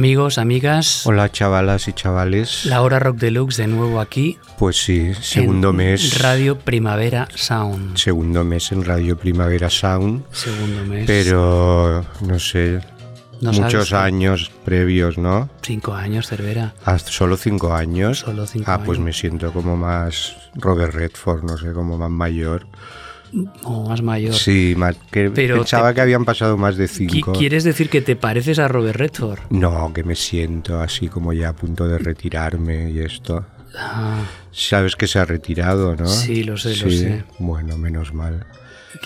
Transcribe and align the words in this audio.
Amigos, 0.00 0.38
amigas. 0.38 1.06
Hola 1.06 1.30
chavalas 1.30 1.86
y 1.86 1.92
chavales. 1.92 2.64
La 2.64 2.80
hora 2.80 2.98
rock 2.98 3.18
deluxe 3.18 3.58
de 3.58 3.66
nuevo 3.66 4.00
aquí. 4.00 4.38
Pues 4.58 4.82
sí, 4.82 5.12
segundo 5.20 5.72
en 5.72 5.76
mes. 5.76 6.22
Radio 6.22 6.58
Primavera 6.58 7.28
Sound. 7.34 7.98
Segundo 7.98 8.42
mes 8.42 8.72
en 8.72 8.82
Radio 8.82 9.18
Primavera 9.18 9.68
Sound. 9.68 10.24
Segundo 10.32 10.86
mes. 10.86 11.04
Pero 11.06 12.02
no 12.22 12.38
sé. 12.38 12.80
No 13.42 13.52
muchos 13.52 13.90
sabes, 13.90 14.14
años 14.14 14.50
previos, 14.64 15.18
¿no? 15.18 15.50
Cinco 15.60 15.92
años, 15.92 16.28
Cervera. 16.28 16.72
Hasta 16.86 17.10
solo 17.10 17.36
cinco 17.36 17.74
años. 17.74 18.20
Solo 18.20 18.46
cinco 18.46 18.70
ah, 18.70 18.78
pues 18.78 18.96
años. 18.96 19.04
me 19.04 19.12
siento 19.12 19.52
como 19.52 19.76
más 19.76 20.34
Robert 20.54 20.94
Redford, 20.94 21.44
no 21.44 21.58
sé, 21.58 21.74
como 21.74 21.98
más 21.98 22.10
mayor. 22.10 22.66
O 23.62 23.88
más 23.88 24.02
mayor. 24.02 24.34
Sí, 24.34 24.74
más 24.76 24.96
que 25.10 25.30
Pero 25.30 25.56
pensaba 25.58 25.90
te- 25.90 25.94
que 25.96 26.00
habían 26.00 26.24
pasado 26.24 26.56
más 26.56 26.76
de 26.76 26.88
cinco. 26.88 27.32
¿Quieres 27.32 27.64
decir 27.64 27.88
que 27.88 28.00
te 28.00 28.16
pareces 28.16 28.58
a 28.58 28.68
Robert 28.68 28.96
Redford? 28.96 29.38
No, 29.50 29.92
que 29.92 30.02
me 30.04 30.14
siento 30.16 30.80
así 30.80 31.08
como 31.08 31.32
ya 31.32 31.50
a 31.50 31.52
punto 31.54 31.86
de 31.86 31.98
retirarme 31.98 32.90
y 32.90 33.00
esto. 33.00 33.46
Ah, 33.78 34.24
Sabes 34.52 34.96
que 34.96 35.06
se 35.06 35.18
ha 35.20 35.24
retirado, 35.24 35.94
¿no? 35.94 36.06
Sí, 36.06 36.42
lo 36.42 36.56
sé, 36.56 36.70
lo 36.70 36.90
Sí, 36.90 36.98
sé. 36.98 37.24
Bueno, 37.38 37.76
menos 37.78 38.12
mal. 38.12 38.46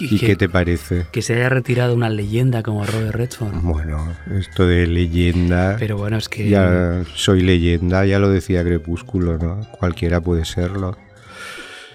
¿Y 0.00 0.18
que- 0.18 0.26
qué 0.28 0.36
te 0.36 0.48
parece? 0.48 1.04
que 1.12 1.20
se 1.20 1.34
haya 1.34 1.50
retirado 1.50 1.94
una 1.94 2.08
leyenda 2.08 2.62
como 2.62 2.86
Robert 2.86 3.14
Redford. 3.14 3.52
Bueno, 3.60 4.14
esto 4.34 4.66
de 4.66 4.86
leyenda. 4.86 5.76
Pero 5.78 5.98
bueno, 5.98 6.16
es 6.16 6.30
que 6.30 6.48
Ya 6.48 7.04
soy 7.14 7.42
leyenda, 7.42 8.06
ya 8.06 8.18
lo 8.18 8.30
decía 8.30 8.64
Crepúsculo, 8.64 9.36
¿no? 9.36 9.60
Cualquiera 9.78 10.22
puede 10.22 10.46
serlo. 10.46 10.96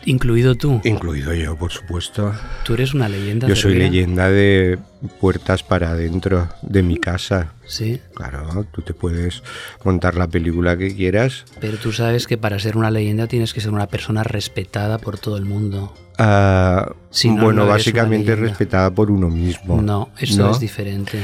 Incluido 0.09 0.55
tú, 0.55 0.81
Incluido 0.83 1.33
yo, 1.33 1.55
por 1.55 1.71
supuesto. 1.71 2.33
tú 2.63 2.73
eres 2.73 2.93
una 2.93 3.07
leyenda. 3.09 3.47
Yo 3.47 3.55
soy 3.55 3.73
Cervera. 3.73 3.89
leyenda 3.91 4.29
de 4.29 4.77
puertas 5.19 5.63
para 5.63 5.91
adentro 5.91 6.49
de 6.61 6.83
mi 6.83 6.97
casa. 6.97 7.53
Sí, 7.65 7.99
Claro, 8.15 8.65
tú 8.73 8.81
te 8.81 8.93
puedes 8.93 9.43
montar 9.83 10.15
la 10.15 10.27
película 10.27 10.75
que 10.77 10.93
quieras. 10.95 11.45
pero 11.61 11.77
tú 11.77 11.91
sabes 11.91 12.27
que 12.27 12.37
para 12.37 12.59
ser 12.59 12.75
una 12.77 12.91
leyenda 12.91 13.27
tienes 13.27 13.53
que 13.53 13.61
ser 13.61 13.71
una 13.71 13.87
persona 13.87 14.23
respetada 14.23 14.97
por 14.97 15.17
todo 15.19 15.37
el 15.37 15.45
mundo. 15.45 15.93
Ah, 16.17 16.91
Si 17.11 17.29
no, 17.29 17.43
bueno, 17.45 17.63
no 17.63 17.67
básicamente 17.69 18.35
respetada 18.35 18.91
por 18.91 19.09
uno 19.09 19.29
mismo. 19.29 19.81
No, 19.81 20.09
eso 20.19 20.43
¿No? 20.43 20.51
es 20.51 20.59
diferente. 20.59 21.19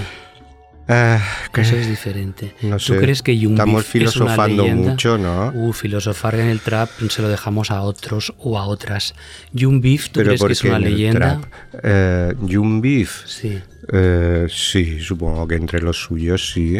Ah, 0.88 1.19
Eso 1.55 1.75
es 1.75 1.88
diferente. 1.88 2.53
no 2.61 2.78
¿Tú 2.78 2.94
sé. 2.94 2.97
crees 2.97 3.23
que 3.23 3.36
Jung 3.36 3.53
Estamos 3.53 3.91
Beef 3.91 3.95
es 4.08 4.16
una 4.17 4.33
filosofando 4.36 4.67
mucho, 4.67 5.17
¿no? 5.17 5.52
Uh, 5.55 5.73
filosofar 5.73 6.36
en 6.36 6.47
el 6.47 6.59
trap 6.59 6.89
se 7.09 7.22
lo 7.23 7.27
dejamos 7.30 7.72
a 7.72 7.81
otros 7.81 8.33
o 8.38 8.59
a 8.59 8.66
otras. 8.67 9.16
Jung 9.58 9.81
Beef, 9.81 10.09
¿tú 10.09 10.19
Pero 10.19 10.27
crees 10.27 10.42
¿por 10.42 10.50
que 10.50 10.53
es 10.53 10.64
una 10.64 10.77
leyenda? 10.80 11.42
Eh, 11.81 12.33
Jung 12.39 12.81
Beef. 12.81 13.25
Sí. 13.25 13.59
Eh, 13.92 14.45
sí, 14.50 15.00
supongo 15.00 15.47
que 15.47 15.55
entre 15.55 15.81
los 15.81 15.97
suyos 15.97 16.52
sí. 16.53 16.80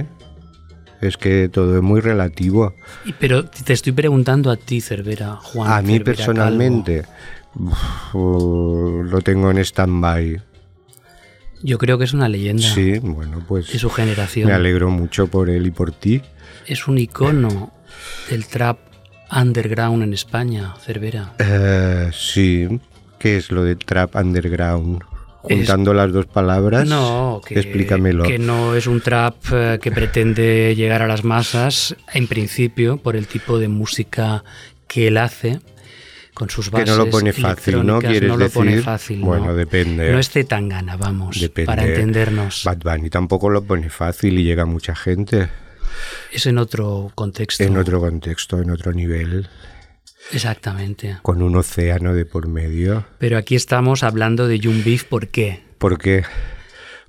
Es 1.02 1.18
que 1.18 1.50
todo 1.50 1.76
es 1.76 1.82
muy 1.82 2.00
relativo. 2.00 2.76
Pero 3.20 3.46
te 3.46 3.74
estoy 3.74 3.92
preguntando 3.94 4.52
a 4.52 4.56
ti, 4.56 4.82
Cervera, 4.82 5.36
Juan. 5.36 5.72
A 5.72 5.82
mí 5.82 5.94
Cervera 5.94 6.06
personalmente 6.06 7.06
uf, 7.56 8.14
lo 8.14 9.22
tengo 9.22 9.50
en 9.52 9.58
stand-by. 9.60 10.42
Yo 11.66 11.80
creo 11.80 11.98
que 11.98 12.04
es 12.04 12.14
una 12.14 12.30
leyenda 12.30 12.62
Sí, 12.64 13.00
bueno, 13.00 13.44
pues 13.48 13.72
de 13.72 13.80
su 13.80 13.90
generación. 13.90 14.48
me 14.48 14.54
alegro 14.54 14.90
mucho 14.92 15.26
por 15.28 15.50
él 15.50 15.66
y 15.66 15.72
por 15.72 15.92
ti. 15.92 16.22
Es 16.68 16.88
un 16.88 16.98
icono 17.00 17.74
del 18.30 18.46
trap 18.46 18.78
underground 19.36 20.04
en 20.04 20.14
España, 20.14 20.76
Cervera. 20.80 21.34
Eh, 21.40 22.12
sí, 22.14 22.68
¿qué 23.18 23.38
es 23.38 23.52
lo 23.52 23.64
de 23.64 23.76
trap 23.76 24.16
underground? 24.16 25.02
Es- 25.48 25.58
Juntando 25.58 25.94
las 25.94 26.12
dos 26.12 26.26
palabras, 26.28 26.88
No, 26.88 27.42
que, 27.46 27.56
explícamelo. 27.60 28.24
que 28.24 28.38
no 28.40 28.76
es 28.76 28.86
un 28.88 29.02
trap 29.02 29.36
eh, 29.52 29.80
que 29.82 29.92
pretende 29.92 30.74
llegar 30.76 31.02
a 31.02 31.08
las 31.08 31.24
masas, 31.24 31.96
en 32.14 32.28
principio, 32.28 32.98
por 32.98 33.16
el 33.16 33.26
tipo 33.28 33.58
de 33.60 33.68
música 33.68 34.44
que 34.88 35.08
él 35.08 35.18
hace, 35.18 35.60
con 36.36 36.50
sus 36.52 36.66
Que 36.70 36.74
bases 36.74 36.90
no 36.90 36.98
lo 37.06 37.10
pone 37.10 37.34
fácil, 37.34 37.84
¿no? 37.86 38.00
¿Quieres 38.00 38.30
no 38.30 38.38
lo 38.38 38.50
pone 38.50 38.80
fácil, 38.82 39.22
Bueno, 39.22 39.48
no. 39.48 39.56
depende. 39.56 40.12
No 40.12 40.20
es 40.20 40.30
Zetangana, 40.30 40.96
vamos, 40.98 41.40
Depende. 41.40 41.66
para 41.66 41.86
entendernos. 41.88 42.62
Bad 42.64 42.78
Bunny 42.84 43.10
tampoco 43.10 43.50
lo 43.50 43.64
pone 43.64 43.90
fácil 43.90 44.38
y 44.38 44.44
llega 44.44 44.64
a 44.64 44.66
mucha 44.68 44.96
gente. 44.96 45.50
Es 46.32 46.46
en 46.46 46.58
otro 46.60 47.12
contexto. 47.16 47.64
En 47.64 47.78
otro 47.78 48.00
contexto, 48.00 48.62
en 48.62 48.70
otro 48.70 48.92
nivel, 48.92 49.48
Exactamente. 50.32 51.18
con 51.22 51.42
un 51.42 51.56
océano 51.56 52.14
de 52.14 52.26
por 52.26 52.48
medio. 52.48 53.06
Pero 53.18 53.38
aquí 53.38 53.56
estamos 53.56 54.04
hablando 54.04 54.48
de 54.48 54.60
Young 54.60 54.84
Beef, 54.84 55.06
¿por 55.06 55.28
qué? 55.30 55.64
¿Por 55.78 55.98
qué? 55.98 56.24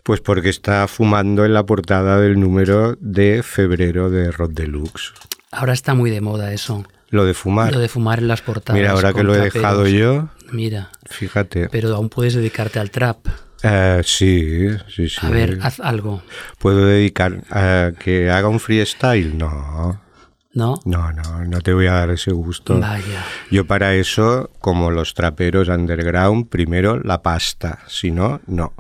Pues 0.02 0.20
porque 0.20 0.50
está 0.50 0.86
fumando 0.86 1.44
en 1.44 1.52
la 1.52 1.66
portada 1.66 2.20
del 2.20 2.38
número 2.38 2.96
de 3.00 3.42
febrero 3.42 4.08
de 4.08 4.30
Rod 4.30 4.52
Deluxe. 4.52 5.12
Ahora 5.50 5.72
está 5.72 5.94
muy 5.94 6.10
de 6.10 6.20
moda 6.20 6.52
eso, 6.52 6.84
Lo 7.10 7.24
de 7.24 7.34
fumar. 7.34 7.72
lo 7.72 7.78
de 7.78 7.88
fumar 7.88 8.18
en 8.18 8.28
las 8.28 8.42
portadas. 8.42 8.78
Mira, 8.80 8.92
ahora 8.92 9.12
que 9.12 9.22
lo 9.22 9.34
he 9.34 9.40
dejado 9.40 9.86
yo, 9.86 10.28
Mira, 10.52 10.90
fíjate. 11.08 11.68
pero 11.68 11.94
aún 11.94 12.08
puedes 12.08 12.34
dedicarte 12.34 12.78
al 12.78 12.90
trap. 12.90 13.26
Eh, 13.62 14.02
sí, 14.04 14.68
sí, 14.88 15.08
sí. 15.08 15.18
A 15.22 15.30
ver, 15.30 15.58
haz 15.62 15.80
algo, 15.80 16.22
¿Puedo 16.58 16.84
dedicar 16.86 17.42
a 17.50 17.92
que 17.98 18.30
haga 18.30 18.48
un 18.48 18.60
freestyle? 18.60 19.36
No, 19.38 20.00
¿no? 20.52 20.74
no, 20.84 21.12
no, 21.12 21.44
no 21.44 21.60
te 21.60 21.72
voy 21.72 21.86
a 21.86 21.92
dar 21.92 22.10
ese 22.10 22.32
gusto. 22.32 22.78
Vaya. 22.78 23.24
Yo 23.50 23.66
para 23.66 23.94
eso, 23.94 24.50
como 24.60 24.90
los 24.90 25.14
traperos 25.14 25.68
underground, 25.68 26.48
primero 26.48 27.00
la 27.02 27.22
pasta, 27.22 27.78
si 27.88 28.10
no, 28.10 28.40
no. 28.46 28.74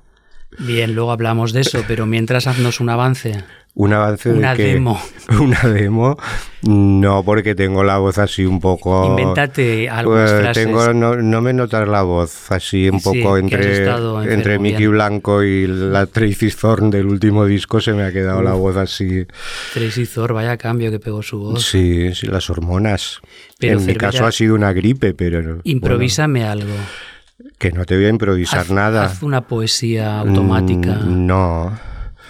Bien, 0.58 0.94
luego 0.94 1.12
hablamos 1.12 1.52
de 1.52 1.60
eso, 1.60 1.82
pero 1.86 2.06
mientras 2.06 2.46
haznos 2.46 2.80
un 2.80 2.88
avance. 2.90 3.44
Un 3.78 3.92
avance 3.92 4.30
Una 4.30 4.52
de 4.52 4.56
que 4.56 4.72
demo. 4.72 4.98
una 5.38 5.60
demo, 5.68 6.16
no 6.62 7.22
porque 7.24 7.54
tengo 7.54 7.84
la 7.84 7.98
voz 7.98 8.16
así 8.16 8.46
un 8.46 8.58
poco. 8.58 9.04
Invéntate 9.06 9.90
algunas 9.90 10.30
Pues 10.30 10.40
frases. 10.40 10.64
tengo, 10.64 10.94
no, 10.94 11.16
no 11.16 11.42
me 11.42 11.52
notas 11.52 11.86
la 11.86 12.00
voz 12.00 12.50
así 12.52 12.88
un 12.88 13.00
Sí, 13.00 13.04
poco 13.22 13.36
entre, 13.36 13.86
entre 14.32 14.58
Mickey. 14.58 14.86
Blanco 14.86 15.42
y 15.42 15.66
la 15.66 16.06
Tracy 16.06 16.50
Thorn 16.50 16.88
del 16.90 17.04
último 17.06 17.44
disco 17.44 17.78
se 17.78 17.92
me 17.92 18.04
ha 18.04 18.12
quedado 18.12 18.40
la 18.42 18.54
voz 18.54 18.78
así. 18.78 19.26
Tracy 19.74 20.06
Thor, 20.06 20.32
vaya 20.32 20.56
cambio 20.56 20.90
que 20.90 20.98
pegó 20.98 21.22
su 21.22 21.38
voz. 21.38 21.62
Sí, 21.66 22.14
sí, 22.14 22.28
las 22.28 22.48
hormonas. 22.48 23.20
Pero, 23.58 23.78
en 23.78 23.84
mi 23.84 23.94
caso 23.94 24.24
ha 24.24 24.32
sido 24.32 24.54
una 24.54 24.72
gripe, 24.72 25.12
pero 25.12 25.60
Improvísame 25.64 26.44
algo. 26.44 26.70
bueno, 26.70 27.50
que 27.58 27.72
no 27.72 27.84
te 27.84 27.94
voy 27.96 28.06
a 28.06 28.08
improvisar 28.08 28.60
Haz, 28.60 28.70
nada. 28.70 29.04
haz 29.04 29.22
una 29.22 29.42
poesía 29.42 30.18
automática, 30.20 30.94
Mm, 31.04 31.26
No, 31.26 31.78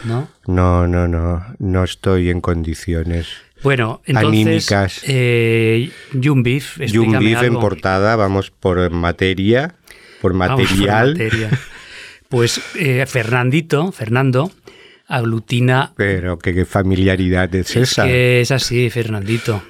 ¿no? 0.04 0.28
no, 0.46 0.86
no, 0.86 1.08
no, 1.08 1.44
no 1.58 1.84
estoy 1.84 2.30
en 2.30 2.40
condiciones. 2.40 3.28
Bueno, 3.62 4.02
entonces, 4.04 4.28
Anímicas. 4.28 5.00
eh, 5.06 5.90
Beef, 6.12 6.76
Beef 6.78 7.42
en 7.42 7.54
portada, 7.58 8.14
vamos 8.16 8.50
por 8.50 8.90
materia, 8.90 9.74
por 10.20 10.34
material. 10.34 11.12
materia. 11.12 11.50
Pues 12.28 12.60
eh, 12.74 13.04
Fernandito, 13.06 13.92
Fernando, 13.92 14.50
aglutina... 15.06 15.92
Pero 15.96 16.38
¿qué, 16.38 16.52
qué 16.52 16.64
familiaridad 16.66 17.54
es, 17.54 17.70
Es 17.70 17.92
esa. 17.92 18.04
que 18.04 18.40
es 18.40 18.50
así, 18.50 18.90
Fernandito. 18.90 19.62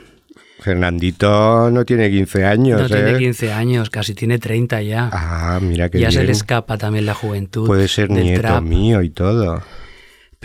Fernandito 0.59 1.71
no 1.71 1.85
tiene 1.85 2.11
15 2.11 2.45
años, 2.45 2.81
No 2.81 2.87
tiene 2.89 3.13
¿eh? 3.13 3.19
15 3.19 3.53
años, 3.53 3.91
casi 3.91 4.15
tiene 4.15 4.39
30 4.39 4.83
ya. 4.83 5.11
Ah, 5.13 5.59
mira 5.63 5.89
que 5.91 6.01
ya 6.01 6.11
se 6.11 6.25
le 6.25 6.33
escapa 6.33 6.77
también 6.79 7.07
la 7.07 7.15
juventud. 7.15 7.67
Puede 7.67 7.89
ser 7.89 8.11
nieto 8.11 8.41
trap. 8.41 8.63
mío 8.63 9.03
y 9.03 9.11
todo. 9.11 9.63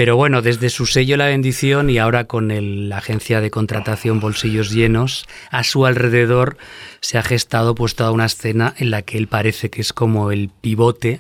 Pero 0.02 0.16
bueno, 0.16 0.42
desde 0.42 0.72
su 0.72 0.88
sello 0.88 1.16
La 1.16 1.28
Bendición 1.28 1.92
y 1.92 2.00
ahora 2.00 2.26
con 2.26 2.50
el- 2.50 2.90
la 2.90 2.98
agencia 2.98 3.40
de 3.40 3.52
contratación 3.52 4.20
Bolsillos 4.20 4.72
Llenos, 4.72 5.28
a 5.52 5.64
su 5.64 5.86
alrededor 5.86 6.58
se 7.02 7.20
ha 7.20 7.22
gestado 7.22 7.76
pues 7.76 7.94
toda 7.94 8.10
una 8.10 8.26
escena 8.26 8.74
en 8.80 8.90
la 8.90 9.04
que 9.04 9.20
él 9.20 9.28
parece 9.28 9.70
que 9.70 9.80
es 9.80 9.94
como 9.94 10.32
el 10.32 10.50
pivote 10.50 11.20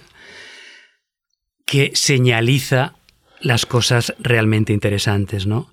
que 1.67 1.91
señaliza 1.93 2.95
las 3.39 3.67
cosas 3.67 4.15
realmente 4.17 4.73
interesantes, 4.73 5.45
¿no? 5.45 5.71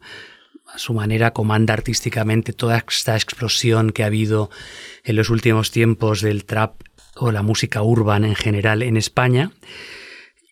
A 0.67 0.77
su 0.77 0.93
manera 0.93 1.31
comanda 1.31 1.73
artísticamente 1.73 2.53
toda 2.53 2.85
esta 2.87 3.15
explosión 3.15 3.91
que 3.91 4.03
ha 4.03 4.09
habido 4.09 4.51
en 5.03 5.17
los 5.17 5.31
últimos 5.31 5.71
tiempos 5.71 6.21
del 6.21 6.45
trap 6.45 6.75
o 7.17 7.33
la 7.33 7.41
música 7.41 7.81
urban 7.81 8.27
en 8.27 8.35
general 8.35 8.83
en 8.83 8.99
España. 8.99 9.51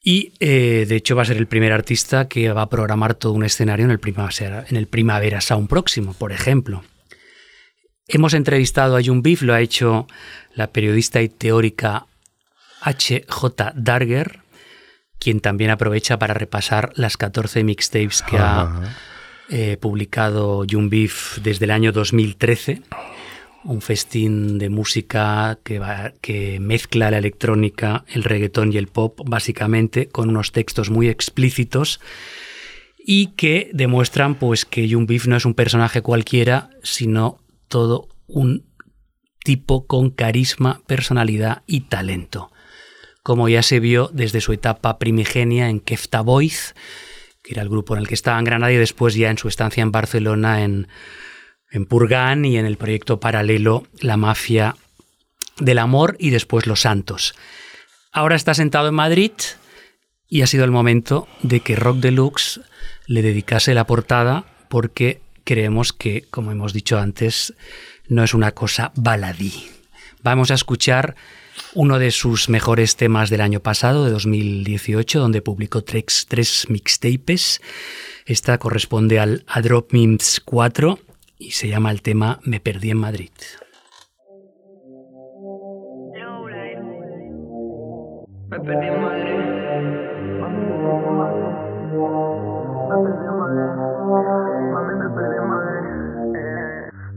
Y 0.08 0.35
eh, 0.38 0.87
de 0.88 0.94
hecho 0.94 1.17
va 1.17 1.23
a 1.23 1.25
ser 1.25 1.37
el 1.37 1.49
primer 1.49 1.73
artista 1.73 2.29
que 2.29 2.53
va 2.53 2.62
a 2.62 2.69
programar 2.69 3.17
todo 3.17 3.32
un 3.32 3.44
escenario 3.44 3.87
en 3.87 3.91
el 3.91 3.99
Primavera, 3.99 4.64
en 4.69 4.76
el 4.76 4.87
Primavera 4.87 5.41
Sound 5.41 5.69
próximo, 5.69 6.14
por 6.14 6.31
ejemplo. 6.31 6.85
Hemos 8.06 8.32
entrevistado 8.32 8.97
a 8.97 9.03
Jun 9.03 9.23
Beef, 9.23 9.43
lo 9.43 9.53
ha 9.53 9.61
hecho 9.61 10.06
la 10.55 10.69
periodista 10.69 11.23
y 11.23 11.29
teórica 11.29 12.06
H.J. 12.82 13.73
Darger, 13.75 14.43
quien 15.19 15.41
también 15.41 15.70
aprovecha 15.70 16.20
para 16.20 16.35
repasar 16.35 16.93
las 16.94 17.17
14 17.17 17.64
mixtapes 17.64 18.23
que 18.23 18.38
ha 18.38 18.94
eh, 19.49 19.76
publicado 19.76 20.64
Jun 20.70 20.88
Beef 20.88 21.38
desde 21.38 21.64
el 21.64 21.73
año 21.73 21.91
2013. 21.91 22.81
Un 23.69 23.81
festín 23.81 24.59
de 24.59 24.69
música 24.69 25.59
que, 25.65 25.81
va- 25.81 26.13
que 26.21 26.61
mezcla 26.61 27.11
la 27.11 27.19
electrónica, 27.19 28.05
el 28.07 28.23
reggaetón 28.23 28.73
y 28.73 28.77
el 28.77 28.87
pop, 28.87 29.21
básicamente, 29.27 30.07
con 30.09 30.29
unos 30.29 30.53
textos 30.53 30.89
muy 30.89 31.09
explícitos 31.09 32.01
y 32.99 33.29
que 33.37 33.71
demuestran 33.75 34.37
pues 34.37 34.65
que 34.65 34.89
Jung 34.89 35.09
Beef 35.09 35.27
no 35.27 35.37
es 35.37 35.45
un 35.45 35.55
personaje 35.55 36.01
cualquiera, 36.01 36.71
sino 36.85 37.39
todo 37.69 38.09
un 38.29 38.65
tipo 39.45 39.87
con 39.87 40.11
carisma, 40.11 40.81
personalidad 40.87 41.63
y 41.67 41.81
talento. 41.83 42.53
Como 43.25 43.49
ya 43.49 43.63
se 43.63 43.81
vio 43.81 44.11
desde 44.13 44.41
su 44.41 44.53
etapa 44.53 44.99
primigenia 44.99 45.69
en 45.71 45.81
Kefta 45.81 46.21
Boys, 46.21 46.75
que 47.43 47.55
era 47.55 47.63
el 47.63 47.69
grupo 47.69 47.95
en 47.95 48.01
el 48.03 48.09
que 48.09 48.15
estaba 48.15 48.39
en 48.39 48.45
Granada, 48.45 48.73
y 48.73 48.77
después 48.77 49.15
ya 49.15 49.31
en 49.31 49.39
su 49.39 49.49
estancia 49.49 49.83
en 49.83 49.91
Barcelona 49.93 50.63
en, 50.63 50.87
en 51.76 51.87
Purgan 51.87 52.44
y 52.44 52.56
en 52.56 52.67
el 52.67 52.78
proyecto 52.78 53.20
paralelo 53.20 53.87
La 54.00 54.17
Mafia 54.17 54.76
del 55.58 55.78
Amor 55.78 56.17
y 56.19 56.31
después 56.31 56.67
Los 56.67 56.81
Santos. 56.81 57.34
Ahora 58.12 58.34
está 58.34 58.55
sentado 58.55 58.88
en 58.88 58.94
Madrid 58.94 59.32
y 60.28 60.43
ha 60.43 60.46
sido 60.46 60.64
el 60.64 60.70
momento 60.70 61.28
de 61.43 61.61
que 61.61 61.76
Rock 61.76 61.99
Deluxe 61.99 62.62
le 63.06 63.23
dedicase 63.23 63.75
la 63.75 63.87
portada 63.87 64.46
porque 64.69 65.20
creemos 65.44 65.93
que, 65.93 66.23
como 66.31 66.50
hemos 66.50 66.73
dicho 66.73 66.99
antes, 66.99 67.55
no 68.08 68.25
es 68.25 68.32
una 68.32 68.52
cosa 68.52 68.93
baladí. 68.96 69.69
Vamos 70.22 70.50
a 70.50 70.55
escuchar 70.55 71.14
uno 71.75 71.99
de 71.99 72.11
sus 72.11 72.49
mejores 72.49 72.96
temas 72.96 73.29
del 73.31 73.43
año 73.43 73.61
pasado, 73.61 74.06
de 74.06 74.11
2018, 74.11 75.20
donde 75.20 75.43
publicó 75.43 75.84
tres, 75.84 76.26
tres 76.29 76.67
mixtapes. 76.69 77.61
Esta 78.25 78.58
corresponde 78.58 79.20
al 79.20 79.44
A 79.46 79.61
Drop 79.61 79.93
Memes 79.93 80.40
4 80.44 81.06
y 81.38 81.50
se 81.53 81.69
llama 81.69 81.91
el 81.91 82.03
tema 82.03 82.41
Me 82.44 82.61
perdí 82.61 82.91
en 82.91 82.99
Madrid. 82.99 83.31
Me 88.49 88.61
perdí 88.61 88.87
en 88.87 89.00
Madrid. 89.03 89.67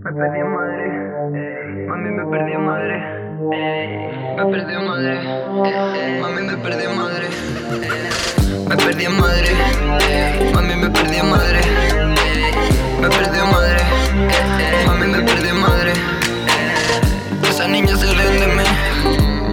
Me 0.02 0.16
perdí 0.16 0.40
en 0.40 0.52
Madrid, 0.54 0.94
mami 1.88 2.10
me 2.10 2.26
perdí 2.26 2.54
en 2.54 2.66
Madrid, 2.66 3.02
me 4.38 4.46
perdí 4.46 4.74
en 4.74 4.86
Madrid, 4.88 5.22
mami 6.22 6.42
me 6.42 6.58
perdí 6.58 6.84
en 6.86 6.98
Madrid, 6.98 7.34
me 8.68 8.76
perdí 8.78 9.06
en 9.06 9.16
Madrid, 9.20 9.58
mami 10.54 10.76
me 10.76 10.90
perdí 10.90 11.18
en 11.18 11.30
Madrid, 11.30 12.19
me 13.02 13.10
perdí 13.10 13.40
en 13.40 13.52
Madrid, 13.52 13.84
mami 14.86 15.08
me 15.08 15.22
perdí 15.22 15.50
en 15.50 15.60
Madrid. 15.60 15.94
Esa 17.50 17.68
niña 17.68 17.96
se 17.96 18.06
ríe 18.06 18.40
de 18.40 18.48
mí, 18.48 18.64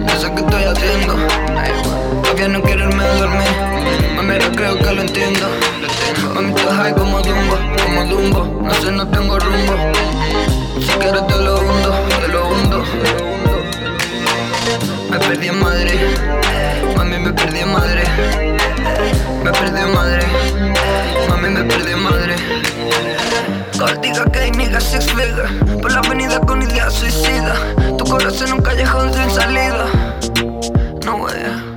no 0.05 0.19
sé 0.19 0.31
qué 0.33 0.41
estoy 0.41 0.63
haciendo, 0.63 1.15
todavía 2.23 2.47
no 2.49 2.61
quiero 2.61 2.89
irme 2.89 3.03
a 3.03 3.13
dormir, 3.13 3.47
mami 4.15 4.37
creo 4.55 4.77
que 4.77 4.91
lo 4.91 5.01
entiendo. 5.01 5.47
Mami, 6.33 6.49
estás 6.49 6.75
high 6.75 6.93
como 6.93 7.21
Dumbo, 7.21 7.57
como 7.83 8.03
Dumbo, 8.05 8.61
no 8.63 8.73
sé, 8.73 8.91
no 8.91 9.07
tengo 9.07 9.39
rumbo. 9.39 9.73
Si 10.79 10.91
quieres 10.99 11.25
te 11.27 11.35
lo 11.37 11.59
hundo, 11.59 11.91
te 12.21 12.27
lo 12.27 12.49
hundo. 12.49 12.83
Me 15.09 15.19
perdí 15.19 15.47
en 15.47 15.59
mami 16.95 17.19
me 17.19 17.31
perdí 17.31 17.59
en 17.59 17.71
Madrid. 17.71 18.07
Me 19.43 19.51
perdí 19.51 19.79
en 19.79 19.93
mami 21.29 21.49
me 21.49 21.63
perdí 21.63 21.91
en 21.91 22.03
Madrid. 22.03 22.26
Cortiga 23.77 24.25
que 24.31 24.39
hay 24.39 24.51
niggas 24.51 24.83
six 24.83 25.05
figure 25.05 25.47
Por 25.81 25.91
la 25.91 25.99
avenida 25.99 26.39
con 26.39 26.61
ideas 26.61 26.93
suicida. 26.93 27.55
Tu 27.97 28.03
corazón 28.05 28.47
en 28.47 28.53
un 28.53 28.61
callejón 28.61 29.13
sin 29.13 29.29
salida. 29.29 29.85
No 31.05 31.15
way 31.17 31.67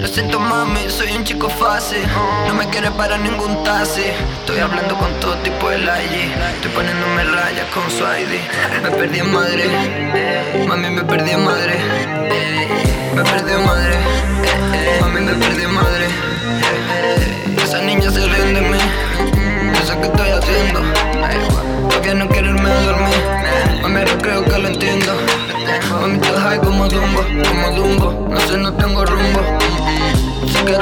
lo 0.00 0.08
siento 0.08 0.38
mami, 0.38 0.80
soy 0.90 1.12
un 1.16 1.24
chico 1.24 1.48
fácil. 1.48 2.02
No 2.48 2.54
me 2.54 2.68
quiere 2.68 2.90
para 2.90 3.16
ningún 3.16 3.62
taxi. 3.64 4.02
Estoy 4.40 4.58
hablando 4.58 4.96
con 4.96 5.08
todo 5.20 5.34
tipo 5.36 5.70
de 5.70 5.76
allí 5.90 6.32
Estoy 6.56 6.70
poniéndome 6.72 7.24
rayas 7.24 7.66
con 7.72 7.88
su 7.90 8.02
ID 8.02 8.82
Me 8.82 8.90
perdí 8.90 9.20
en 9.20 9.32
Madrid. 9.32 10.66
Mami 10.66 10.90
me 10.90 11.04
perdí 11.04 11.30
en 11.30 11.44
Madrid 11.44 11.73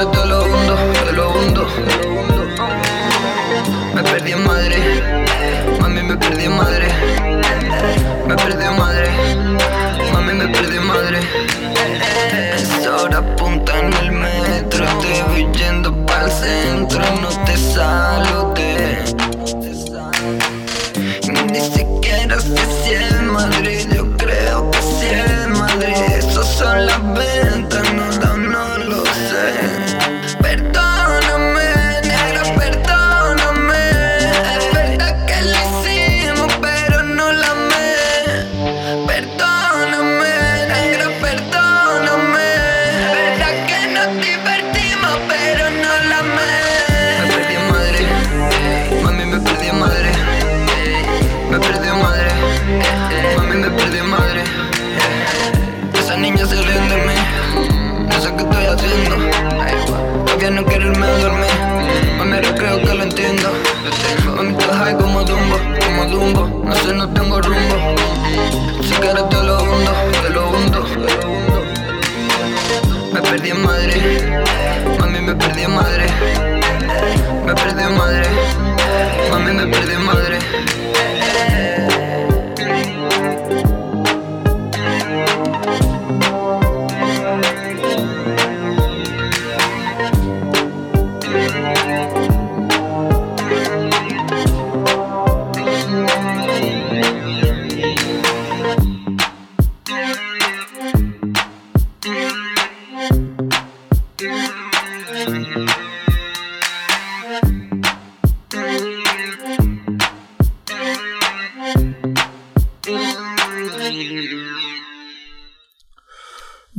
Si 0.03 0.09
quieres 0.09 0.21
te 0.21 0.27
lo 0.27 0.43
hundo, 0.43 0.75
te 1.05 1.13
lo 1.13 1.31
hundo. 1.31 1.67
Me 3.95 4.03
perdí 4.03 4.33
en 4.33 4.43
Madrid. 4.45 5.01
Mami 5.81 6.03
me 6.03 6.17
perdí 6.17 6.45
en 6.47 6.57
Madrid 6.57 7.02
high 64.83 64.97
como 64.97 65.23
Dumbo, 65.23 65.57
como 65.85 66.05
Dumbo. 66.07 66.65
No 66.65 66.75
sé, 66.75 66.93
no 66.95 67.09
tengo 67.13 67.41
rumbo. 67.41 67.77
Si 68.83 68.95
quieres 68.95 69.29
te 69.29 69.43
lo 69.43 69.63
hundo, 69.63 69.93
te 70.23 70.31
lo 70.31 70.51
hundo. 70.51 70.85
Me 73.13 73.21
perdí 73.21 73.51
en 73.51 73.63
Mami 74.99 75.21
me 75.21 75.35
perdí 75.35 75.63
en 75.63 75.75
Me 77.47 77.55
perdí 77.55 77.83
en 77.83 77.97
Madrid. 77.97 78.31
Mami 79.31 79.53
me 79.53 79.67
perdí 79.67 79.95
en 79.95 80.02
Madrid 80.02 80.02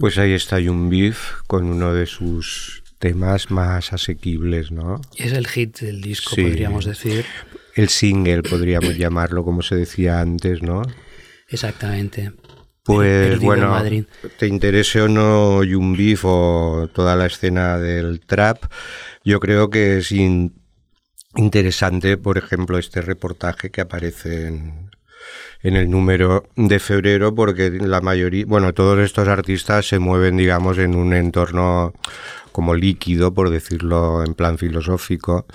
Pues 0.04 0.18
ahí 0.18 0.34
está 0.34 0.60
Young 0.60 0.90
Beef 0.90 1.32
con 1.48 1.64
uno 1.64 1.94
de 1.94 2.08
sus 2.08 2.84
temas 3.00 3.50
más 3.52 3.94
asequibles, 3.94 4.70
¿no? 4.70 5.00
Es 5.16 5.32
el 5.32 5.48
hit 5.48 5.80
del 5.80 6.02
disco, 6.02 6.36
Sí. 6.36 6.42
podríamos 6.44 6.84
decir. 6.84 7.24
El 7.74 7.88
single, 7.88 8.44
podríamos 8.44 8.98
llamarlo, 8.98 9.46
como 9.46 9.62
se 9.62 9.76
decía 9.78 10.20
antes, 10.20 10.62
¿no? 10.62 10.82
Exactamente. 11.48 12.34
Pues 12.84 13.40
bueno, 13.40 13.70
Madrid. 13.70 14.04
te 14.38 14.48
interese 14.48 15.00
o 15.04 15.08
no 15.08 15.64
Young 15.64 15.96
Beef 15.96 16.26
o 16.26 16.90
toda 16.94 17.16
la 17.16 17.28
escena 17.28 17.78
del 17.78 18.20
trap, 18.20 18.62
yo 19.24 19.40
creo 19.40 19.70
que 19.70 20.00
es 20.00 20.12
in- 20.12 20.54
interesante, 21.38 22.18
por 22.18 22.38
ejemplo, 22.38 22.78
este 22.78 23.00
reportaje 23.02 23.72
que 23.72 23.80
aparece 23.80 24.48
en, 24.48 24.92
en 25.62 25.76
el 25.76 25.90
número 25.90 26.46
de 26.56 26.80
febrero, 26.80 27.34
porque 27.34 27.70
la 27.72 28.02
mayoría, 28.02 28.46
bueno, 28.46 28.74
todos 28.74 29.00
estos 29.00 29.28
artistas 29.28 29.88
se 29.88 30.00
mueven, 30.00 30.38
digamos, 30.38 30.78
en 30.78 30.96
un 30.96 31.14
entorno 31.14 31.94
como 32.52 32.76
líquido, 32.76 33.34
por 33.34 33.50
decirlo 33.50 34.24
en 34.24 34.34
plan 34.34 34.58
filosófico, 34.58 35.46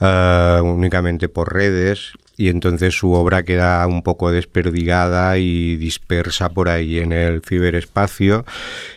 eh, 0.00 0.60
únicamente 0.62 1.28
por 1.28 1.52
redes 1.52 2.12
y 2.36 2.48
entonces 2.48 2.94
su 2.94 3.12
obra 3.12 3.44
queda 3.44 3.86
un 3.86 4.02
poco 4.02 4.30
desperdigada 4.30 5.38
y 5.38 5.76
dispersa 5.76 6.50
por 6.50 6.68
ahí 6.68 6.98
en 6.98 7.12
el 7.12 7.40
ciberespacio 7.42 8.44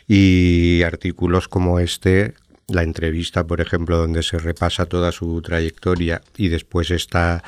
y 0.07 0.81
artículos 0.83 1.47
como 1.47 1.79
este 1.79 2.33
la 2.67 2.83
entrevista, 2.83 3.47
por 3.47 3.61
ejemplo, 3.61 3.97
donde 3.97 4.21
se 4.23 4.37
repasa 4.37 4.85
toda 4.85 5.11
su 5.11 5.41
trayectoria 5.41 6.21
y 6.37 6.49
después 6.49 6.91
está 6.91 7.43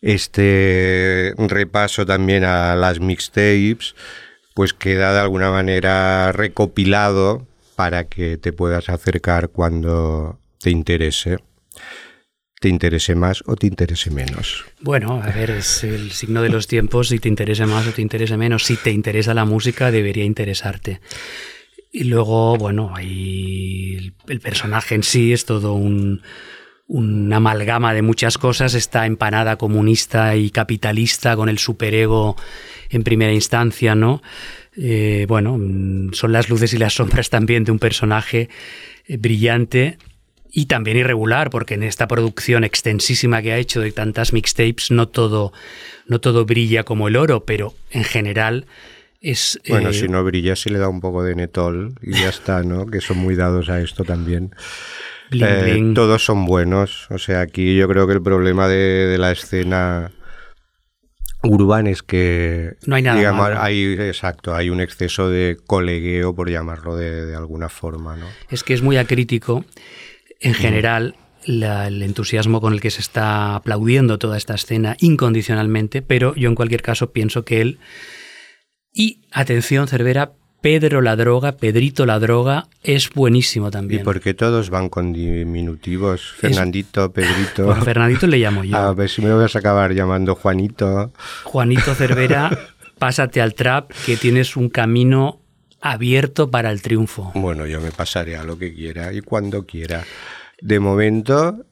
este 0.00 1.34
repaso 1.36 2.06
también 2.06 2.44
a 2.44 2.76
las 2.76 3.00
mixtapes, 3.00 3.94
pues 4.54 4.72
queda 4.72 5.12
de 5.12 5.20
alguna 5.20 5.50
manera 5.50 6.32
recopilado 6.32 7.46
para 7.74 8.04
que 8.04 8.38
te 8.38 8.52
puedas 8.52 8.88
acercar 8.88 9.50
cuando 9.50 10.40
te 10.60 10.70
interese 10.70 11.38
te 12.58 12.70
interese 12.70 13.14
más 13.14 13.42
o 13.46 13.54
te 13.54 13.66
interese 13.66 14.10
menos. 14.10 14.64
Bueno, 14.80 15.20
a 15.22 15.30
ver, 15.30 15.50
es 15.50 15.84
el 15.84 16.10
signo 16.12 16.42
de 16.42 16.48
los 16.48 16.66
tiempos, 16.66 17.08
si 17.08 17.18
te 17.18 17.28
interese 17.28 17.66
más 17.66 17.86
o 17.86 17.92
te 17.92 18.00
interese 18.00 18.36
menos. 18.38 18.64
Si 18.64 18.76
te 18.76 18.90
interesa 18.90 19.34
la 19.34 19.44
música, 19.44 19.90
debería 19.90 20.24
interesarte. 20.24 21.00
Y 21.92 22.04
luego, 22.04 22.56
bueno, 22.56 22.92
hay 22.94 24.14
el 24.26 24.40
personaje 24.40 24.94
en 24.94 25.02
sí 25.02 25.32
es 25.34 25.44
todo 25.44 25.74
un, 25.74 26.22
una 26.88 27.36
amalgama 27.36 27.94
de 27.94 28.02
muchas 28.02 28.38
cosas, 28.38 28.74
está 28.74 29.06
empanada 29.06 29.56
comunista 29.56 30.36
y 30.36 30.50
capitalista 30.50 31.36
con 31.36 31.48
el 31.48 31.58
superego 31.58 32.36
en 32.90 33.02
primera 33.02 33.32
instancia, 33.32 33.94
¿no? 33.94 34.22
Eh, 34.76 35.26
bueno, 35.28 35.58
son 36.12 36.32
las 36.32 36.48
luces 36.48 36.72
y 36.74 36.78
las 36.78 36.94
sombras 36.94 37.30
también 37.30 37.64
de 37.64 37.72
un 37.72 37.78
personaje 37.78 38.48
eh, 39.06 39.16
brillante 39.16 39.98
y 40.52 40.66
también 40.66 40.96
irregular, 40.96 41.50
porque 41.50 41.74
en 41.74 41.82
esta 41.82 42.06
producción 42.06 42.62
extensísima 42.62 43.42
que 43.42 43.52
ha 43.52 43.58
hecho 43.58 43.80
de 43.80 43.92
tantas 43.92 44.32
mixtapes, 44.32 44.90
no 44.90 45.08
todo, 45.08 45.52
no 46.06 46.20
todo 46.20 46.44
brilla 46.44 46.84
como 46.84 47.08
el 47.08 47.16
oro, 47.16 47.44
pero 47.44 47.74
en 47.90 48.04
general 48.04 48.66
es... 49.20 49.60
Bueno, 49.68 49.90
eh, 49.90 49.94
si 49.94 50.08
no 50.08 50.22
brilla, 50.24 50.56
se 50.56 50.70
le 50.70 50.78
da 50.78 50.88
un 50.88 51.00
poco 51.00 51.22
de 51.24 51.34
netol 51.34 51.94
y 52.00 52.12
ya 52.12 52.28
está, 52.28 52.62
¿no? 52.62 52.86
Que 52.86 53.00
son 53.00 53.18
muy 53.18 53.34
dados 53.34 53.68
a 53.68 53.80
esto 53.80 54.04
también. 54.04 54.52
Eh, 55.30 55.92
todos 55.94 56.24
son 56.24 56.46
buenos, 56.46 57.10
o 57.10 57.18
sea, 57.18 57.40
aquí 57.40 57.76
yo 57.76 57.88
creo 57.88 58.06
que 58.06 58.14
el 58.14 58.22
problema 58.22 58.68
de, 58.68 59.16
la 59.18 59.32
escena 59.32 60.12
urbana 61.42 61.90
es 61.90 62.02
que 62.02 62.76
no 62.86 62.96
hay 62.96 63.02
nada 63.02 63.18
digamos, 63.18 63.50
hay 63.56 63.94
exacto 64.00 64.54
hay 64.54 64.68
un 64.68 64.80
exceso 64.80 65.28
de 65.28 65.56
colegueo 65.64 66.34
por 66.34 66.50
llamarlo 66.50 66.96
de, 66.96 67.24
de 67.24 67.36
alguna 67.36 67.68
forma 67.68 68.16
¿no? 68.16 68.26
es 68.50 68.64
que 68.64 68.74
es 68.74 68.82
muy 68.82 68.96
acrítico 68.96 69.64
en 70.40 70.54
general, 70.54 71.16
el 71.44 72.02
entusiasmo 72.02 72.60
con 72.60 72.72
el 72.72 72.80
que 72.80 72.90
se 72.90 73.00
está 73.00 73.56
aplaudiendo 73.56 74.18
toda 74.18 74.36
esta 74.36 74.54
escena 74.54 74.96
incondicionalmente, 75.00 76.02
pero 76.02 76.34
yo 76.34 76.48
en 76.48 76.54
cualquier 76.54 76.82
caso 76.82 77.12
pienso 77.12 77.44
que 77.44 77.60
él... 77.60 77.78
Y 78.92 79.22
atención, 79.30 79.88
Cervera, 79.88 80.32
Pedro 80.60 81.00
la 81.00 81.16
droga, 81.16 81.52
Pedrito 81.52 82.06
la 82.06 82.18
droga, 82.18 82.68
es 82.82 83.10
buenísimo 83.10 83.70
también. 83.70 84.00
Y 84.00 84.04
porque 84.04 84.34
todos 84.34 84.70
van 84.70 84.88
con 84.88 85.12
diminutivos, 85.12 86.32
Fernandito, 86.38 87.12
Pedrito. 87.12 87.74
Fernandito 87.84 88.26
le 88.26 88.38
llamo 88.38 88.64
yo. 88.64 88.76
A 88.76 88.92
ver 88.92 89.08
si 89.08 89.22
me 89.22 89.32
vas 89.32 89.54
a 89.54 89.60
acabar 89.60 89.92
llamando 89.92 90.34
Juanito. 90.34 91.12
Juanito 91.44 91.94
Cervera, 91.94 92.50
pásate 92.98 93.40
al 93.40 93.54
trap, 93.54 93.92
que 94.04 94.16
tienes 94.16 94.56
un 94.56 94.68
camino 94.68 95.40
abierto 95.80 96.50
para 96.50 96.72
el 96.72 96.82
triunfo. 96.82 97.32
Bueno, 97.34 97.66
yo 97.66 97.80
me 97.80 97.92
pasaré 97.92 98.36
a 98.36 98.44
lo 98.44 98.58
que 98.58 98.74
quiera 98.74 99.12
y 99.12 99.20
cuando 99.20 99.66
quiera. 99.66 100.04
De 100.60 100.80
momento 100.80 101.64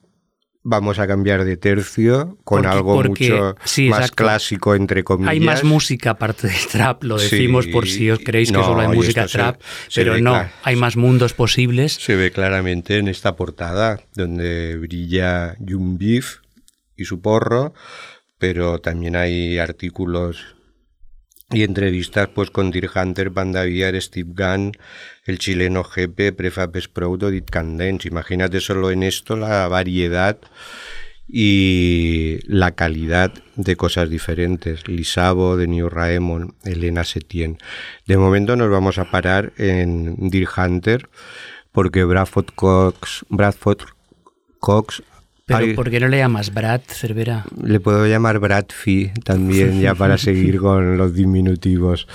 vamos 0.64 0.98
a 0.98 1.06
cambiar 1.06 1.44
de 1.44 1.56
tercio 1.58 2.38
con 2.42 2.66
algo 2.66 3.00
mucho 3.02 3.54
más 3.90 4.10
clásico, 4.10 4.74
entre 4.74 5.04
comillas. 5.04 5.32
Hay 5.32 5.40
más 5.40 5.62
música 5.62 6.10
aparte 6.10 6.48
del 6.48 6.66
trap, 6.72 7.04
lo 7.04 7.18
decimos 7.18 7.66
por 7.68 7.86
si 7.86 8.10
os 8.10 8.18
creéis 8.18 8.50
que 8.50 8.62
solo 8.62 8.80
hay 8.80 8.88
música 8.88 9.26
trap, 9.26 9.60
pero 9.94 10.18
no, 10.18 10.42
hay 10.62 10.76
más 10.76 10.96
mundos 10.96 11.34
posibles. 11.34 11.92
Se 11.92 12.16
ve 12.16 12.32
claramente 12.32 12.98
en 12.98 13.08
esta 13.08 13.36
portada, 13.36 14.00
donde 14.14 14.76
brilla 14.78 15.54
Jung 15.60 15.98
Beef 15.98 16.38
y 16.96 17.04
su 17.04 17.20
porro, 17.20 17.74
pero 18.38 18.80
también 18.80 19.16
hay 19.16 19.58
artículos 19.58 20.56
y 21.50 21.62
entrevistas 21.62 22.28
pues 22.28 22.50
con 22.50 22.70
Dirk 22.70 22.96
Hunter, 22.96 23.30
Banda 23.30 23.64
Steve 24.00 24.32
Gunn, 24.34 24.72
el 25.24 25.38
chileno 25.38 25.82
GP, 25.82 26.32
Prefab 26.36 26.76
Sprout 26.80 27.22
o 27.24 27.30
Dit 27.30 27.50
Candence. 27.50 28.08
Imagínate 28.08 28.60
solo 28.60 28.90
en 28.90 29.02
esto 29.02 29.36
la 29.36 29.68
variedad 29.68 30.38
y 31.26 32.38
la 32.44 32.72
calidad 32.72 33.32
de 33.56 33.76
cosas 33.76 34.10
diferentes. 34.10 34.86
Lisabo, 34.86 35.56
de 35.56 35.66
New 35.66 35.88
Raemon, 35.88 36.54
Elena 36.64 37.04
Setien. 37.04 37.58
De 38.06 38.16
momento 38.16 38.56
nos 38.56 38.70
vamos 38.70 38.98
a 38.98 39.10
parar 39.10 39.52
en 39.56 40.28
Dirk 40.30 40.52
Hunter 40.56 41.08
porque 41.72 42.04
Bradford 42.04 42.50
Cox, 42.54 43.24
Bradford 43.28 43.80
Cox 44.60 45.02
pero 45.46 45.74
¿por 45.74 45.90
qué 45.90 46.00
no 46.00 46.08
le 46.08 46.18
llamas 46.18 46.54
Brad 46.54 46.80
Cervera? 46.86 47.44
Le 47.62 47.78
puedo 47.78 48.06
llamar 48.06 48.38
Bradfi 48.38 49.12
también, 49.24 49.80
ya 49.80 49.94
para 49.94 50.16
seguir 50.18 50.58
con 50.58 50.96
los 50.96 51.14
diminutivos. 51.14 52.08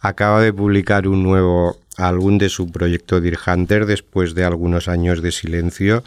Acaba 0.00 0.40
de 0.40 0.52
publicar 0.52 1.08
un 1.08 1.22
nuevo 1.22 1.76
álbum 1.96 2.38
de 2.38 2.48
su 2.48 2.70
proyecto 2.70 3.20
Deer 3.20 3.38
Hunter 3.44 3.86
después 3.86 4.34
de 4.34 4.44
algunos 4.44 4.88
años 4.88 5.20
de 5.22 5.32
silencio. 5.32 6.02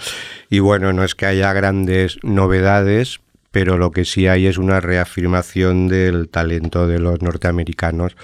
Y 0.50 0.60
bueno, 0.60 0.93
no 0.93 1.03
es 1.03 1.15
que 1.15 1.25
haya 1.25 1.51
grandes 1.53 2.17
novedades, 2.24 3.19
pero 3.51 3.77
lo 3.77 3.91
que 3.91 4.05
sí 4.05 4.27
hay 4.27 4.48
es 4.48 4.57
una 4.57 4.79
reafirmación 4.79 5.88
del 5.89 6.29
talento 6.29 6.88
de 6.88 7.00
los 7.00 7.21
norteamericanos 7.21 8.15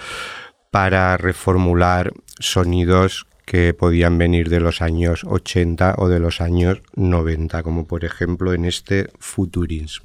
para 0.70 1.16
reformular 1.16 2.12
sonidos 2.38 3.26
que 3.44 3.72
podían 3.72 4.18
venir 4.18 4.50
de 4.50 4.60
los 4.60 4.82
años 4.82 5.24
80 5.24 5.94
o 5.98 6.08
de 6.08 6.18
los 6.18 6.40
años 6.40 6.82
90, 6.96 7.62
como 7.62 7.86
por 7.86 8.04
ejemplo 8.04 8.52
en 8.52 8.66
este 8.66 9.08
Futurins. 9.18 10.02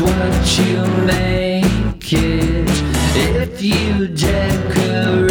what 0.00 0.58
you 0.58 0.82
make 1.06 2.12
it 2.12 2.68
if 3.14 3.62
you 3.62 4.08
decorate. 4.08 5.25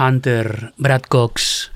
Hunter, 0.00 0.72
Brad 0.78 1.02
Cox, 1.02 1.70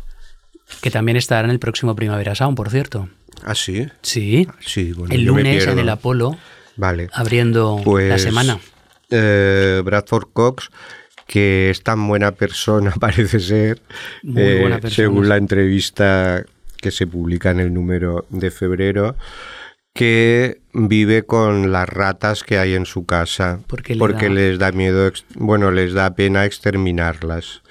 que 0.80 0.90
también 0.90 1.16
estará 1.16 1.44
en 1.46 1.50
el 1.50 1.58
próximo 1.58 1.94
Primavera 1.94 2.34
Sound, 2.34 2.56
por 2.56 2.70
cierto. 2.70 3.08
¿Ah, 3.44 3.54
sí? 3.54 3.86
Sí. 4.02 4.48
Sí, 4.60 4.92
bueno, 4.92 5.14
el 5.14 5.24
lunes 5.24 5.66
en 5.66 5.78
el 5.78 5.88
Apolo, 5.88 6.38
Vale. 6.76 7.08
abriendo 7.12 7.76
la 7.78 7.84
Pues, 7.84 8.22
semana. 8.22 8.58
eh, 9.10 9.82
Bradford 9.84 10.28
Cox, 10.32 10.70
que 11.26 11.70
es 11.70 11.82
tan 11.82 12.06
buena 12.08 12.32
persona, 12.32 12.92
parece 13.00 13.40
ser, 13.40 13.82
Muy 14.22 14.42
eh, 14.42 14.60
buena 14.60 14.78
persona, 14.80 14.96
según 14.96 15.24
sí. 15.24 15.28
la 15.28 15.36
entrevista 15.36 16.44
que 16.80 16.90
se 16.90 17.06
publica 17.06 17.50
en 17.50 17.60
el 17.60 17.72
número 17.74 18.26
de 18.30 18.50
febrero, 18.50 19.16
que 19.94 20.60
vive 20.72 21.22
con 21.24 21.70
las 21.70 21.88
ratas 21.88 22.42
que 22.42 22.58
hay 22.58 22.74
en 22.74 22.84
su 22.84 23.06
casa 23.06 23.60
Porque 23.68 23.94
le 23.94 24.00
da- 24.08 24.28
les 24.28 24.58
da 24.58 24.72
miedo, 24.72 25.10
bueno, 25.36 25.70
les 25.70 25.92
da 25.92 26.14
pena 26.14 26.44
exterminarlas. 26.46 27.62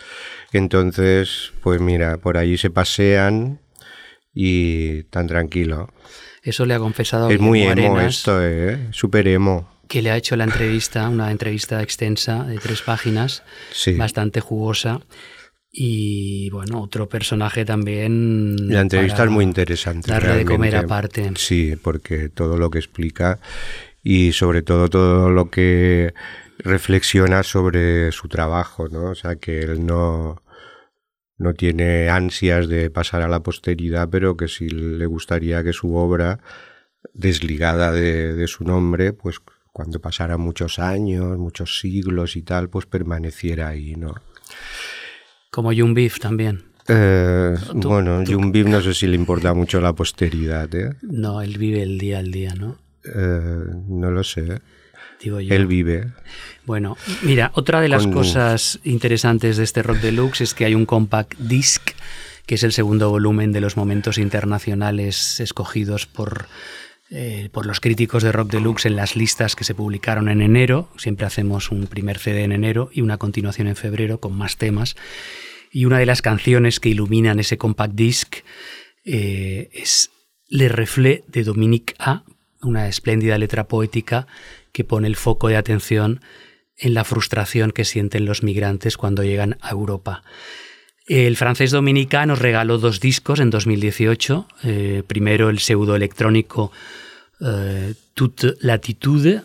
Entonces, 0.58 1.52
pues 1.62 1.82
mira, 1.82 2.18
por 2.18 2.38
allí 2.38 2.58
se 2.58 2.70
pasean 2.70 3.60
y 4.34 5.04
tan 5.04 5.28
tranquilo. 5.28 5.90
Eso 6.44 6.66
le 6.66 6.74
ha 6.74 6.80
confesado 6.80 7.30
Es 7.30 7.40
muy 7.40 7.64
emo 7.64 8.00
esto, 8.02 8.40
¿eh? 8.44 8.88
Súper 8.92 9.28
emo. 9.28 9.70
que 9.88 10.02
le 10.02 10.10
ha 10.12 10.18
hecho 10.18 10.36
la 10.36 10.46
entrevista, 10.46 11.08
una 11.10 11.30
entrevista 11.32 11.82
extensa 11.84 12.44
de 12.46 12.58
tres 12.58 12.82
páginas, 12.82 13.44
Sí. 13.72 13.94
bastante 13.94 14.40
jugosa. 14.40 15.02
Y 15.72 16.50
bueno, 16.52 16.82
otro 16.82 17.10
personaje 17.10 17.66
también. 17.66 18.56
La 18.70 18.82
entrevista 18.82 19.24
es 19.24 19.30
muy 19.32 19.44
interesante. 19.44 20.12
Darle 20.12 20.36
de 20.38 20.46
comer 20.46 20.76
aparte. 20.76 21.32
Sí, 21.36 21.76
porque 21.82 22.30
todo 22.30 22.58
lo 22.58 22.70
que 22.70 22.78
explica 22.78 23.40
y 24.04 24.34
sobre 24.34 24.62
todo 24.62 24.88
todo 24.90 25.30
lo 25.32 25.50
que 25.50 26.14
reflexiona 26.60 27.42
sobre 27.42 28.12
su 28.12 28.28
trabajo, 28.28 28.88
¿no? 28.88 29.06
O 29.10 29.16
sea, 29.16 29.36
que 29.36 29.62
él 29.62 29.84
no, 29.86 30.43
no 31.38 31.54
tiene 31.54 32.10
ansias 32.10 32.68
de 32.68 32.90
pasar 32.90 33.22
a 33.22 33.28
la 33.28 33.42
posteridad, 33.42 34.10
pero 34.10 34.38
que 34.38 34.48
sí 34.48 34.70
le 34.70 35.06
gustaría 35.06 35.64
que 35.64 35.74
su 35.74 35.96
obra, 35.96 36.40
desligada 37.14 37.92
de, 37.92 38.34
de 38.34 38.48
su 38.48 38.64
nombre, 38.64 39.14
pues 39.14 39.40
cuando 39.74 40.00
pasara 40.00 40.38
muchos 40.38 40.80
años, 40.80 41.38
muchos 41.38 41.80
siglos 41.80 42.36
y 42.36 42.44
tal, 42.44 42.70
pues 42.70 42.86
permaneciera 42.86 43.70
ahí, 43.70 43.96
¿no? 43.96 44.14
Como 45.50 45.74
Jung 45.74 45.96
Beef 45.96 46.20
también. 46.20 46.64
Eh, 46.88 47.56
bueno, 47.74 48.24
Jung 48.26 48.52
Beef 48.52 48.68
no 48.68 48.82
sé 48.82 48.94
si 48.94 49.08
le 49.08 49.16
importa 49.16 49.54
mucho 49.54 49.80
la 49.82 49.94
posteridad, 49.94 50.74
¿eh? 50.76 50.96
No, 51.02 51.42
él 51.42 51.58
vive 51.58 51.82
el 51.82 51.98
día 51.98 52.20
al 52.20 52.32
día, 52.32 52.54
¿no? 52.54 52.78
Eh, 53.04 53.66
no 53.88 54.12
lo 54.12 54.24
sé. 54.24 54.62
Digo 55.20 55.40
yo. 55.40 55.54
Él 55.54 55.66
vive. 55.66 56.12
Bueno, 56.66 56.96
mira, 57.24 57.52
otra 57.56 57.82
de 57.82 57.90
las 57.90 58.04
Con- 58.04 58.14
cosas 58.14 58.80
interesantes 58.84 59.58
de 59.58 59.64
este 59.64 59.84
Rock 59.84 59.98
Deluxe 59.98 60.42
es 60.42 60.54
que 60.54 60.66
hay 60.66 60.76
un 60.76 60.86
compact 60.86 61.38
disc, 61.38 61.82
que 62.46 62.56
es 62.56 62.64
el 62.64 62.72
segundo 62.72 63.10
volumen 63.10 63.52
de 63.52 63.62
los 63.62 63.76
momentos 63.76 64.18
internacionales 64.18 65.40
escogidos 65.40 66.06
por, 66.06 66.48
eh, 67.10 67.50
por 67.52 67.66
los 67.66 67.80
críticos 67.80 68.24
de 68.24 68.32
Rock 68.32 68.52
Deluxe 68.52 68.86
en 68.86 68.96
las 68.96 69.16
listas 69.16 69.56
que 69.56 69.64
se 69.66 69.76
publicaron 69.76 70.30
en 70.30 70.42
enero. 70.42 70.90
Siempre 70.98 71.26
hacemos 71.26 71.70
un 71.72 71.88
primer 71.88 72.18
CD 72.18 72.44
en 72.44 72.54
enero 72.54 72.90
y 72.94 73.02
una 73.02 73.18
continuación 73.18 73.68
en 73.68 73.76
febrero 73.76 74.20
con 74.20 74.34
más 74.34 74.58
temas. 74.58 74.96
Y 75.72 75.86
una 75.86 75.98
de 76.00 76.06
las 76.06 76.22
canciones 76.22 76.80
que 76.80 76.90
iluminan 76.90 77.40
ese 77.40 77.58
compact 77.58 77.94
disc 77.96 78.36
eh, 79.06 79.70
es 79.74 80.12
Le 80.48 80.70
Reflet 80.70 81.26
de 81.28 81.44
Dominique 81.44 81.96
A, 82.00 82.24
una 82.62 82.88
espléndida 82.88 83.38
letra 83.38 83.68
poética 83.68 84.28
que 84.72 84.84
pone 84.86 85.08
el 85.08 85.16
foco 85.18 85.50
de 85.50 85.58
atención 85.58 86.22
en 86.84 86.94
la 86.94 87.06
frustración 87.06 87.72
que 87.72 87.86
sienten 87.86 88.26
los 88.26 88.44
migrantes 88.44 88.98
cuando 88.98 89.24
llegan 89.24 89.58
a 89.62 89.72
Europa. 89.72 90.22
El 91.08 91.38
francés 91.38 91.72
Dominica 91.72 92.26
nos 92.26 92.40
regaló 92.40 92.78
dos 92.78 93.00
discos 93.00 93.40
en 93.40 93.50
2018. 93.50 94.48
eh, 94.64 95.04
primero 95.08 95.50
el 95.50 95.60
pseudoelectrónico 95.60 96.72
eh, 97.40 97.94
Toute 98.14 98.56
Latitude, 98.60 99.44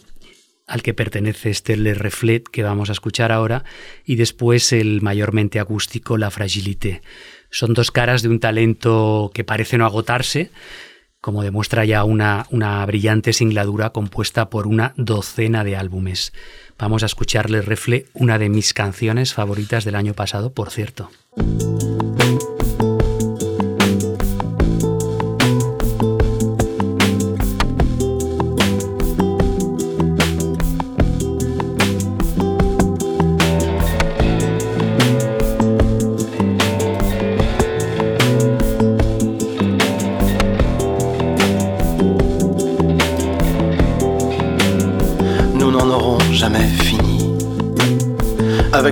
al 0.66 0.82
que 0.82 0.94
pertenece 0.94 1.50
este 1.50 1.76
Le 1.76 1.94
Reflet 1.94 2.42
que 2.48 2.64
vamos 2.64 2.88
a 2.88 2.92
escuchar 2.92 3.30
ahora, 3.30 3.64
y 4.04 4.16
después 4.16 4.72
el 4.72 5.00
mayormente 5.00 5.60
acústico 5.60 6.18
La 6.18 6.32
Fragilité. 6.32 7.02
Son 7.50 7.72
dos 7.72 7.92
caras 7.92 8.22
de 8.22 8.28
un 8.28 8.40
talento 8.40 9.30
que 9.32 9.44
parece 9.44 9.78
no 9.78 9.86
agotarse, 9.86 10.50
como 11.20 11.42
demuestra 11.42 11.84
ya 11.84 12.04
una, 12.04 12.46
una 12.50 12.84
brillante 12.86 13.32
singladura 13.32 13.90
compuesta 13.90 14.50
por 14.50 14.66
una 14.66 14.94
docena 14.96 15.64
de 15.64 15.76
álbumes. 15.76 16.32
Vamos 16.78 17.02
a 17.02 17.06
escucharle 17.06 17.62
Refle, 17.62 18.06
una 18.14 18.38
de 18.38 18.48
mis 18.48 18.72
canciones 18.72 19.34
favoritas 19.34 19.84
del 19.84 19.96
año 19.96 20.14
pasado, 20.14 20.52
por 20.52 20.70
cierto. 20.70 21.10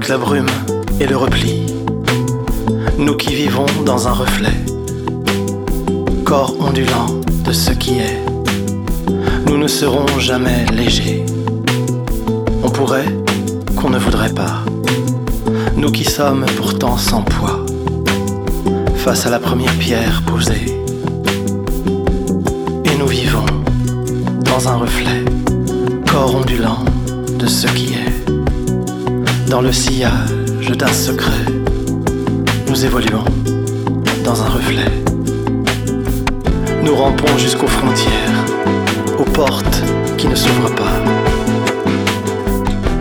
La 0.09 0.19
brume 0.19 0.47
et 1.01 1.07
le 1.07 1.17
repli, 1.17 1.67
nous 2.97 3.17
qui 3.17 3.35
vivons 3.35 3.67
dans 3.85 4.07
un 4.07 4.13
reflet, 4.13 4.55
corps 6.25 6.55
ondulant 6.61 7.07
de 7.45 7.51
ce 7.51 7.73
qui 7.73 7.99
est, 7.99 8.23
nous 9.49 9.59
ne 9.59 9.67
serons 9.67 10.07
jamais 10.21 10.65
légers. 10.67 11.27
On 12.63 12.69
pourrait 12.71 13.13
qu'on 13.75 13.91
ne 13.91 13.99
voudrait 13.99 14.33
pas, 14.33 14.63
nous 15.77 15.91
qui 15.91 16.05
sommes 16.05 16.47
pourtant 16.57 16.97
sans 16.97 17.23
poids, 17.23 17.67
face 18.95 19.27
à 19.27 19.31
la 19.31 19.41
première 19.41 19.75
pierre 19.75 20.23
posée. 20.25 20.67
Et 22.85 22.97
nous 22.97 23.09
vivons 23.09 23.47
dans 24.45 24.69
un 24.69 24.77
reflet 24.77 25.25
corps 26.09 26.37
ondulant 26.37 26.85
de 27.41 27.47
ce 27.49 27.67
qui 27.67 27.95
est. 27.95 28.26
Dans 29.49 29.61
le 29.61 29.71
sillage 29.71 30.73
d'un 30.77 30.93
secret, 30.93 31.45
nous 32.69 32.85
évoluons 32.85 33.25
dans 34.25 34.43
un 34.43 34.49
reflet. 34.49 34.91
Nous 36.83 36.97
rampons 36.97 37.39
jusqu'aux 37.39 37.69
frontières, 37.69 38.45
aux 39.19 39.25
portes 39.25 39.83
qui 40.19 40.27
ne 40.27 40.35
s'ouvrent 40.35 40.75
pas. 40.75 41.01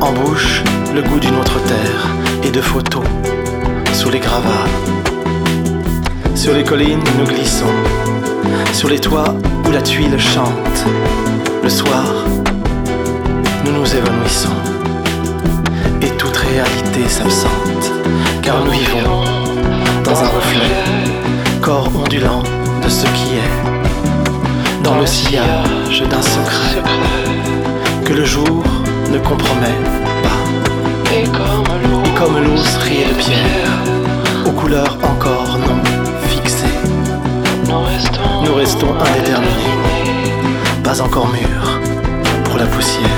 En 0.02 0.14
bouche, 0.14 0.62
le 0.94 1.02
goût 1.02 1.20
d'une 1.20 1.36
autre 1.36 1.60
terre 1.64 2.08
et 2.44 2.52
de 2.52 2.62
photos 2.62 3.04
sous 3.94 4.12
les 4.12 4.20
gravats. 4.20 4.70
Sur 6.36 6.54
les 6.54 6.64
collines, 6.64 7.04
nous 7.18 7.26
glissons, 7.26 7.74
sur 8.72 8.88
les 8.88 9.00
toits 9.00 9.36
où 9.68 9.72
la 9.72 9.82
tuile 9.82 10.20
chante. 10.20 10.86
Le 11.64 11.70
soir, 11.70 12.06
nous 13.66 13.72
nous 13.72 13.96
évanouissons 13.96 14.56
s'absente, 17.04 17.92
car 18.42 18.64
nous 18.64 18.72
vivons 18.72 19.24
dans 20.04 20.24
un 20.24 20.28
reflet, 20.28 20.72
corps 21.62 21.90
ondulant 21.94 22.42
de 22.82 22.90
ce 22.90 23.06
qui 23.08 23.36
est, 23.36 24.82
dans 24.84 24.98
le 24.98 25.06
sillage 25.06 26.04
d'un 26.10 26.22
secret 26.22 26.82
que 28.06 28.14
le 28.14 28.24
jour 28.24 28.64
ne 29.12 29.18
compromet 29.20 29.78
pas. 30.24 31.14
Et 31.14 31.24
comme 32.18 32.38
l'eau 32.42 32.58
striée 32.64 33.06
de 33.06 33.14
pierre, 33.14 33.72
aux 34.46 34.52
couleurs 34.52 34.98
encore 35.04 35.58
non 35.60 35.82
fixées, 36.30 36.66
nous 37.68 38.56
restons 38.56 38.94
indéterminés, 38.94 40.32
pas 40.84 41.02
encore 41.02 41.28
mûrs 41.28 41.82
pour 42.46 42.58
la 42.58 42.66
poussière. 42.66 43.10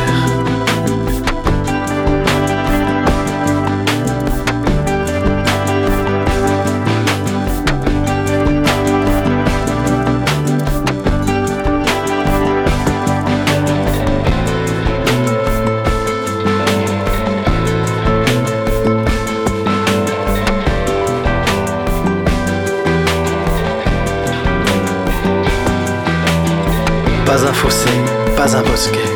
Pas 28.47 28.55
un 28.55 28.61
bosquet, 28.61 29.09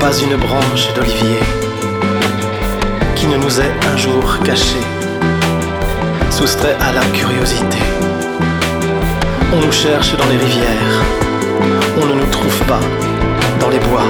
pas 0.00 0.12
une 0.18 0.36
branche 0.36 0.92
d'olivier 0.94 1.38
qui 3.14 3.26
ne 3.26 3.36
nous 3.36 3.60
est 3.60 3.76
un 3.92 3.96
jour 3.96 4.38
caché, 4.42 4.80
soustrait 6.30 6.76
à 6.80 6.92
la 6.92 7.04
curiosité. 7.12 7.78
On 9.54 9.64
nous 9.64 9.70
cherche 9.70 10.16
dans 10.16 10.28
les 10.32 10.36
rivières, 10.36 10.96
on 12.00 12.06
ne 12.06 12.14
nous 12.14 12.26
trouve 12.26 12.60
pas 12.66 12.80
dans 13.60 13.68
les 13.68 13.78
bois. 13.78 14.08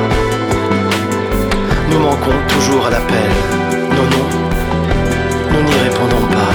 Nous 1.90 1.98
manquons 1.98 2.38
toujours 2.48 2.86
à 2.86 2.90
l'appel, 2.90 3.32
nos 3.90 4.08
noms, 4.14 4.32
nous 5.52 5.62
n'y 5.68 5.78
répondons 5.88 6.26
pas. 6.38 6.54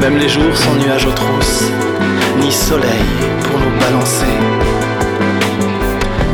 Même 0.00 0.16
les 0.16 0.28
jours 0.28 0.56
sans 0.56 0.74
nuages 0.74 1.06
aux 1.06 1.12
trousses, 1.12 1.70
ni 2.40 2.50
soleil 2.50 3.06
pour 3.44 3.60
nous 3.60 3.78
balancer. 3.78 4.81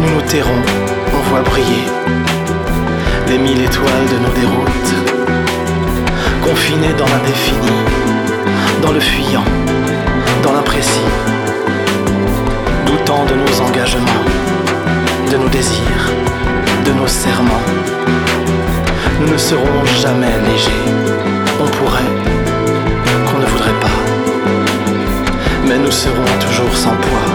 Nous 0.00 0.11
nous 0.14 0.22
tairons, 0.22 0.62
on 1.12 1.28
voit 1.28 1.42
briller 1.42 1.84
les 3.28 3.38
mille 3.38 3.61
étoiles 3.61 4.06
de 4.12 4.18
nos 4.24 4.32
déroutes, 4.32 4.94
confinés 6.40 6.94
dans 6.96 7.04
l'indéfini, 7.06 7.72
dans 8.80 8.92
le 8.92 9.00
fuyant, 9.00 9.44
dans 10.44 10.52
l'imprécis, 10.52 11.11
doutant 12.87 13.24
de 13.26 13.34
nos 13.34 13.61
engagements, 13.61 14.24
de 15.32 15.37
nos 15.37 15.48
désirs, 15.48 16.04
de 16.87 16.92
nos 16.92 17.08
serments. 17.08 17.66
Nous 19.20 19.32
ne 19.32 19.38
serons 19.38 19.84
jamais 20.00 20.34
légers, 20.48 20.87
on 21.61 21.66
pourrait, 21.76 22.12
qu'on 23.26 23.38
ne 23.40 23.46
voudrait 23.46 23.80
pas, 23.80 23.98
mais 25.66 25.78
nous 25.78 25.90
serons 25.90 26.32
toujours 26.40 26.74
sans 26.74 26.96
poids 26.96 27.30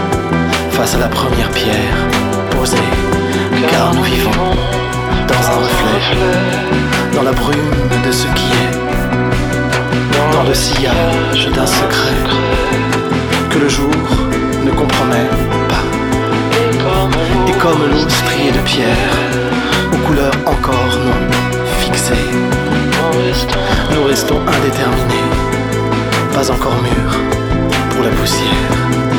face 0.70 0.94
à 0.94 0.98
la 0.98 1.08
première 1.08 1.50
pierre 1.50 2.23
car 3.70 3.92
nous 3.94 4.02
vivons 4.02 4.30
dans 5.28 5.50
un 5.50 5.56
reflet, 5.56 6.00
dans 7.14 7.22
la 7.22 7.32
brume 7.32 7.56
de 8.06 8.10
ce 8.10 8.26
qui 8.28 8.48
est, 8.62 10.32
dans 10.32 10.44
le 10.44 10.54
sillage 10.54 11.48
d'un 11.54 11.66
secret 11.66 12.14
que 13.50 13.58
le 13.58 13.68
jour 13.68 13.90
ne 14.64 14.70
compromet 14.70 15.28
pas. 15.68 15.84
Et 17.48 17.52
comme 17.58 17.82
l'eau 17.90 18.08
striée 18.08 18.52
de 18.52 18.60
pierre, 18.60 19.12
aux 19.92 20.06
couleurs 20.06 20.34
encore 20.46 20.96
non 21.04 21.36
fixées, 21.80 22.14
nous 23.94 24.04
restons 24.04 24.40
indéterminés, 24.40 25.28
pas 26.32 26.50
encore 26.50 26.76
mûrs 26.82 27.18
pour 27.90 28.04
la 28.04 28.10
poussière. 28.10 29.13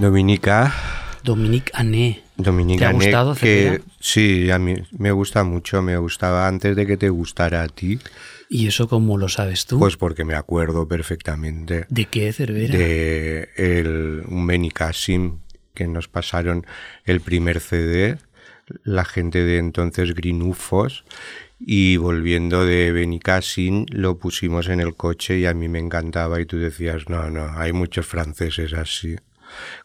Dominica. 0.00 0.72
Dominique 1.22 1.70
Ané. 1.74 2.22
Dominique 2.38 2.78
¿Te 2.78 2.86
ha 2.86 2.92
gustado, 2.92 3.34
que 3.34 3.82
sí, 4.00 4.50
a 4.50 4.58
mí 4.58 4.76
me 4.96 5.12
gusta 5.12 5.44
mucho, 5.44 5.82
me 5.82 5.98
gustaba 5.98 6.48
antes 6.48 6.74
de 6.74 6.86
que 6.86 6.96
te 6.96 7.10
gustara 7.10 7.62
a 7.62 7.68
ti, 7.68 7.98
¿Y 8.48 8.66
eso 8.66 8.88
cómo 8.88 9.18
lo 9.18 9.28
sabes 9.28 9.66
tú? 9.66 9.78
pues 9.78 9.98
porque 9.98 10.24
me 10.24 10.34
acuerdo 10.34 10.88
perfectamente 10.88 11.84
¿De 11.90 12.06
qué, 12.06 12.32
Cervera? 12.32 12.74
de 12.74 13.50
el, 13.56 14.22
un 14.26 14.46
Benicassim 14.46 15.40
que 15.74 15.86
nos 15.86 16.08
pasaron 16.08 16.64
el 17.04 17.20
primer 17.20 17.60
CD, 17.60 18.16
la 18.82 19.04
gente 19.04 19.44
de 19.44 19.58
entonces 19.58 20.14
Green 20.14 20.40
UFOs, 20.40 21.04
y 21.58 21.98
volviendo 21.98 22.64
de 22.64 22.90
Benicassim 22.90 23.84
lo 23.90 24.16
pusimos 24.16 24.68
en 24.68 24.80
el 24.80 24.94
coche 24.94 25.40
y 25.40 25.44
a 25.44 25.52
mí 25.52 25.68
me 25.68 25.78
encantaba 25.78 26.40
y 26.40 26.46
tú 26.46 26.56
decías, 26.56 27.10
no, 27.10 27.28
no, 27.28 27.50
hay 27.58 27.74
muchos 27.74 28.06
franceses 28.06 28.72
así 28.72 29.16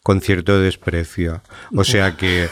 con 0.02 0.20
cierto 0.20 0.58
desprecio. 0.60 1.42
O 1.74 1.84
sea 1.84 2.16
que 2.16 2.48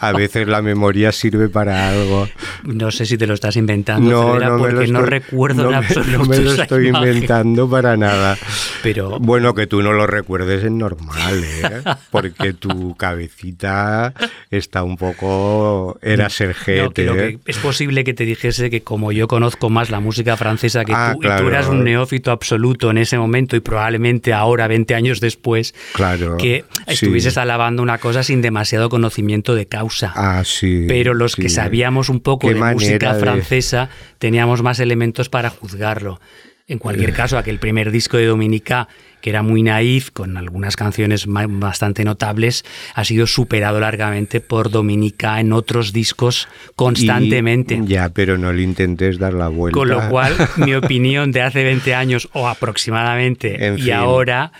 a 0.00 0.12
veces 0.12 0.48
la 0.48 0.62
memoria 0.62 1.12
sirve 1.12 1.48
para 1.48 1.88
algo. 1.90 2.28
No 2.64 2.90
sé 2.90 3.06
si 3.06 3.18
te 3.18 3.26
lo 3.26 3.34
estás 3.34 3.56
inventando, 3.56 4.10
No, 4.10 4.22
Cervera, 4.32 4.48
no 4.48 4.54
me 4.54 4.58
porque 4.60 4.86
lo 4.86 4.92
no 4.92 4.98
estoy, 5.00 5.10
recuerdo 5.10 5.62
no 5.62 5.68
en 5.68 5.70
me- 5.70 5.76
absoluto 5.86 6.18
no 6.18 6.24
me 6.24 6.38
lo 6.38 6.52
estoy 6.54 6.88
imagen. 6.88 7.08
inventando 7.14 7.68
para 7.68 7.96
nada. 7.96 8.38
Pero 8.82 9.18
Bueno, 9.18 9.54
que 9.54 9.66
tú 9.66 9.82
no 9.82 9.92
lo 9.92 10.06
recuerdes 10.06 10.64
es 10.64 10.70
normal, 10.70 11.42
¿eh? 11.44 11.82
Porque 12.10 12.52
tu 12.52 12.94
cabecita 12.96 14.12
está 14.50 14.82
un 14.82 14.96
poco... 14.96 15.98
Era 16.02 16.28
no, 16.28 17.14
lo 17.14 17.22
¿eh? 17.22 17.38
es 17.46 17.58
posible 17.58 18.04
que 18.04 18.14
te 18.14 18.24
dijese 18.24 18.70
que 18.70 18.82
como 18.82 19.12
yo 19.12 19.28
conozco 19.28 19.70
más 19.70 19.90
la 19.90 20.00
música 20.00 20.36
francesa 20.36 20.84
que 20.84 20.92
Ah, 20.94 21.12
tú, 21.14 21.26
y 21.26 21.36
tú 21.36 21.48
eras 21.48 21.68
un 21.68 21.84
neófito 21.84 22.30
absoluto 22.30 22.90
en 22.90 22.98
ese 22.98 23.18
momento 23.18 23.56
y 23.56 23.60
probablemente 23.60 24.32
ahora, 24.32 24.66
20 24.68 24.94
años 24.94 25.20
después, 25.20 25.74
Claro. 25.94 26.21
Que 26.38 26.64
sí. 26.70 26.82
estuvieses 26.92 27.36
alabando 27.38 27.82
una 27.82 27.98
cosa 27.98 28.22
sin 28.22 28.42
demasiado 28.42 28.88
conocimiento 28.88 29.54
de 29.54 29.66
causa. 29.66 30.12
Ah, 30.14 30.42
sí. 30.44 30.84
Pero 30.88 31.14
los 31.14 31.36
que 31.36 31.48
sabíamos 31.48 32.08
un 32.08 32.20
poco 32.20 32.48
Qué 32.48 32.54
de 32.54 32.60
música 32.60 33.14
de- 33.14 33.20
francesa 33.20 33.88
teníamos 34.18 34.62
más 34.62 34.80
elementos 34.80 35.28
para 35.28 35.50
juzgarlo. 35.50 36.20
En 36.68 36.76
Eh. 36.76 36.80
cualquier 36.80 37.12
caso, 37.12 37.36
aquel 37.38 37.58
primer 37.58 37.90
disco 37.90 38.16
de 38.16 38.26
Dominica, 38.26 38.86
que 39.20 39.30
era 39.30 39.42
muy 39.42 39.62
naif, 39.62 40.10
con 40.10 40.36
algunas 40.36 40.76
canciones 40.76 41.26
bastante 41.26 42.04
notables, 42.04 42.64
ha 42.94 43.04
sido 43.04 43.26
superado 43.26 43.78
largamente 43.80 44.40
por 44.40 44.70
Dominica 44.70 45.38
en 45.40 45.52
otros 45.52 45.92
discos 45.92 46.48
constantemente. 46.76 47.74
Y- 47.74 47.86
ya, 47.88 48.08
pero 48.10 48.38
no 48.38 48.52
le 48.52 48.62
intentes 48.62 49.18
dar 49.18 49.34
la 49.34 49.48
vuelta. 49.48 49.76
Con 49.78 49.88
lo 49.88 50.08
cual, 50.08 50.34
mi 50.56 50.74
opinión 50.74 51.32
de 51.32 51.42
hace 51.42 51.64
20 51.64 51.94
años 51.94 52.28
o 52.32 52.48
aproximadamente 52.48 53.66
En 53.66 53.78
y 53.78 53.82
fin. 53.82 53.92
ahora 53.94 54.52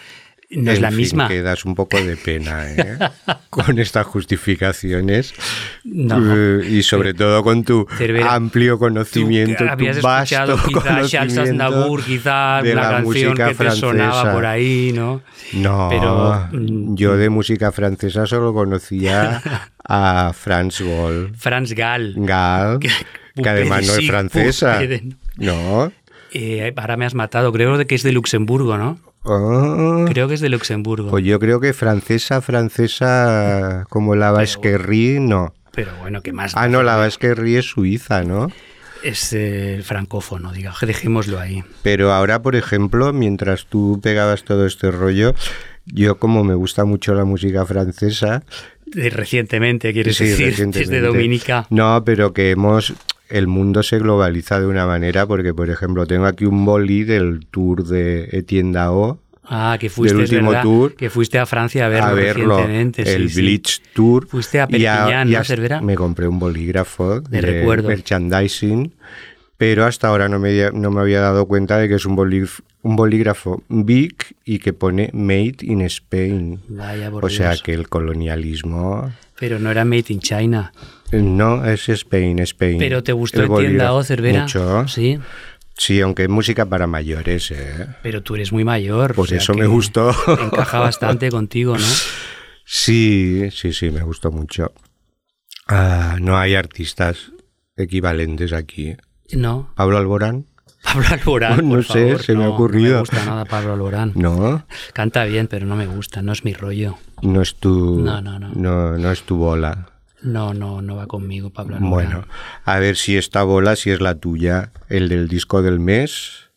no 0.52 0.70
es 0.70 0.80
la 0.80 0.88
fin, 0.88 0.98
misma. 0.98 1.28
que 1.28 1.42
das 1.42 1.64
un 1.64 1.74
poco 1.74 1.96
de 2.00 2.16
pena 2.16 2.70
¿eh? 2.70 2.98
con 3.50 3.78
estas 3.78 4.06
justificaciones 4.06 5.34
No. 5.84 6.16
Eh, 6.36 6.66
y 6.68 6.82
sobre 6.82 7.14
todo 7.14 7.42
con 7.42 7.64
tu 7.64 7.86
Cervera, 7.96 8.34
amplio 8.34 8.78
conocimiento, 8.78 9.64
Tú 9.64 9.70
habías 9.70 9.96
tu 9.96 10.02
vasto 10.02 10.56
conocimiento 10.72 11.42
Aznavour, 11.42 12.04
quizá 12.04 12.60
de 12.62 12.74
la, 12.74 12.82
la 12.82 12.90
canción 12.96 13.30
música 13.30 13.48
que 13.48 13.54
te 13.54 13.70
sonaba 13.72 14.12
francesa. 14.12 14.32
por 14.32 14.46
ahí, 14.46 14.92
¿no? 14.94 15.22
No, 15.54 15.88
Pero, 15.90 16.48
mm, 16.52 16.94
yo 16.94 17.16
de 17.16 17.30
música 17.30 17.72
francesa 17.72 18.26
solo 18.26 18.52
conocía 18.52 19.42
a 19.84 20.32
Franz 20.34 20.80
Gall, 20.80 21.32
Franz 21.36 21.72
Gall. 21.74 22.14
Gall 22.16 22.78
que 23.34 23.48
además 23.48 23.86
de 23.86 23.86
no 23.86 23.98
es 23.98 24.06
francesa. 24.06 24.80
No. 25.36 25.92
Eh, 26.34 26.72
ahora 26.76 26.96
me 26.96 27.04
has 27.04 27.14
matado, 27.14 27.52
creo 27.52 27.76
de 27.78 27.86
que 27.86 27.94
es 27.94 28.02
de 28.02 28.12
Luxemburgo, 28.12 28.78
¿no? 28.78 28.98
Ah. 29.24 30.04
Creo 30.08 30.28
que 30.28 30.35
es 30.35 30.40
de 30.40 30.48
Luxemburgo. 30.48 31.11
Pues 31.11 31.24
yo 31.24 31.38
creo 31.38 31.61
que 31.61 31.72
francesa, 31.72 32.40
francesa 32.40 33.87
como 33.88 34.14
la 34.14 34.30
Basquerri, 34.30 35.18
no. 35.20 35.54
Pero 35.72 35.92
bueno, 36.00 36.22
¿qué 36.22 36.32
más? 36.32 36.52
Ah, 36.56 36.68
no, 36.68 36.82
la 36.82 36.96
Basquerri 36.96 37.56
es 37.56 37.66
suiza, 37.66 38.24
¿no? 38.24 38.48
Es 39.02 39.32
eh, 39.32 39.80
francófono, 39.82 40.52
diga, 40.52 40.74
dejémoslo 40.80 41.40
ahí. 41.40 41.64
Pero 41.82 42.12
ahora, 42.12 42.42
por 42.42 42.56
ejemplo, 42.56 43.12
mientras 43.12 43.66
tú 43.66 44.00
pegabas 44.02 44.44
todo 44.44 44.66
este 44.66 44.90
rollo, 44.90 45.35
yo 45.87 46.18
como 46.18 46.44
me 46.44 46.54
gusta 46.54 46.85
mucho 46.85 47.14
la 47.14 47.24
música 47.24 47.66
francesa, 47.66 48.44
recientemente, 48.94 49.92
quieres 49.92 50.16
sí, 50.16 50.24
decir, 50.24 50.46
recientemente. 50.50 50.94
desde 50.94 51.06
Dominica. 51.06 51.66
No, 51.70 52.04
pero 52.04 52.32
que 52.32 52.50
hemos 52.50 52.92
el 53.32 53.46
mundo 53.46 53.82
se 53.82 53.98
globaliza 53.98 54.60
de 54.60 54.66
una 54.66 54.86
manera 54.86 55.26
porque, 55.26 55.54
por 55.54 55.70
ejemplo, 55.70 56.06
tengo 56.06 56.26
aquí 56.26 56.44
un 56.44 56.64
boli 56.64 57.04
del 57.04 57.46
tour 57.50 57.84
de 57.84 58.28
Etienne 58.32 58.72
Dao 58.72 59.18
Ah, 59.44 59.76
que 59.78 59.90
fuiste, 59.90 60.14
del 60.14 60.22
último 60.22 60.50
verdad, 60.50 60.62
tour 60.62 60.94
que 60.94 61.10
fuiste 61.10 61.38
a 61.38 61.46
Francia 61.46 61.86
a 61.86 61.88
verlo, 61.88 62.06
a 62.06 62.12
verlo, 62.12 62.56
recientemente. 62.58 63.14
el 63.14 63.28
sí. 63.28 63.40
Bleach 63.40 63.82
Tour. 63.92 64.26
Fuiste 64.28 64.60
a 64.60 64.64
y 64.64 64.84
Perpiñán, 64.84 65.28
y 65.28 65.32
¿no? 65.68 65.82
Me 65.82 65.94
compré 65.96 66.28
un 66.28 66.38
bolígrafo 66.38 67.20
De 67.20 67.40
de, 67.40 67.40
recuerdo. 67.40 67.88
merchandising, 67.88 68.94
pero 69.56 69.84
hasta 69.84 70.08
ahora 70.08 70.28
no 70.28 70.38
me, 70.38 70.70
no 70.72 70.90
me 70.90 71.00
había 71.00 71.20
dado 71.20 71.46
cuenta 71.46 71.76
de 71.78 71.88
que 71.88 71.96
es 71.96 72.06
un, 72.06 72.14
bolígrafo, 72.14 72.62
un 72.82 72.96
bolígrafo 72.96 73.62
big 73.68 74.14
y 74.44 74.60
que 74.60 74.72
pone 74.72 75.10
Made 75.12 75.56
in 75.62 75.82
Spain. 75.82 76.60
Vaya, 76.68 77.10
por 77.10 77.24
o 77.24 77.28
sea 77.28 77.56
que 77.56 77.74
el 77.74 77.88
colonialismo... 77.88 79.12
Pero 79.38 79.58
no 79.58 79.72
era 79.72 79.84
Made 79.84 80.04
in 80.08 80.20
China. 80.20 80.72
No, 81.12 81.64
es 81.64 81.88
Spain, 81.88 82.38
Spain. 82.40 82.79
Pero 82.79 83.03
te 83.03 83.12
gustó 83.12 83.42
El 83.42 83.51
el 83.51 83.57
tienda 83.59 83.92
o 83.92 84.03
Cervera. 84.03 84.42
Mucho. 84.42 84.88
Sí. 84.88 85.18
Sí, 85.77 86.01
aunque 86.01 86.25
es 86.25 86.29
música 86.29 86.66
para 86.66 86.87
mayores, 86.87 87.51
¿eh? 87.51 87.87
Pero 88.03 88.22
tú 88.22 88.35
eres 88.35 88.53
muy 88.53 88.64
mayor. 88.64 89.14
Pues 89.14 89.29
o 89.29 89.31
sea 89.31 89.38
eso 89.38 89.55
me 89.55 89.66
gustó. 89.66 90.11
Encaja 90.40 90.79
bastante 90.81 91.31
contigo, 91.31 91.77
¿no? 91.77 91.87
Sí, 92.64 93.48
sí, 93.51 93.72
sí, 93.72 93.90
me 93.90 94.03
gustó 94.03 94.31
mucho. 94.31 94.72
Ah, 95.66 96.16
no 96.20 96.37
hay 96.38 96.55
artistas 96.55 97.33
equivalentes 97.77 98.53
aquí. 98.53 98.96
No. 99.33 99.72
Pablo 99.75 99.98
Alborán. 99.98 100.46
Pablo 100.83 101.07
Alborán. 101.11 101.57
No 101.68 101.75
por 101.77 101.85
sé, 101.85 102.07
favor, 102.07 102.22
se 102.22 102.35
me 102.35 102.44
ha 102.44 102.46
no, 102.46 102.55
ocurrido. 102.55 102.88
No 102.88 102.94
me 102.94 103.01
gusta 103.01 103.25
nada 103.25 103.44
Pablo 103.44 103.72
Alborán. 103.72 104.12
No, 104.14 104.66
Canta 104.92 105.25
bien, 105.25 105.46
pero 105.48 105.66
no 105.66 105.77
me 105.77 105.87
gusta, 105.87 106.22
no 106.22 106.33
es 106.33 106.44
mi 106.44 106.53
rollo. 106.53 106.96
no 107.22 107.40
es 107.42 107.55
tu, 107.57 108.01
No, 108.01 108.20
no, 108.20 108.38
no. 108.38 108.51
no, 108.55 108.98
no 108.98 109.11
es 109.12 109.22
tu 109.22 109.37
bola. 109.37 109.88
No, 110.22 110.54
no, 110.54 110.82
no 110.82 110.96
va 110.96 111.06
conmigo 111.06 111.50
Pablo. 111.50 111.76
Bueno, 111.80 112.24
a 112.64 112.78
ver 112.78 112.96
si 112.96 113.16
esta 113.16 113.42
bola, 113.42 113.76
si 113.76 113.90
es 113.90 114.00
la 114.00 114.14
tuya, 114.14 114.70
el 114.88 115.08
del 115.08 115.28
disco 115.28 115.62
del 115.62 115.80
mes. 115.80 116.48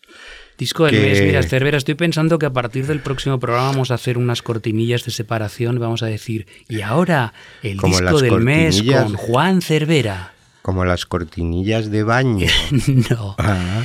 Disco 0.58 0.86
del 0.86 0.94
que- 0.96 1.02
mes, 1.02 1.22
mira, 1.22 1.44
Cervera, 1.44 1.78
estoy 1.78 1.96
pensando 1.96 2.40
que 2.40 2.46
a 2.46 2.54
partir 2.54 2.88
del 2.88 3.00
próximo 3.02 3.40
programa 3.40 3.68
vamos 3.72 3.92
a 3.92 3.96
hacer 3.96 4.18
unas 4.18 4.42
cortinillas 4.42 5.04
de 5.04 5.12
separación, 5.12 5.80
vamos 5.80 6.02
a 6.02 6.06
decir, 6.06 6.48
y 6.70 6.82
ahora 6.82 7.34
el 7.62 7.78
Como 7.78 8.00
disco 8.00 8.22
del 8.22 8.40
mes 8.40 8.82
con 8.84 9.16
Juan 9.16 9.62
Cervera. 9.62 10.32
Como 10.62 10.86
las 10.86 11.06
cortinillas 11.06 11.92
de 11.92 12.04
baño. 12.04 12.48
no. 13.10 13.36
Ah, 13.38 13.84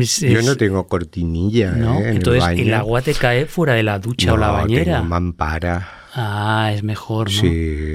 Es- 0.00 0.20
yo 0.20 0.42
no 0.42 0.56
tengo 0.56 0.86
cortinilla 0.86 1.72
¿no? 1.72 2.00
¿eh? 2.00 2.10
en 2.10 2.16
Entonces 2.16 2.42
el 2.44 2.48
baño. 2.48 2.62
el 2.62 2.74
agua 2.74 3.02
te 3.02 3.14
cae 3.14 3.46
fuera 3.46 3.74
de 3.74 3.82
la 3.82 3.98
ducha 3.98 4.32
o 4.32 4.36
la 4.36 4.48
No, 4.48 4.52
bañera. 4.54 4.84
tengo 4.96 5.04
mampara. 5.08 5.88
Ah, 6.14 6.70
es 6.74 6.82
mejor, 6.82 7.26
¿no? 7.30 7.40
Sí, 7.40 7.46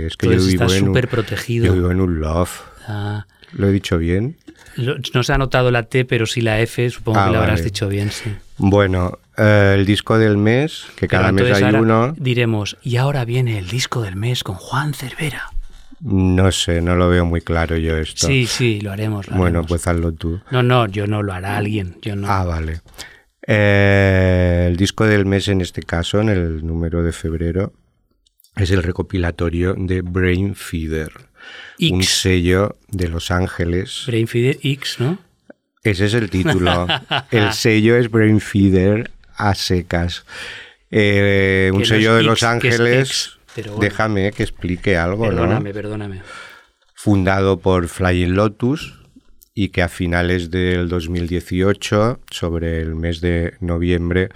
es 0.05 0.17
que 0.17 0.27
Entonces 0.27 0.43
yo 0.43 0.47
vivo 0.51 0.63
estás 0.65 0.79
súper 0.79 1.07
protegido. 1.07 1.65
Yo 1.67 1.73
vivo 1.73 1.91
en 1.91 2.01
un 2.01 2.19
loft. 2.19 2.61
Ah, 2.87 3.25
¿Lo 3.53 3.67
he 3.67 3.71
dicho 3.71 3.97
bien? 3.97 4.37
no 5.13 5.23
se 5.23 5.31
ha 5.33 5.37
notado 5.37 5.69
la 5.71 5.83
T, 5.83 6.03
pero 6.05 6.25
sí 6.25 6.41
la 6.41 6.59
F, 6.59 6.89
supongo 6.89 7.19
Ah, 7.19 7.27
que 7.27 7.33
la 7.33 7.39
habrás 7.39 7.63
dicho 7.63 7.87
bien, 7.87 8.09
sí. 8.11 8.33
Bueno, 8.57 9.19
eh, 9.37 9.75
el 9.77 9.85
disco 9.85 10.17
del 10.17 10.37
mes, 10.37 10.85
que 10.95 11.07
cada 11.07 11.31
mes 11.31 11.51
hay 11.61 11.73
uno, 11.75 12.13
Diremos, 12.17 12.77
y 12.81 12.97
ahora 12.97 13.23
viene 13.23 13.57
el 13.59 13.67
disco 13.69 14.01
del 14.01 14.15
mes 14.15 14.43
con 14.43 14.55
Juan 14.55 14.93
Cervera. 14.95 15.52
No 16.03 16.51
sé, 16.51 16.81
no 16.81 16.95
lo 16.95 17.07
veo 17.07 17.25
muy 17.25 17.39
claro 17.39 17.77
yo 17.77 17.97
esto. 17.97 18.27
Sí, 18.27 18.45
sí, 18.45 18.81
lo 18.81 18.91
haremos. 18.91 19.27
lo 19.27 19.37
bueno, 19.37 19.59
haremos. 19.59 19.67
pues 19.67 19.87
hazlo 19.87 20.11
tú. 20.11 20.41
No, 20.51 20.61
no, 20.61 20.87
yo 20.87 21.07
no 21.07 21.23
lo 21.23 21.31
hará 21.31 21.57
alguien. 21.57 21.97
Yo 22.01 22.15
no. 22.15 22.29
Ah, 22.29 22.43
vale. 22.43 22.81
Eh, 23.47 24.67
el 24.69 24.75
disco 24.75 25.05
del 25.05 25.25
mes 25.25 25.47
en 25.47 25.61
este 25.61 25.81
caso, 25.81 26.19
en 26.19 26.29
el 26.29 26.65
número 26.65 27.03
de 27.03 27.13
febrero, 27.13 27.73
es 28.55 28.71
el 28.71 28.83
recopilatorio 28.83 29.75
de 29.77 30.01
Brain 30.01 30.55
Feeder, 30.55 31.11
un 31.89 32.03
sello 32.03 32.77
de 32.89 33.07
Los 33.07 33.31
Ángeles. 33.31 34.03
Brain 34.05 34.27
Feeder 34.27 34.57
X, 34.61 34.97
¿no? 34.99 35.19
Ese 35.83 36.05
es 36.05 36.13
el 36.13 36.29
título. 36.29 36.87
el 37.31 37.53
sello 37.53 37.97
es 37.97 38.11
Brain 38.11 38.41
Feeder 38.41 39.09
a 39.35 39.55
secas. 39.55 40.25
Eh, 40.91 41.71
un 41.73 41.85
sello 41.85 42.15
de 42.15 42.23
Los 42.23 42.43
X, 42.43 42.43
Ángeles. 42.43 43.37
X, 43.53 43.55
pero 43.55 43.71
bueno. 43.73 43.89
Déjame 43.89 44.31
que 44.31 44.43
explique 44.43 44.97
algo, 44.97 45.25
¿no? 45.25 45.31
Perdóname, 45.31 45.73
perdóname. 45.73 46.21
fundado 46.95 47.59
por 47.59 47.87
Flying 47.87 48.33
Lotus 48.33 48.99
y 49.55 49.69
que 49.69 49.83
a 49.83 49.89
finales 49.89 50.49
del 50.49 50.89
2018, 50.89 52.21
sobre 52.31 52.81
el 52.81 52.95
mes 52.95 53.21
de 53.21 53.53
noviembre, 53.59 54.29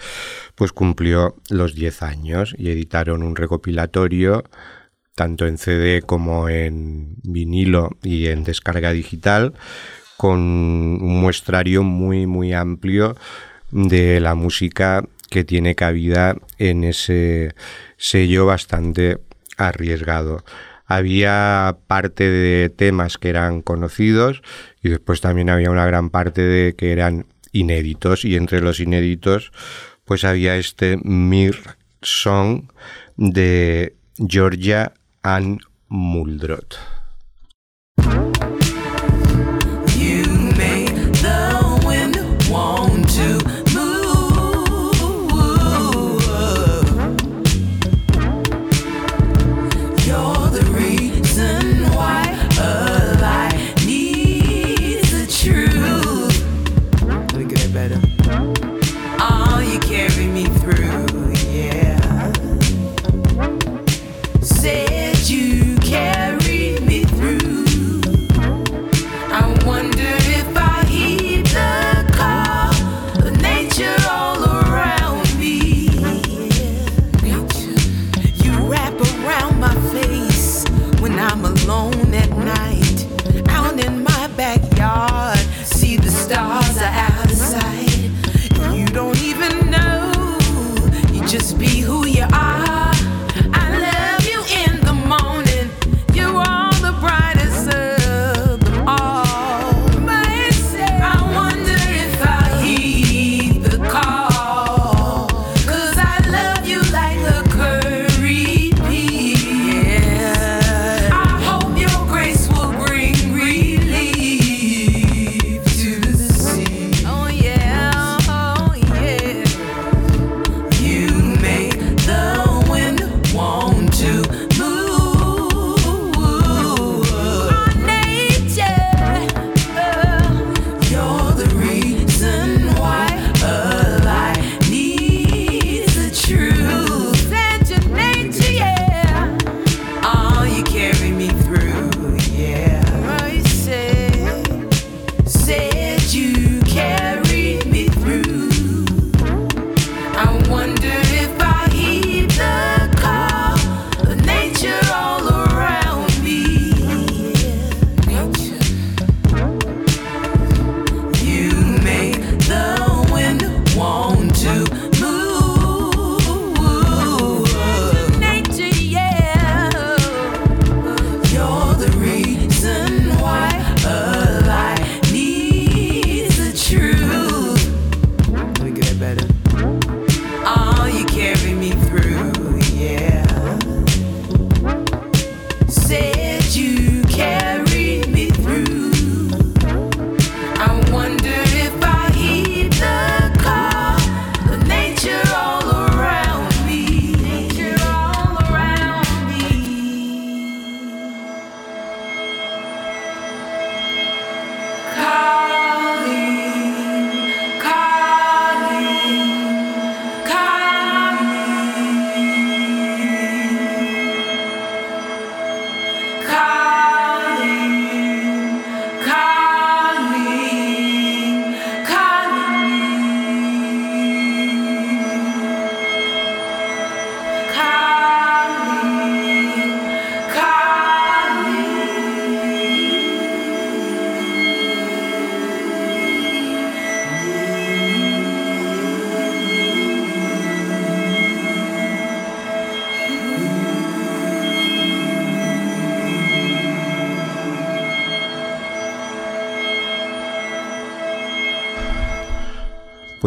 pues 0.56 0.72
cumplió 0.72 1.36
los 1.50 1.74
10 1.74 2.04
años 2.04 2.56
y 2.58 2.70
editaron 2.70 3.24
un 3.24 3.36
recopilatorio 3.36 4.44
tanto 5.16 5.48
en 5.48 5.58
CD 5.58 6.04
como 6.04 6.48
en 6.48 7.16
vinilo 7.24 7.98
y 8.04 8.28
en 8.28 8.44
descarga 8.44 8.92
digital 8.92 9.56
con 10.16 10.40
un 10.40 11.22
muestrario 11.22 11.82
muy 11.82 12.28
muy 12.28 12.54
amplio 12.54 13.16
de 13.72 14.20
la 14.20 14.36
música 14.36 15.04
que 15.30 15.44
tiene 15.44 15.76
cabida 15.76 16.36
en 16.58 16.84
ese 16.84 17.54
sello 17.98 18.46
bastante 18.46 19.20
arriesgado. 19.58 20.44
Había 20.86 21.78
parte 21.88 22.30
de 22.30 22.70
temas 22.70 23.18
que 23.18 23.30
eran 23.30 23.62
conocidos 23.62 24.42
y 24.82 24.90
después 24.90 25.20
también 25.20 25.50
había 25.50 25.70
una 25.70 25.86
gran 25.86 26.10
parte 26.10 26.42
de 26.42 26.76
que 26.76 26.92
eran 26.92 27.26
inéditos 27.52 28.24
y 28.24 28.36
entre 28.36 28.62
los 28.62 28.80
inéditos 28.80 29.52
pues 30.06 30.24
había 30.24 30.56
este 30.56 30.98
Mir 31.04 31.58
Song 32.02 32.72
de 33.18 33.96
Georgia 34.18 34.94
Ann 35.22 35.60
Muldrot. 35.90 36.97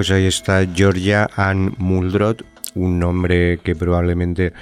Pues 0.01 0.11
ahí 0.13 0.25
está 0.25 0.65
Georgia 0.75 1.29
Ann 1.37 1.75
Muldrot, 1.77 2.43
un 2.75 2.99
nombre 2.99 3.59
que 3.63 3.77
probablemente 3.77 4.55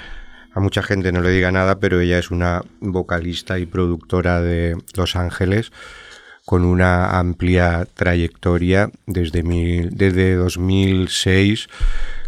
a 0.52 0.58
mucha 0.58 0.82
gente 0.82 1.12
no 1.12 1.20
le 1.20 1.30
diga 1.30 1.52
nada, 1.52 1.78
pero 1.78 2.00
ella 2.00 2.18
es 2.18 2.32
una 2.32 2.62
vocalista 2.80 3.56
y 3.60 3.64
productora 3.64 4.40
de 4.42 4.76
Los 4.96 5.14
Ángeles 5.14 5.70
con 6.44 6.64
una 6.64 7.20
amplia 7.20 7.86
trayectoria 7.94 8.90
desde, 9.06 9.44
mil- 9.44 9.90
desde 9.92 10.34
2006 10.34 11.68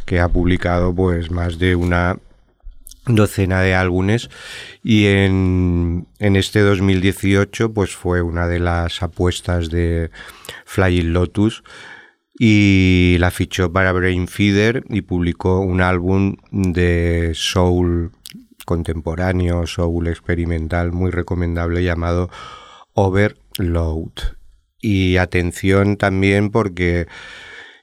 que 0.06 0.20
ha 0.20 0.28
publicado 0.28 0.94
pues 0.94 1.32
más 1.32 1.58
de 1.58 1.74
una 1.74 2.16
docena 3.06 3.60
de 3.60 3.74
álbumes. 3.74 4.30
Y 4.84 5.06
en, 5.06 6.06
en 6.20 6.36
este 6.36 6.60
2018 6.60 7.72
pues 7.72 7.90
fue 7.96 8.22
una 8.22 8.46
de 8.46 8.60
las 8.60 9.02
apuestas 9.02 9.68
de 9.68 10.12
Flying 10.64 11.12
Lotus 11.12 11.64
y 12.42 13.18
la 13.18 13.30
fichó 13.30 13.70
para 13.70 13.92
Brain 13.92 14.26
Feeder 14.26 14.82
y 14.88 15.02
publicó 15.02 15.60
un 15.60 15.82
álbum 15.82 16.36
de 16.50 17.32
soul 17.34 18.12
contemporáneo, 18.64 19.66
soul 19.66 20.08
experimental 20.08 20.90
muy 20.90 21.10
recomendable 21.10 21.84
llamado 21.84 22.30
Overload. 22.94 24.12
Y 24.80 25.18
atención 25.18 25.98
también 25.98 26.48
porque 26.48 27.08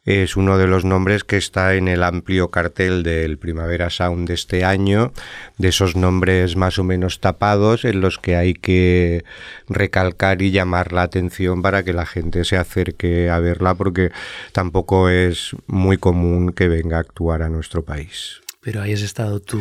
es 0.08 0.38
uno 0.38 0.58
de 0.58 0.68
los 0.68 0.86
nombres 0.86 1.26
que 1.26 1.36
está 1.36 1.76
en 1.76 1.90
el 1.90 2.02
amplio 2.02 2.50
cartel 2.50 3.04
del 3.04 3.38
Primavera 3.38 3.90
Sound 3.90 4.30
de 4.30 4.36
este 4.36 4.64
año, 4.64 5.12
de 5.58 5.68
esos 5.68 5.98
nombres 5.98 6.56
más 6.56 6.80
o 6.80 6.86
menos 6.86 7.20
tapados 7.20 7.84
en 7.84 8.00
los 8.00 8.18
que 8.18 8.38
hay 8.38 8.54
que 8.54 9.26
recalcar 9.68 10.42
y 10.42 10.52
llamar 10.52 10.94
la 10.94 11.02
atención 11.02 11.62
para 11.62 11.84
que 11.84 11.92
la 11.92 12.06
gente 12.06 12.46
se 12.46 12.56
acerque 12.56 13.30
a 13.30 13.40
verla 13.40 13.76
porque 13.76 14.12
tampoco 14.54 15.10
es 15.10 15.54
muy 15.68 15.98
común 15.98 16.54
que 16.54 16.70
venga 16.70 16.96
a 16.96 17.02
actuar 17.02 17.42
a 17.42 17.50
nuestro 17.50 17.84
país. 17.84 18.42
Pero 18.62 18.82
ahí 18.82 18.94
has 18.94 19.02
estado 19.02 19.42
tú 19.42 19.60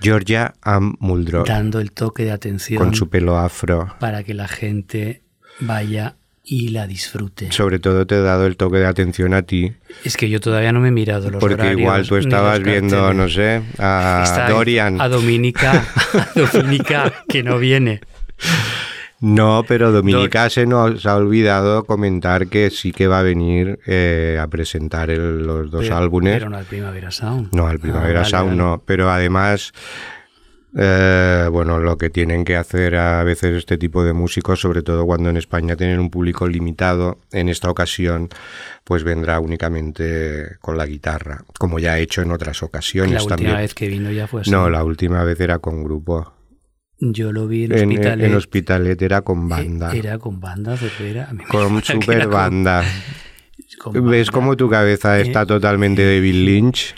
Georgia 0.00 0.54
Am 0.62 0.96
Muldrow, 0.98 1.44
dando 1.44 1.78
el 1.78 1.92
toque 1.92 2.24
de 2.24 2.32
atención 2.32 2.82
con 2.82 2.94
su 2.96 3.08
pelo 3.08 3.38
afro. 3.38 3.94
para 4.00 4.24
que 4.24 4.34
la 4.34 4.48
gente 4.48 5.22
vaya 5.60 6.16
y 6.48 6.68
la 6.68 6.86
disfrute. 6.86 7.50
Sobre 7.50 7.80
todo 7.80 8.06
te 8.06 8.14
he 8.14 8.20
dado 8.20 8.46
el 8.46 8.56
toque 8.56 8.76
de 8.78 8.86
atención 8.86 9.34
a 9.34 9.42
ti, 9.42 9.72
Es 10.04 10.16
que 10.16 10.30
yo 10.30 10.38
todavía 10.40 10.72
no 10.72 10.78
me 10.80 10.88
he 10.88 10.92
mirado 10.92 11.28
los 11.28 11.40
porque 11.40 11.54
horarios 11.54 11.80
igual 11.80 12.06
tú 12.06 12.16
estabas 12.16 12.62
viendo, 12.62 13.12
no 13.12 13.28
sé, 13.28 13.62
a 13.78 14.22
Está 14.24 14.48
Dorian. 14.50 15.00
A 15.00 15.08
Dominica, 15.08 15.84
a 16.14 16.28
Dominica, 16.52 17.12
que 17.28 17.42
no 17.42 17.58
viene. 17.58 18.00
No, 19.18 19.64
pero 19.66 19.92
Dominica 19.92 20.50
se 20.50 20.66
nos 20.66 21.06
ha 21.06 21.16
olvidado 21.16 21.84
comentar 21.84 22.48
que 22.48 22.68
sí 22.70 22.92
que 22.92 23.06
va 23.06 23.20
a 23.20 23.22
venir 23.22 23.78
eh, 23.86 24.38
a 24.40 24.46
presentar 24.46 25.08
el- 25.10 25.38
los 25.46 25.70
dos 25.70 25.82
Pero- 25.84 25.96
álbumes. 25.96 26.34
Pero 26.34 26.50
no 26.50 26.58
al 26.58 26.66
Primavera 26.66 27.10
Sound. 27.10 27.48
No, 27.54 27.66
al 27.66 27.78
Primavera 27.78 28.20
Ah, 28.20 28.22
vale, 28.22 28.30
Sound 28.30 28.48
vale. 28.50 28.56
no, 28.62 28.82
pero 28.84 29.10
además, 29.10 29.72
eh, 30.78 31.48
bueno, 31.50 31.78
lo 31.78 31.96
que 31.96 32.10
tienen 32.10 32.44
que 32.44 32.56
hacer 32.56 32.96
a 32.96 33.24
veces 33.24 33.56
este 33.56 33.78
tipo 33.78 34.04
de 34.04 34.12
músicos, 34.12 34.60
sobre 34.60 34.82
todo 34.82 35.06
cuando 35.06 35.30
en 35.30 35.36
España 35.38 35.74
tienen 35.76 35.98
un 35.98 36.10
público 36.10 36.46
limitado, 36.46 37.18
en 37.32 37.48
esta 37.48 37.70
ocasión, 37.70 38.28
pues 38.84 39.02
vendrá 39.04 39.40
únicamente 39.40 40.56
con 40.60 40.76
la 40.76 40.84
guitarra, 40.86 41.44
como 41.58 41.78
ya 41.78 41.92
ha 41.94 41.98
hecho 41.98 42.20
en 42.22 42.30
otras 42.30 42.62
ocasiones 42.62 43.14
La 43.14 43.20
última 43.22 43.36
también. 43.36 43.56
vez 43.56 43.74
que 43.74 43.88
vino 43.88 44.10
ya 44.10 44.26
fue 44.26 44.42
así. 44.42 44.50
No, 44.50 44.68
la 44.68 44.84
última 44.84 45.24
vez 45.24 45.40
era 45.40 45.58
con 45.60 45.82
grupo. 45.82 46.32
Yo 46.98 47.30
lo 47.32 47.46
vi 47.46 47.64
en, 47.64 47.72
En, 47.72 47.88
Hospitalet. 47.90 48.26
en 48.26 48.34
Hospitalet 48.34 49.02
era 49.02 49.20
con 49.22 49.48
banda. 49.48 49.94
Eh, 49.94 49.98
Era 49.98 50.18
con 50.18 50.40
banda, 50.40 50.76
Cervera. 50.76 51.28
A 51.28 51.32
mí 51.32 51.42
me 51.42 51.48
con 51.48 51.82
super 51.82 52.16
era 52.16 52.26
banda. 52.26 52.84
con 53.78 53.92
¿Ves 53.92 54.26
banda. 54.28 54.32
cómo 54.32 54.56
tu 54.56 54.68
cabeza 54.70 55.20
está 55.20 55.42
Eh, 55.42 55.46
totalmente 55.46 56.04
David 56.04 56.34
Lynch? 56.34 56.94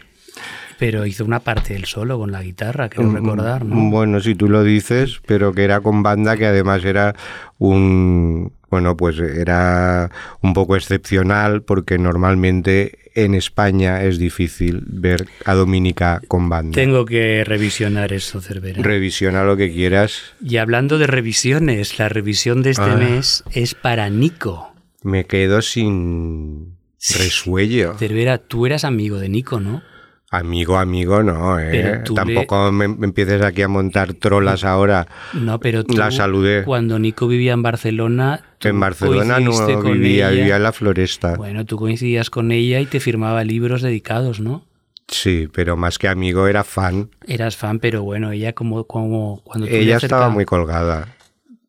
Pero 0.78 1.04
hizo 1.06 1.24
una 1.24 1.40
parte 1.40 1.74
del 1.74 1.86
solo 1.86 2.18
con 2.18 2.30
la 2.30 2.42
guitarra, 2.42 2.88
creo 2.88 3.10
recordar, 3.10 3.64
¿no? 3.64 3.74
Mm, 3.74 3.90
Bueno, 3.90 4.20
si 4.20 4.34
tú 4.34 4.48
lo 4.48 4.62
dices, 4.62 5.20
pero 5.26 5.52
que 5.52 5.64
era 5.64 5.80
con 5.80 6.02
banda, 6.02 6.36
que 6.36 6.46
además 6.46 6.84
era 6.84 7.14
un. 7.58 8.52
Bueno, 8.70 8.96
pues 8.98 9.18
era 9.18 10.10
un 10.42 10.52
poco 10.52 10.76
excepcional 10.76 11.62
porque 11.62 11.96
normalmente 11.96 12.98
en 13.14 13.34
España 13.34 14.02
es 14.04 14.18
difícil 14.18 14.82
ver 14.86 15.26
a 15.46 15.54
Dominica 15.54 16.20
con 16.28 16.50
banda. 16.50 16.74
Tengo 16.74 17.06
que 17.06 17.44
revisionar 17.44 18.12
eso, 18.12 18.42
Cervera. 18.42 18.82
Revisiona 18.82 19.42
lo 19.44 19.56
que 19.56 19.72
quieras. 19.72 20.20
y 20.44 20.58
hablando 20.58 20.98
de 20.98 21.06
revisiones, 21.06 21.98
la 21.98 22.10
revisión 22.10 22.62
de 22.62 22.70
este 22.70 22.82
Ah. 22.90 22.96
mes 22.96 23.42
es 23.52 23.74
para 23.74 24.10
Nico. 24.10 24.70
Me 25.02 25.24
quedo 25.24 25.62
sin 25.62 26.74
resuello. 27.16 27.96
Cervera, 27.98 28.36
tú 28.38 28.66
eras 28.66 28.84
amigo 28.84 29.18
de 29.18 29.28
Nico, 29.30 29.60
¿no? 29.60 29.82
Amigo, 30.30 30.76
amigo, 30.76 31.22
no, 31.22 31.58
¿eh? 31.58 32.02
Tampoco 32.14 32.70
me, 32.70 32.86
me 32.86 33.06
empieces 33.06 33.40
aquí 33.40 33.62
a 33.62 33.68
montar 33.68 34.12
trolas 34.12 34.62
ahora. 34.62 35.06
No, 35.32 35.58
pero 35.58 35.84
tú, 35.84 35.96
La 35.96 36.10
saludé. 36.10 36.64
cuando 36.64 36.98
Nico 36.98 37.26
vivía 37.28 37.54
en 37.54 37.62
Barcelona... 37.62 38.42
En 38.60 38.78
Barcelona 38.78 39.40
no 39.40 39.52
vivía, 39.82 40.30
ella. 40.30 40.38
vivía 40.40 40.56
en 40.56 40.62
la 40.64 40.72
floresta. 40.72 41.36
Bueno, 41.36 41.64
tú 41.64 41.78
coincidías 41.78 42.28
con 42.28 42.52
ella 42.52 42.78
y 42.80 42.86
te 42.86 43.00
firmaba 43.00 43.42
libros 43.44 43.80
dedicados, 43.80 44.40
¿no? 44.40 44.64
Sí, 45.06 45.48
pero 45.50 45.78
más 45.78 45.98
que 45.98 46.08
amigo 46.08 46.46
era 46.46 46.62
fan. 46.62 47.08
Eras 47.26 47.56
fan, 47.56 47.78
pero 47.78 48.02
bueno, 48.02 48.30
ella 48.30 48.52
como, 48.52 48.84
como 48.84 49.40
cuando 49.44 49.66
tú 49.66 49.74
Ella 49.74 49.96
estaba 49.96 50.28
muy 50.28 50.44
colgada. 50.44 51.08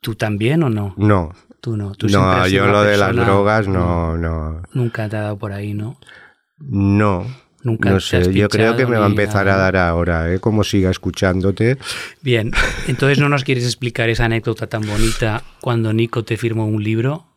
¿Tú 0.02 0.16
también 0.16 0.64
o 0.64 0.70
no? 0.70 0.94
No, 0.98 1.32
Tú 1.62 1.78
no. 1.78 1.94
Tú 1.94 2.08
no, 2.10 2.46
yo 2.48 2.68
lo 2.68 2.84
de 2.84 2.98
las 2.98 3.16
drogas 3.16 3.68
no, 3.70 4.18
no, 4.18 4.62
Nunca 4.74 5.08
te 5.08 5.16
ha 5.16 5.22
dado 5.22 5.38
por 5.38 5.54
ahí, 5.54 5.74
¿no? 5.74 5.98
no. 6.58 7.26
Nunca 7.70 7.92
no 7.92 8.00
sé, 8.00 8.34
yo 8.34 8.50
creo 8.50 8.76
que 8.76 8.88
me 8.88 8.98
va 8.98 9.06
a 9.06 9.10
empezar 9.10 9.48
a 9.48 9.56
dar 9.58 9.78
ahora, 9.78 10.34
¿eh? 10.34 10.40
Como 10.40 10.64
siga 10.64 10.90
escuchándote. 10.90 11.78
Bien, 12.22 12.52
entonces 12.88 13.20
no 13.20 13.30
nos 13.30 13.44
quieres 13.44 13.64
explicar 13.64 14.10
esa 14.10 14.26
anécdota 14.26 14.66
tan 14.68 14.82
bonita 14.88 15.44
cuando 15.62 15.94
Nico 15.94 16.24
te 16.24 16.36
firmó 16.38 16.66
un 16.66 16.84
libro. 16.84 17.28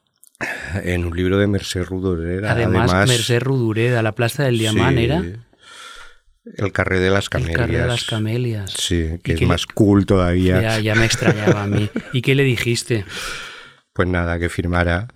En 0.83 1.05
un 1.05 1.15
libro 1.15 1.37
de 1.39 1.47
Mercé 1.47 1.85
Rudorera. 1.85 2.53
Además, 2.53 2.91
Merced 3.09 3.41
Rudureda, 3.43 4.03
la 4.03 4.13
Plaza 4.13 4.45
del 4.45 4.59
Diamant 4.59 4.97
sí, 4.99 5.05
era 5.05 5.23
El 6.57 6.73
carré 6.73 6.99
de 6.99 7.11
las 7.11 7.25
el 7.27 7.31
camelias. 7.31 7.57
carro 7.59 7.73
de 7.79 7.87
las 7.87 8.05
camelias. 8.05 8.73
Sí, 8.77 9.11
¿Y 9.15 9.19
que 9.19 9.35
es 9.35 9.41
le- 9.41 9.47
más 9.47 9.67
cool 9.67 10.07
todavía. 10.07 10.61
Ya, 10.61 10.79
ya 10.81 10.95
me 10.95 11.05
extrañaba 11.05 11.63
a 11.63 11.67
mí. 11.67 11.89
¿Y 12.13 12.23
qué 12.23 12.35
le 12.35 12.43
dijiste? 12.43 13.05
Pues 13.93 14.09
nada, 14.09 14.39
que 14.39 14.49
firmara. 14.49 15.09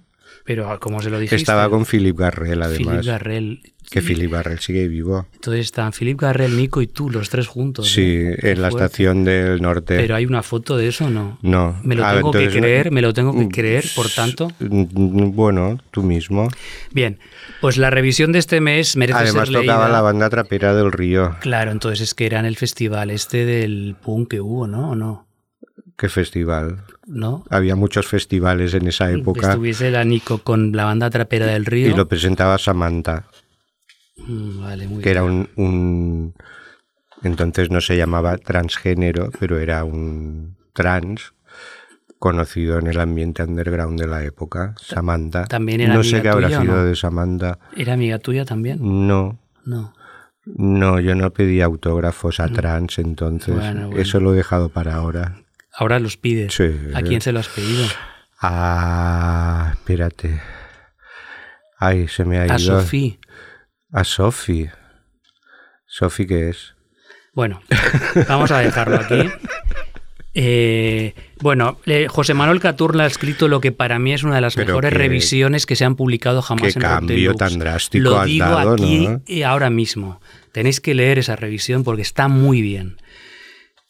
Pero 0.47 0.79
¿cómo 0.81 1.03
se 1.03 1.11
lo 1.11 1.19
dijiste? 1.19 1.37
Estaba 1.37 1.69
con 1.69 1.85
Philip 1.85 2.17
Garrel, 2.19 2.63
además. 2.63 2.79
Philip 2.95 3.05
Garrel. 3.07 3.61
Que 3.91 4.01
Philip 4.03 4.33
Garrel 4.33 4.59
sigue 4.59 4.89
vivo. 4.89 5.27
Entonces 5.35 5.67
están 5.67 5.93
Philip 5.93 6.21
Garrel, 6.21 6.57
Nico 6.57 6.83
y 6.83 6.87
tú, 6.89 7.09
los 7.11 7.31
tres 7.31 7.47
juntos. 7.47 7.89
Sí. 7.89 8.03
Qué 8.41 8.53
en 8.53 8.63
la 8.63 8.71
fuerte. 8.71 8.87
estación 8.87 9.25
del 9.25 9.61
norte. 9.63 9.97
Pero 9.97 10.17
hay 10.17 10.27
una 10.27 10.43
foto 10.43 10.77
de 10.77 10.89
eso, 10.89 11.05
o 11.07 11.11
¿no? 11.11 11.39
No. 11.43 11.79
Me 11.85 11.95
lo 11.95 12.05
Ah, 12.05 12.15
tengo 12.15 12.33
que 12.33 12.49
creer, 12.49 12.91
me 12.91 13.01
lo 13.03 13.13
tengo 13.15 13.33
que 13.33 13.45
mm, 13.47 13.49
creer, 13.49 13.85
por 13.95 14.09
tanto. 14.11 14.49
Bueno, 14.61 15.79
tú 15.91 16.03
mismo. 16.03 16.49
Bien, 16.93 17.19
pues 17.61 17.77
la 17.77 17.91
revisión 17.91 18.33
de 18.33 18.39
este 18.41 18.61
mes 18.61 18.97
merece 18.97 19.19
Además 19.21 19.49
ser 19.49 19.61
tocaba 19.61 19.85
leída. 19.85 19.89
la 19.97 20.03
banda 20.03 20.31
trapera 20.31 20.75
del 20.75 20.91
río. 20.93 21.37
Claro, 21.41 21.71
entonces 21.71 22.01
es 22.01 22.15
que 22.15 22.27
era 22.27 22.41
en 22.41 22.47
el 22.47 22.57
festival 22.57 23.11
este 23.11 23.45
del 23.45 23.97
punk 24.03 24.31
que 24.31 24.41
hubo, 24.41 24.67
¿no? 24.67 24.91
¿O 24.91 24.95
no? 24.97 25.26
¿Qué 25.97 26.09
festival? 26.09 26.85
¿No? 27.07 27.45
Había 27.51 27.75
muchos 27.75 28.07
festivales 28.07 28.75
en 28.75 28.87
esa 28.87 29.11
época 29.11 29.51
Estuviese 29.51 29.91
la 29.91 30.05
Nico 30.05 30.39
con 30.39 30.73
la 30.73 30.85
banda 30.85 31.09
trapera 31.11 31.47
del 31.47 31.65
río. 31.65 31.89
y 31.89 31.95
lo 31.95 32.07
presentaba 32.09 32.59
Samantha, 32.59 33.27
Mm, 34.29 34.61
Vale, 34.63 34.89
muy 34.89 35.03
que 35.03 35.11
era 35.11 35.23
un, 35.25 35.49
un- 35.57 36.35
Entonces 37.23 37.71
no 37.71 37.81
se 37.81 37.97
llamaba 37.97 38.37
transgénero, 38.39 39.31
pero 39.39 39.59
era 39.59 39.85
un 39.85 40.57
trans 40.73 41.33
conocido 42.19 42.79
en 42.79 42.87
el 42.89 42.99
ambiente 42.99 43.43
underground 43.43 44.01
de 44.01 44.07
la 44.07 44.25
época, 44.25 44.75
Samantha. 44.81 45.45
también 45.45 45.83
era 45.83 45.95
no 45.95 46.03
sé 46.03 46.23
qué 46.23 46.29
habrá 46.31 46.49
tuya, 46.49 46.59
¿o 46.59 46.63
sido 46.63 46.75
no? 46.77 46.85
de 46.85 46.97
Samantha. 46.97 47.59
¿Era 47.77 47.93
amiga 47.93 48.19
tuya 48.19 48.45
también? 48.47 48.79
No, 49.07 49.39
No. 49.65 49.93
no, 50.47 50.99
yo 51.01 51.15
no 51.15 51.31
pedí 51.33 51.61
autógrafos 51.61 52.41
a 52.41 52.49
trans, 52.49 52.99
entonces 52.99 53.55
Mm. 53.55 53.59
Bueno, 53.59 53.87
bueno. 53.89 54.01
eso 54.03 54.19
lo 54.21 54.33
he 54.33 54.37
dejado 54.37 54.69
para 54.71 54.95
ahora. 54.95 55.37
Ahora 55.77 55.99
los 55.99 56.17
pides. 56.17 56.55
Sí. 56.55 56.65
¿A 56.95 57.03
quién 57.03 57.21
se 57.21 57.33
lo 57.33 57.41
has 57.41 57.49
pedido? 57.49 57.87
Ah, 58.41 59.73
espérate. 59.75 60.41
Ay, 61.79 62.09
se 62.09 62.25
me 62.25 62.39
ha 62.39 62.47
ido. 62.47 62.55
A 62.55 62.59
Sofía. 62.59 63.19
A 63.93 64.05
Sofi. 64.05 64.69
¿Sofi 65.87 66.27
qué 66.27 66.49
es? 66.51 66.75
Bueno, 67.33 67.61
vamos 68.29 68.51
a 68.51 68.61
dejarlo 68.61 68.97
aquí. 68.97 69.29
Eh, 70.39 71.15
bueno, 71.41 71.81
eh, 71.87 72.09
José 72.11 72.35
Manuel 72.35 72.61
Caturla 72.61 73.05
ha 73.05 73.07
escrito 73.07 73.49
lo 73.49 73.63
que 73.63 73.73
para 73.73 73.99
mí 73.99 74.13
es 74.13 74.23
una 74.23 74.35
de 74.35 74.43
las 74.43 74.55
Pero 74.55 74.67
mejores 74.67 74.93
revisiones 74.93 75.65
que 75.65 75.77
se 75.77 75.87
han 75.87 75.97
publicado 75.97 76.43
jamás 76.43 76.75
qué 76.75 76.79
en 76.79 76.83
cambio 76.83 77.35
tan 77.35 77.59
drástico 77.59 78.11
Lo 78.11 78.23
digo 78.23 78.45
dado, 78.45 78.75
aquí 78.75 79.09
¿no? 79.09 79.23
y 79.27 79.45
ahora 79.45 79.71
mismo. 79.71 80.21
Tenéis 80.53 80.83
que 80.83 80.95
leer 80.95 81.19
esa 81.19 81.37
revisión 81.37 81.85
porque 81.85 82.03
está 82.03 82.29
muy 82.29 82.61
bien. 82.61 82.99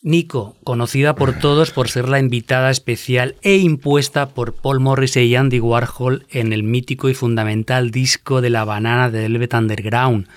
Nico, 0.03 0.57
conocida 0.63 1.15
por 1.15 1.39
todos 1.39 1.71
por 1.71 1.89
ser 1.89 2.09
la 2.09 2.19
invitada 2.19 2.71
especial 2.71 3.35
e 3.43 3.57
impuesta 3.57 4.29
por 4.29 4.55
Paul 4.55 4.81
Morris 4.81 5.17
y 5.17 5.35
Andy 5.35 5.59
Warhol 5.59 6.27
en 6.31 6.53
el 6.53 6.63
mítico 6.63 7.09
y 7.09 7.15
fundamental 7.15 7.91
disco 7.91 8.41
de 8.41 8.51
la 8.51 8.65
banana 8.65 9.11
de 9.11 9.21
Velvet 9.21 9.55
Underground, 9.55 10.29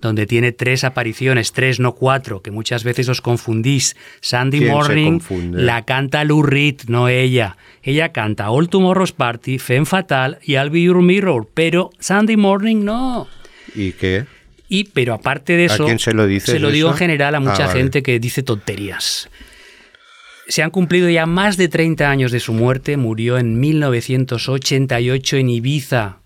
donde 0.00 0.26
tiene 0.26 0.52
tres 0.52 0.84
apariciones, 0.84 1.52
tres, 1.52 1.80
no 1.80 1.94
cuatro, 1.94 2.42
que 2.42 2.50
muchas 2.50 2.84
veces 2.84 3.08
os 3.08 3.20
confundís. 3.20 3.96
Sandy 4.20 4.58
¿Quién 4.58 4.70
se 4.70 4.74
Morning 4.74 5.20
la 5.52 5.84
canta 5.84 6.24
Lou 6.24 6.42
Reed, 6.42 6.82
no 6.88 7.08
ella. 7.08 7.56
Ella 7.82 8.12
canta 8.12 8.50
All 8.50 8.68
Tomorrow's 8.68 9.12
Party, 9.12 9.58
Femme 9.58 9.86
Fatal 9.86 10.38
y 10.42 10.56
I'll 10.56 10.70
Be 10.70 10.82
Your 10.82 11.00
Mirror, 11.00 11.48
pero 11.54 11.90
Sandy 11.98 12.36
Morning 12.36 12.84
no. 12.84 13.28
¿Y 13.74 13.92
qué? 13.92 14.26
Y, 14.74 14.84
pero 14.84 15.14
aparte 15.14 15.56
de 15.56 15.64
¿A 15.64 15.66
eso, 15.74 15.84
quién 15.84 15.98
se 15.98 16.12
lo 16.12 16.26
dices 16.26 16.50
se 16.50 16.58
lo 16.58 16.70
digo 16.70 16.88
eso? 16.88 16.94
en 16.96 16.98
general 16.98 17.34
a 17.34 17.40
mucha 17.40 17.64
Ah, 17.64 17.66
vale. 17.68 17.80
gente 17.80 18.02
que 18.02 18.18
dice 18.18 18.42
tonterías. 18.42 19.28
Se 20.48 20.62
han 20.62 20.70
cumplido 20.70 21.08
ya 21.08 21.26
más 21.26 21.56
de 21.56 21.68
30 21.68 22.10
años 22.10 22.32
de 22.32 22.40
su 22.40 22.52
muerte. 22.52 22.96
Murió 22.96 23.38
en 23.38 23.58
1988 23.60 25.36
en 25.36 25.48
Ibiza. 25.50 26.18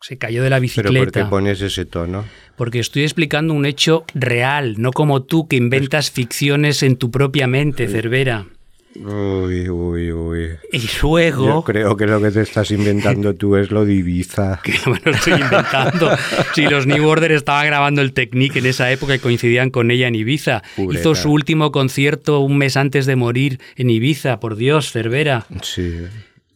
Se 0.00 0.18
cayó 0.18 0.42
de 0.42 0.50
la 0.50 0.56
¿Pero 0.56 0.62
bicicleta. 0.62 1.04
por 1.04 1.12
qué 1.12 1.24
pones 1.30 1.60
ese 1.60 1.84
tono? 1.84 2.24
Porque 2.56 2.80
estoy 2.80 3.04
explicando 3.04 3.54
un 3.54 3.64
hecho 3.64 4.04
real, 4.14 4.74
no 4.78 4.90
como 4.92 5.22
tú 5.22 5.46
que 5.48 5.56
inventas 5.56 6.10
ficciones 6.10 6.82
en 6.82 6.96
tu 6.96 7.10
propia 7.10 7.46
mente, 7.46 7.86
Cervera. 7.88 8.46
Uy, 8.94 9.68
uy, 9.68 10.12
uy. 10.12 10.50
Y 10.72 10.82
luego... 11.02 11.46
Yo 11.46 11.62
creo 11.62 11.96
que 11.96 12.06
lo 12.06 12.20
que 12.20 12.30
te 12.30 12.42
estás 12.42 12.70
inventando 12.70 13.34
tú 13.36 13.56
es 13.56 13.70
lo 13.70 13.84
de 13.84 13.94
Ibiza. 13.94 14.60
que 14.62 14.74
no 14.84 14.92
me 14.92 15.00
lo 15.04 15.12
estoy 15.12 15.34
inventando. 15.40 16.10
si 16.54 16.62
los 16.66 16.86
New 16.86 17.06
Order 17.06 17.32
estaban 17.32 17.66
grabando 17.66 18.02
el 18.02 18.12
Technique 18.12 18.58
en 18.58 18.66
esa 18.66 18.90
época 18.90 19.14
y 19.14 19.18
coincidían 19.18 19.70
con 19.70 19.90
ella 19.90 20.08
en 20.08 20.14
Ibiza. 20.14 20.62
Pobreta. 20.76 21.00
Hizo 21.00 21.14
su 21.14 21.30
último 21.32 21.72
concierto 21.72 22.40
un 22.40 22.58
mes 22.58 22.76
antes 22.76 23.06
de 23.06 23.16
morir 23.16 23.60
en 23.76 23.90
Ibiza, 23.90 24.40
por 24.40 24.56
Dios, 24.56 24.92
Cervera. 24.92 25.46
Sí, 25.62 26.02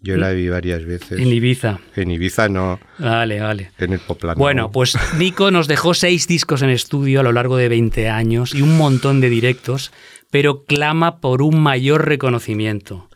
yo 0.02 0.16
la 0.16 0.30
vi 0.30 0.48
varias 0.48 0.84
veces. 0.84 1.18
En 1.18 1.32
Ibiza. 1.32 1.80
En 1.96 2.10
Ibiza 2.10 2.48
no, 2.48 2.78
Vale, 2.98 3.40
vale. 3.40 3.70
en 3.78 3.94
el 3.94 3.98
Poplano. 3.98 4.38
Bueno, 4.38 4.70
pues 4.70 4.96
Nico 5.18 5.50
nos 5.50 5.66
dejó 5.68 5.94
seis 5.94 6.28
discos 6.28 6.62
en 6.62 6.70
estudio 6.70 7.20
a 7.20 7.22
lo 7.22 7.32
largo 7.32 7.56
de 7.56 7.68
20 7.68 8.08
años 8.08 8.54
y 8.54 8.62
un 8.62 8.76
montón 8.76 9.20
de 9.20 9.30
directos, 9.30 9.90
pero 10.30 10.64
clama 10.64 11.20
por 11.20 11.42
un 11.42 11.60
mayor 11.60 12.06
reconocimiento. 12.06 13.08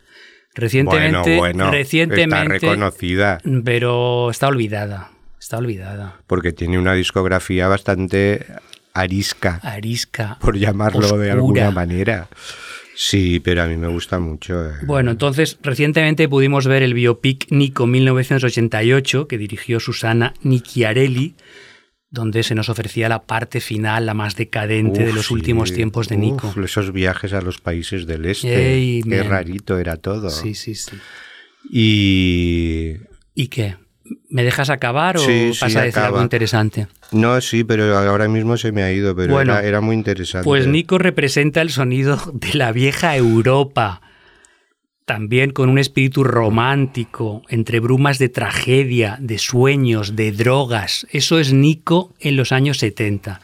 Recientemente, 0.53 1.37
bueno, 1.37 1.37
bueno, 1.37 1.63
está 1.65 1.71
recientemente, 1.71 2.59
reconocida 2.59 3.37
pero 3.63 4.29
está 4.29 4.47
olvidada. 4.47 5.11
Está 5.39 5.57
olvidada. 5.57 6.19
porque 6.27 6.51
tiene 6.53 6.77
una 6.77 6.93
discografía 6.93 7.67
bastante 7.67 8.45
arisca, 8.93 9.59
Arisca. 9.63 10.37
por 10.39 10.57
llamarlo 10.57 11.17
de 11.17 11.31
alguna 11.31 11.71
manera. 11.71 12.27
Sí, 12.95 13.39
pero 13.39 13.63
a 13.63 13.65
mí 13.67 13.77
me 13.77 13.87
gusta 13.87 14.19
mucho. 14.19 14.67
eh. 14.67 14.73
Bueno, 14.85 15.11
entonces 15.11 15.57
recientemente 15.63 16.27
pudimos 16.29 16.67
ver 16.67 16.83
el 16.83 16.93
biopic 16.93 17.47
Nico 17.49 17.87
1988 17.87 19.27
que 19.27 19.37
dirigió 19.37 19.79
Susana 19.79 20.33
Nicchiarelli, 20.43 21.33
donde 22.13 22.43
se 22.43 22.53
nos 22.55 22.67
ofrecía 22.69 23.07
la 23.09 23.23
parte 23.23 23.61
final, 23.61 24.05
la 24.05 24.13
más 24.13 24.35
decadente 24.35 25.05
de 25.05 25.13
los 25.13 25.27
sí, 25.27 25.33
últimos 25.33 25.73
tiempos 25.73 26.09
de 26.09 26.17
Nico. 26.17 26.49
uf, 26.49 26.57
esos 26.57 26.91
viajes 26.91 27.31
a 27.33 27.41
los 27.41 27.59
países 27.59 28.05
del 28.05 28.25
este. 28.25 28.73
Ey, 28.73 29.01
Qué 29.01 29.17
man. 29.19 29.29
rarito 29.29 29.79
era 29.79 29.95
todo. 29.97 30.29
Sí, 30.29 30.53
sí, 30.53 30.75
sí. 30.75 30.91
Y 31.71 32.97
¿Y 33.33 33.47
qué? 33.47 33.77
¿Me 34.29 34.43
dejas 34.43 34.69
acabar 34.69 35.15
o 35.15 35.19
Sí, 35.21 35.53
sí, 35.53 35.59
vas 35.61 35.75
a 35.75 35.81
decir 35.83 35.99
acaba. 35.99 36.07
algo 36.07 36.21
interesante? 36.21 36.87
no, 37.11 37.39
sí, 37.39 37.63
pero 37.63 37.97
ahora 37.97 38.27
mismo 38.27 38.57
se 38.57 38.71
me 38.73 38.83
ha 38.83 38.91
ido, 38.91 39.15
pero 39.15 39.31
Bueno, 39.33 39.53
era, 39.53 39.65
era 39.65 39.81
muy 39.81 39.95
interesante. 39.95 40.43
Pues 40.43 40.67
Nico 40.67 40.97
representa 40.97 41.61
el 41.61 41.69
sonido 41.69 42.19
de 42.33 42.53
la 42.55 42.73
vieja 42.73 43.15
Europa, 43.15 44.01
también 45.11 45.51
con 45.51 45.67
un 45.67 45.77
espíritu 45.77 46.23
romántico, 46.23 47.41
entre 47.49 47.81
brumas 47.81 48.17
de 48.17 48.29
tragedia, 48.29 49.17
de 49.19 49.39
sueños, 49.39 50.15
de 50.15 50.31
drogas. 50.31 51.05
Eso 51.11 51.37
es 51.37 51.51
Nico 51.51 52.13
en 52.21 52.37
los 52.37 52.53
años 52.53 52.77
70. 52.77 53.41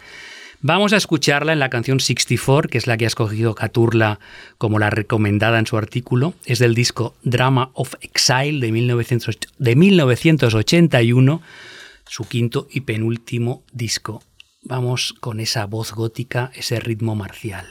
Vamos 0.61 0.93
a 0.93 0.95
escucharla 0.95 1.51
en 1.51 1.59
la 1.59 1.69
canción 1.69 1.99
64, 1.99 2.69
que 2.69 2.77
es 2.77 2.87
la 2.87 2.95
que 2.95 3.03
ha 3.03 3.09
escogido 3.09 3.53
Caturla 3.53 4.21
como 4.57 4.79
la 4.79 4.89
recomendada 4.89 5.59
en 5.59 5.67
su 5.67 5.75
artículo. 5.75 6.35
Es 6.45 6.59
del 6.59 6.73
disco 6.73 7.15
Drama 7.23 7.71
of 7.73 7.95
Exile 7.99 8.61
de, 8.65 8.71
1900 8.71 9.37
de 9.57 9.75
1981, 9.75 11.41
su 12.05 12.23
quinto 12.29 12.69
y 12.71 12.79
penúltimo 12.79 13.63
disco. 13.73 14.23
Vamos 14.63 15.13
con 15.19 15.41
esa 15.41 15.65
voz 15.65 15.91
gótica, 15.91 16.49
ese 16.55 16.79
ritmo 16.79 17.13
marcial. 17.15 17.65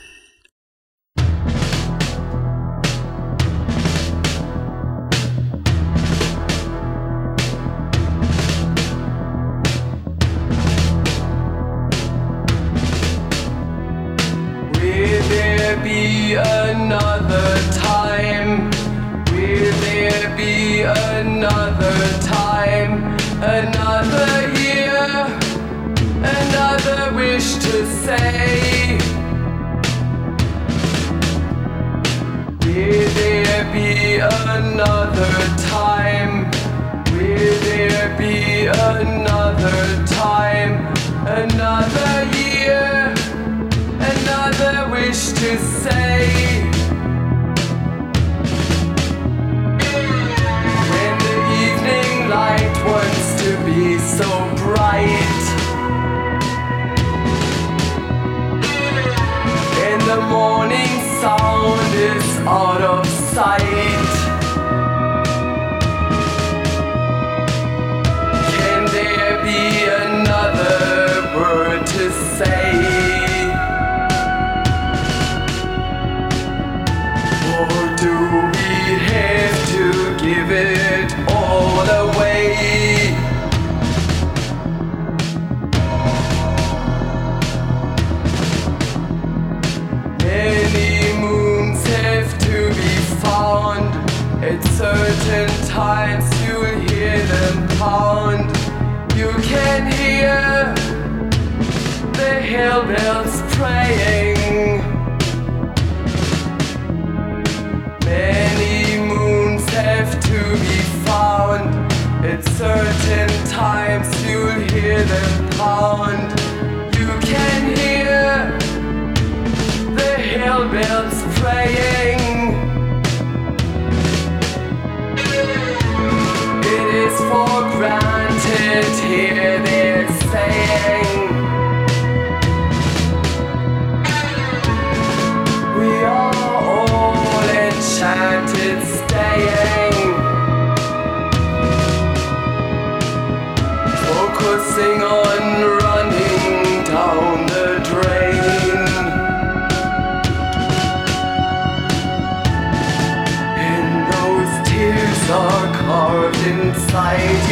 I. 156.96 157.45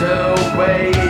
away. 0.00 1.07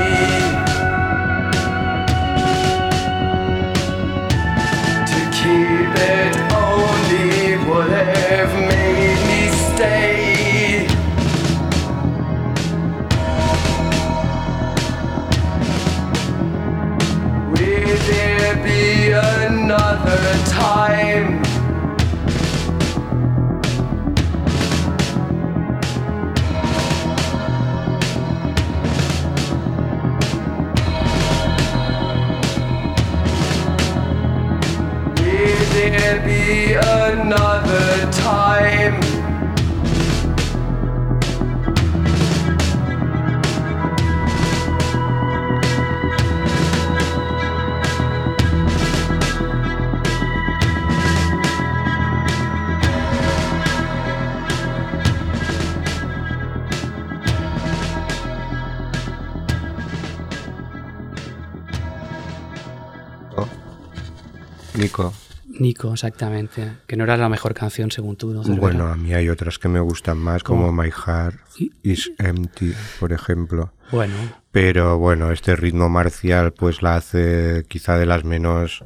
Exactamente. 65.93 66.79
Que 66.87 66.97
no 66.97 67.05
era 67.05 67.17
la 67.17 67.29
mejor 67.29 67.55
canción 67.55 67.91
según 67.91 68.17
tú. 68.17 68.33
Bueno, 68.43 68.89
a 68.89 68.97
mí 68.97 69.15
hay 69.15 69.29
otras 69.29 69.59
que 69.59 69.69
me 69.69 69.81
gustan 69.81 70.19
más, 70.19 70.43
como. 70.43 70.73
My 70.73 70.91
Heart 70.91 71.37
is 71.83 72.13
Empty, 72.19 72.73
por 73.01 73.13
ejemplo. 73.13 73.73
Bueno, 73.91 74.15
Pero 74.51 74.99
bueno, 74.99 75.33
este 75.33 75.57
ritmo 75.57 75.89
marcial 75.89 76.53
pues 76.53 76.83
la 76.83 76.97
hace 76.97 77.65
quizá 77.69 77.97
de 77.97 78.05
las 78.05 78.25
menos 78.25 78.85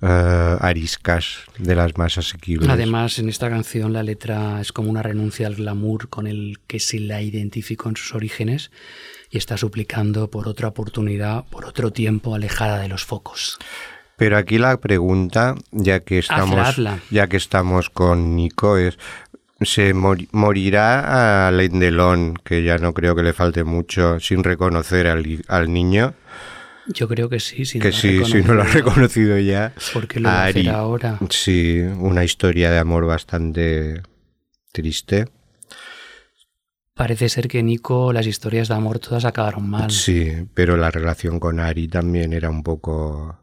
eh, 0.00 0.56
ariscas, 0.60 1.38
de 1.58 1.74
las 1.76 1.96
más 1.96 2.18
asequibles. 2.18 2.68
además 2.68 3.20
en 3.20 3.28
esta 3.28 3.48
canción 3.48 3.92
la 3.92 4.02
letra 4.02 4.60
es 4.60 4.72
como 4.72 4.90
una 4.90 5.02
renuncia 5.02 5.46
al 5.46 5.54
glamour 5.54 6.08
con 6.08 6.26
el 6.26 6.58
que 6.66 6.80
se 6.80 6.98
la 6.98 7.22
identificó 7.22 7.88
en 7.88 7.96
sus 7.96 8.14
orígenes 8.14 8.72
y 9.30 9.38
está 9.38 9.56
suplicando 9.56 10.28
por 10.28 10.48
otra 10.48 10.68
oportunidad, 10.68 11.44
por 11.44 11.66
otro 11.66 11.92
tiempo 11.92 12.34
alejada 12.34 12.80
de 12.80 12.88
los 12.88 13.04
focos. 13.04 13.58
Pero 14.24 14.36
aquí 14.36 14.58
la 14.58 14.76
pregunta, 14.78 15.54
ya 15.72 16.00
que 16.00 16.18
estamos, 16.18 16.58
hazla. 16.58 17.00
ya 17.10 17.26
que 17.26 17.36
estamos 17.36 17.90
con 17.90 18.36
Nico, 18.36 18.76
es 18.76 18.98
¿se 19.60 19.94
mor- 19.94 20.26
morirá 20.32 21.48
Alain 21.48 21.78
Delon, 21.80 22.34
que 22.44 22.62
ya 22.62 22.78
no 22.78 22.94
creo 22.94 23.14
que 23.16 23.22
le 23.22 23.32
falte 23.32 23.64
mucho, 23.64 24.20
sin 24.20 24.44
reconocer 24.44 25.06
al, 25.08 25.44
al 25.48 25.72
niño? 25.72 26.14
Yo 26.86 27.06
creo 27.08 27.28
que 27.28 27.38
sí, 27.40 27.64
si 27.64 27.78
que 27.78 27.92
sí, 27.92 28.24
si 28.24 28.42
no 28.42 28.54
lo 28.54 28.62
ha 28.62 28.66
reconocido. 28.66 29.38
ya. 29.38 29.72
¿Por 29.92 30.06
qué 30.08 30.20
lo 30.20 30.28
va 30.28 30.42
a 30.42 30.46
hacer 30.46 30.68
ahora? 30.70 31.18
Sí, 31.30 31.78
una 31.80 32.24
historia 32.24 32.70
de 32.70 32.78
amor 32.78 33.06
bastante 33.06 34.02
triste. 34.72 35.26
Parece 36.94 37.28
ser 37.28 37.48
que 37.48 37.62
Nico, 37.62 38.12
las 38.12 38.26
historias 38.26 38.68
de 38.68 38.74
amor 38.74 38.98
todas 38.98 39.24
acabaron 39.24 39.68
mal. 39.68 39.90
Sí, 39.90 40.30
pero 40.54 40.76
la 40.76 40.90
relación 40.90 41.40
con 41.40 41.58
Ari 41.58 41.88
también 41.88 42.32
era 42.32 42.50
un 42.50 42.62
poco... 42.62 43.38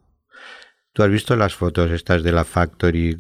¿Tú 0.94 1.04
has 1.04 1.10
visto 1.10 1.36
las 1.36 1.54
fotos 1.54 1.92
estas 1.92 2.24
de 2.24 2.32
la 2.32 2.44
Factory 2.44 3.18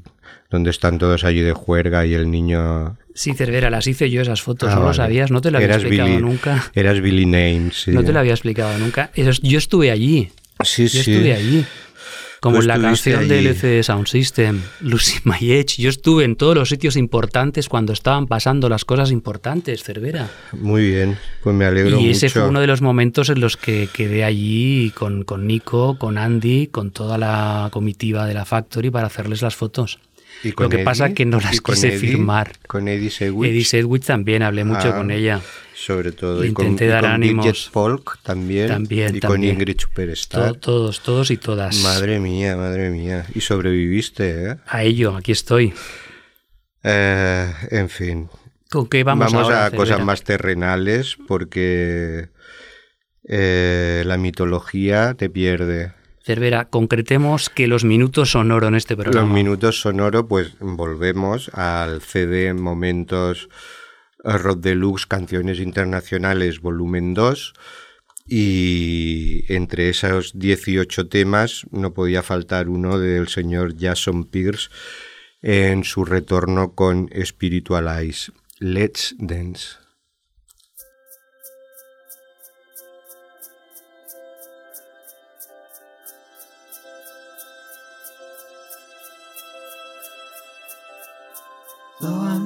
donde 0.49 0.71
están 0.71 0.97
todos 0.97 1.23
allí 1.23 1.41
de 1.41 1.53
juerga 1.53 2.05
y 2.05 2.13
el 2.13 2.29
niño... 2.29 2.97
Sí, 3.13 3.33
Cervera, 3.33 3.69
las 3.69 3.85
hice 3.87 4.09
yo 4.09 4.21
esas 4.21 4.41
fotos, 4.41 4.71
Ah, 4.71 4.75
no 4.75 4.83
lo 4.85 4.93
sabías, 4.93 5.29
no 5.29 5.41
te 5.41 5.51
lo 5.51 5.57
había 5.57 5.67
Eras 5.67 5.81
explicado 5.81 6.09
Billy- 6.09 6.21
nunca. 6.21 6.71
Eras 6.73 7.01
Billy 7.01 7.25
Names, 7.25 7.81
sí. 7.83 7.91
No 7.91 8.03
te 8.03 8.11
lo 8.13 8.19
había 8.19 8.31
explicado 8.33 8.77
nunca. 8.79 9.11
Yo 9.15 9.57
estuve 9.57 9.91
allí, 9.91 10.31
Sí, 10.63 10.83
yo 10.87 11.03
sí. 11.03 11.11
estuve 11.11 11.33
allí. 11.33 11.65
Como 12.41 12.61
la 12.61 12.79
canción 12.79 13.27
de 13.27 13.39
allí. 13.39 13.47
LCD 13.47 13.83
Sound 13.83 14.07
System, 14.07 14.61
Lucy 14.81 15.19
My 15.25 15.51
Edge. 15.51 15.81
Yo 15.81 15.89
estuve 15.89 16.23
en 16.23 16.35
todos 16.35 16.55
los 16.55 16.69
sitios 16.69 16.95
importantes 16.95 17.67
cuando 17.69 17.91
estaban 17.93 18.27
pasando 18.27 18.69
las 18.69 18.85
cosas 18.85 19.11
importantes, 19.11 19.83
Cervera. 19.83 20.29
Muy 20.53 20.89
bien, 20.89 21.17
pues 21.43 21.55
me 21.55 21.65
alegro 21.65 21.99
Y 21.99 22.11
ese 22.11 22.27
mucho. 22.27 22.39
fue 22.41 22.49
uno 22.49 22.61
de 22.61 22.67
los 22.67 22.81
momentos 22.81 23.29
en 23.29 23.41
los 23.41 23.57
que 23.57 23.89
quedé 23.91 24.23
allí 24.23 24.91
con, 24.95 25.23
con 25.23 25.47
Nico, 25.47 25.97
con 25.99 26.17
Andy, 26.17 26.67
con 26.67 26.91
toda 26.91 27.17
la 27.17 27.69
comitiva 27.71 28.25
de 28.25 28.33
la 28.33 28.45
Factory 28.45 28.89
para 28.89 29.07
hacerles 29.07 29.41
las 29.41 29.55
fotos. 29.55 29.99
¿Y 30.41 30.51
Lo 30.51 30.69
que 30.69 30.77
Eddie? 30.77 30.85
pasa 30.85 31.07
es 31.07 31.13
que 31.15 31.25
no 31.25 31.39
las 31.41 31.55
¿Y 31.55 31.59
con 31.59 31.75
quise 31.75 31.89
Eddie? 31.89 31.99
firmar. 31.99 32.53
Con 32.65 32.87
Eddie 32.87 33.09
Sewich, 33.09 33.49
Eddie 33.49 33.65
Sedgwick 33.65 34.05
también, 34.05 34.41
hablé 34.43 34.63
mucho 34.63 34.89
Ah, 34.93 34.95
con 34.95 35.11
ella. 35.11 35.41
Sobre 35.85 36.11
todo. 36.11 36.41
Le 36.41 36.49
y 36.49 36.53
con, 36.53 36.65
intenté 36.65 36.85
y 36.85 36.87
dar 36.89 37.03
con 37.03 37.11
ánimos. 37.11 37.45
Bridget 37.45 37.71
Polk 37.71 38.19
también. 38.21 38.67
También, 38.67 39.15
Y 39.15 39.19
con 39.19 39.31
también. 39.31 39.53
Ingrid 39.55 39.79
Superstar. 39.79 40.53
To- 40.53 40.59
todos, 40.59 41.01
todos 41.01 41.31
y 41.31 41.37
todas. 41.37 41.81
Madre 41.83 42.19
mía, 42.19 42.57
madre 42.57 42.89
mía. 42.89 43.25
Y 43.33 43.41
sobreviviste, 43.41 44.51
¿eh? 44.51 44.57
A 44.67 44.83
ello, 44.83 45.15
aquí 45.15 45.31
estoy. 45.31 45.73
Eh, 46.83 47.51
en 47.71 47.89
fin. 47.89 48.29
¿Con 48.69 48.87
qué 48.87 49.03
vamos, 49.03 49.33
ahora, 49.33 49.65
a 49.65 49.71
cosas 49.71 50.03
más 50.03 50.23
terrenales 50.23 51.17
porque 51.27 52.29
eh, 53.27 54.03
la 54.05 54.17
mitología 54.17 55.15
te 55.15 55.29
pierde. 55.29 55.93
Cervera, 56.23 56.65
concretemos 56.65 57.49
que 57.49 57.67
los 57.67 57.83
minutos 57.83 58.31
son 58.31 58.51
oro 58.51 58.67
en 58.67 58.75
este 58.75 58.95
programa. 58.95 59.21
Los 59.25 59.33
minutos 59.33 59.81
sonoro, 59.81 60.27
pues 60.27 60.53
volvemos 60.59 61.49
al 61.53 62.01
CD 62.01 62.53
Momentos 62.53 63.49
Rock 64.23 64.59
Deluxe 64.61 65.05
Canciones 65.05 65.59
Internacionales 65.59 66.59
Volumen 66.61 67.13
2 67.13 67.53
y 68.27 69.45
entre 69.47 69.89
esos 69.89 70.37
18 70.37 71.07
temas 71.07 71.65
no 71.71 71.93
podía 71.93 72.21
faltar 72.21 72.69
uno 72.69 72.99
del 72.99 73.27
señor 73.27 73.75
Jason 73.79 74.25
Pierce 74.25 74.69
en 75.41 75.83
su 75.83 76.05
retorno 76.05 76.75
con 76.75 77.09
Spiritualize. 77.25 78.31
Let's 78.59 79.15
Dance. 79.17 79.88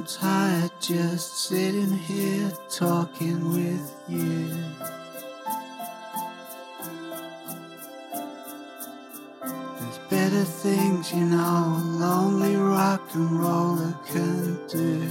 I'm 0.04 0.08
tired 0.10 0.70
just 0.82 1.48
sitting 1.48 1.90
here 1.90 2.52
talking 2.68 3.54
with 3.54 3.94
you. 4.06 4.48
There's 9.40 9.98
better 10.10 10.44
things, 10.44 11.10
you 11.10 11.24
know, 11.24 11.38
a 11.38 11.84
lonely 11.98 12.54
rock 12.54 13.00
and 13.14 13.40
roller 13.40 13.96
can 14.06 14.58
do. 14.68 15.10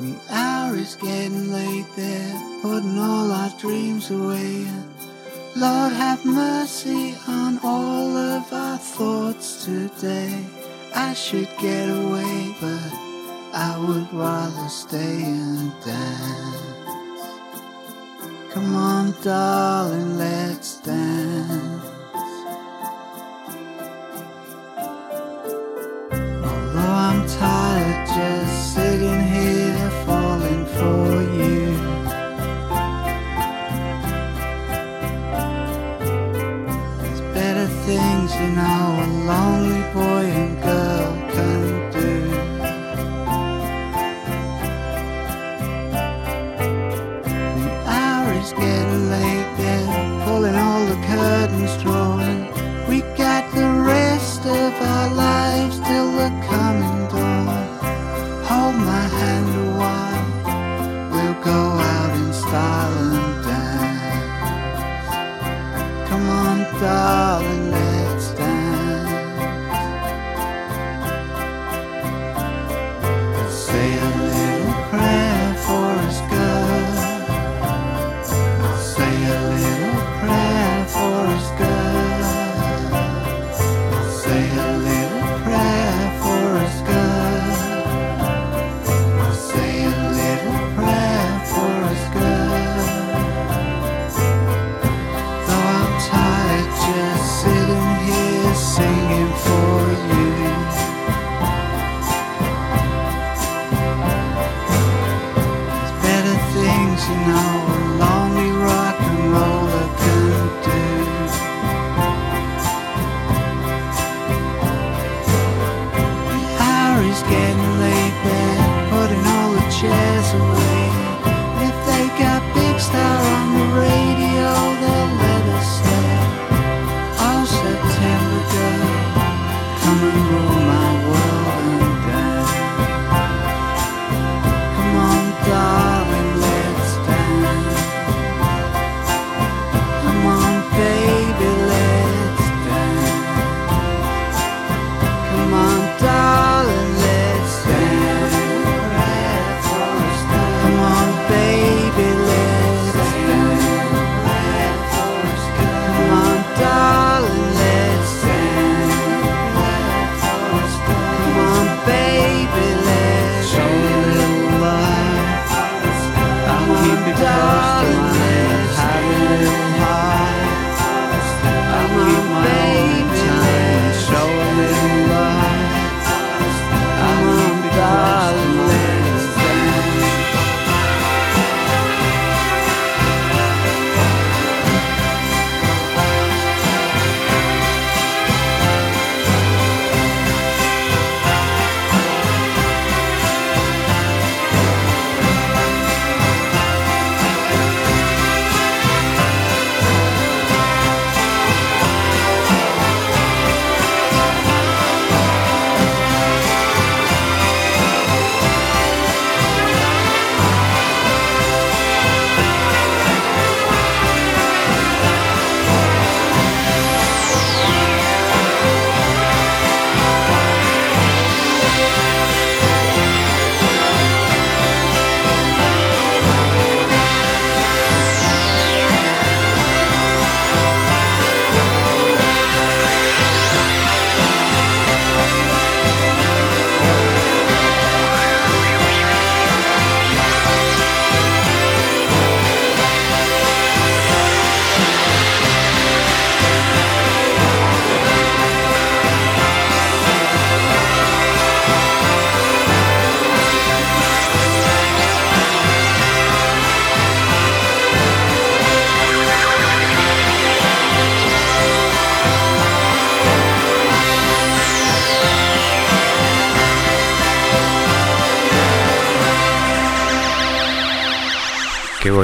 The 0.00 0.20
hour 0.28 0.76
is 0.76 0.96
getting 0.96 1.50
late 1.50 1.86
there, 1.96 2.60
putting 2.60 2.98
all 2.98 3.32
our 3.32 3.50
dreams 3.58 4.10
away. 4.10 4.66
Lord, 5.54 5.92
have 5.92 6.24
mercy 6.24 7.14
on 7.28 7.58
all 7.62 8.16
of 8.16 8.50
our 8.54 8.78
thoughts 8.78 9.66
today. 9.66 10.42
I 10.94 11.12
should 11.12 11.48
get 11.60 11.90
away, 11.90 12.56
but 12.58 12.90
I 13.52 13.76
would 13.86 14.10
rather 14.14 14.68
stay 14.70 15.22
and 15.24 15.70
dance. 15.84 16.72
Come 18.50 18.74
on, 18.74 19.14
darling, 19.22 20.16
let's 20.16 20.80
dance. 20.80 21.84
Although 26.12 26.94
I'm 27.10 27.28
tired 27.28 28.06
just 28.08 28.74
sitting 28.74 29.20
here 29.20 29.90
falling 30.06 30.64
for 30.64 31.11
in 38.42 38.58
our 38.58 39.06
long 39.26 39.61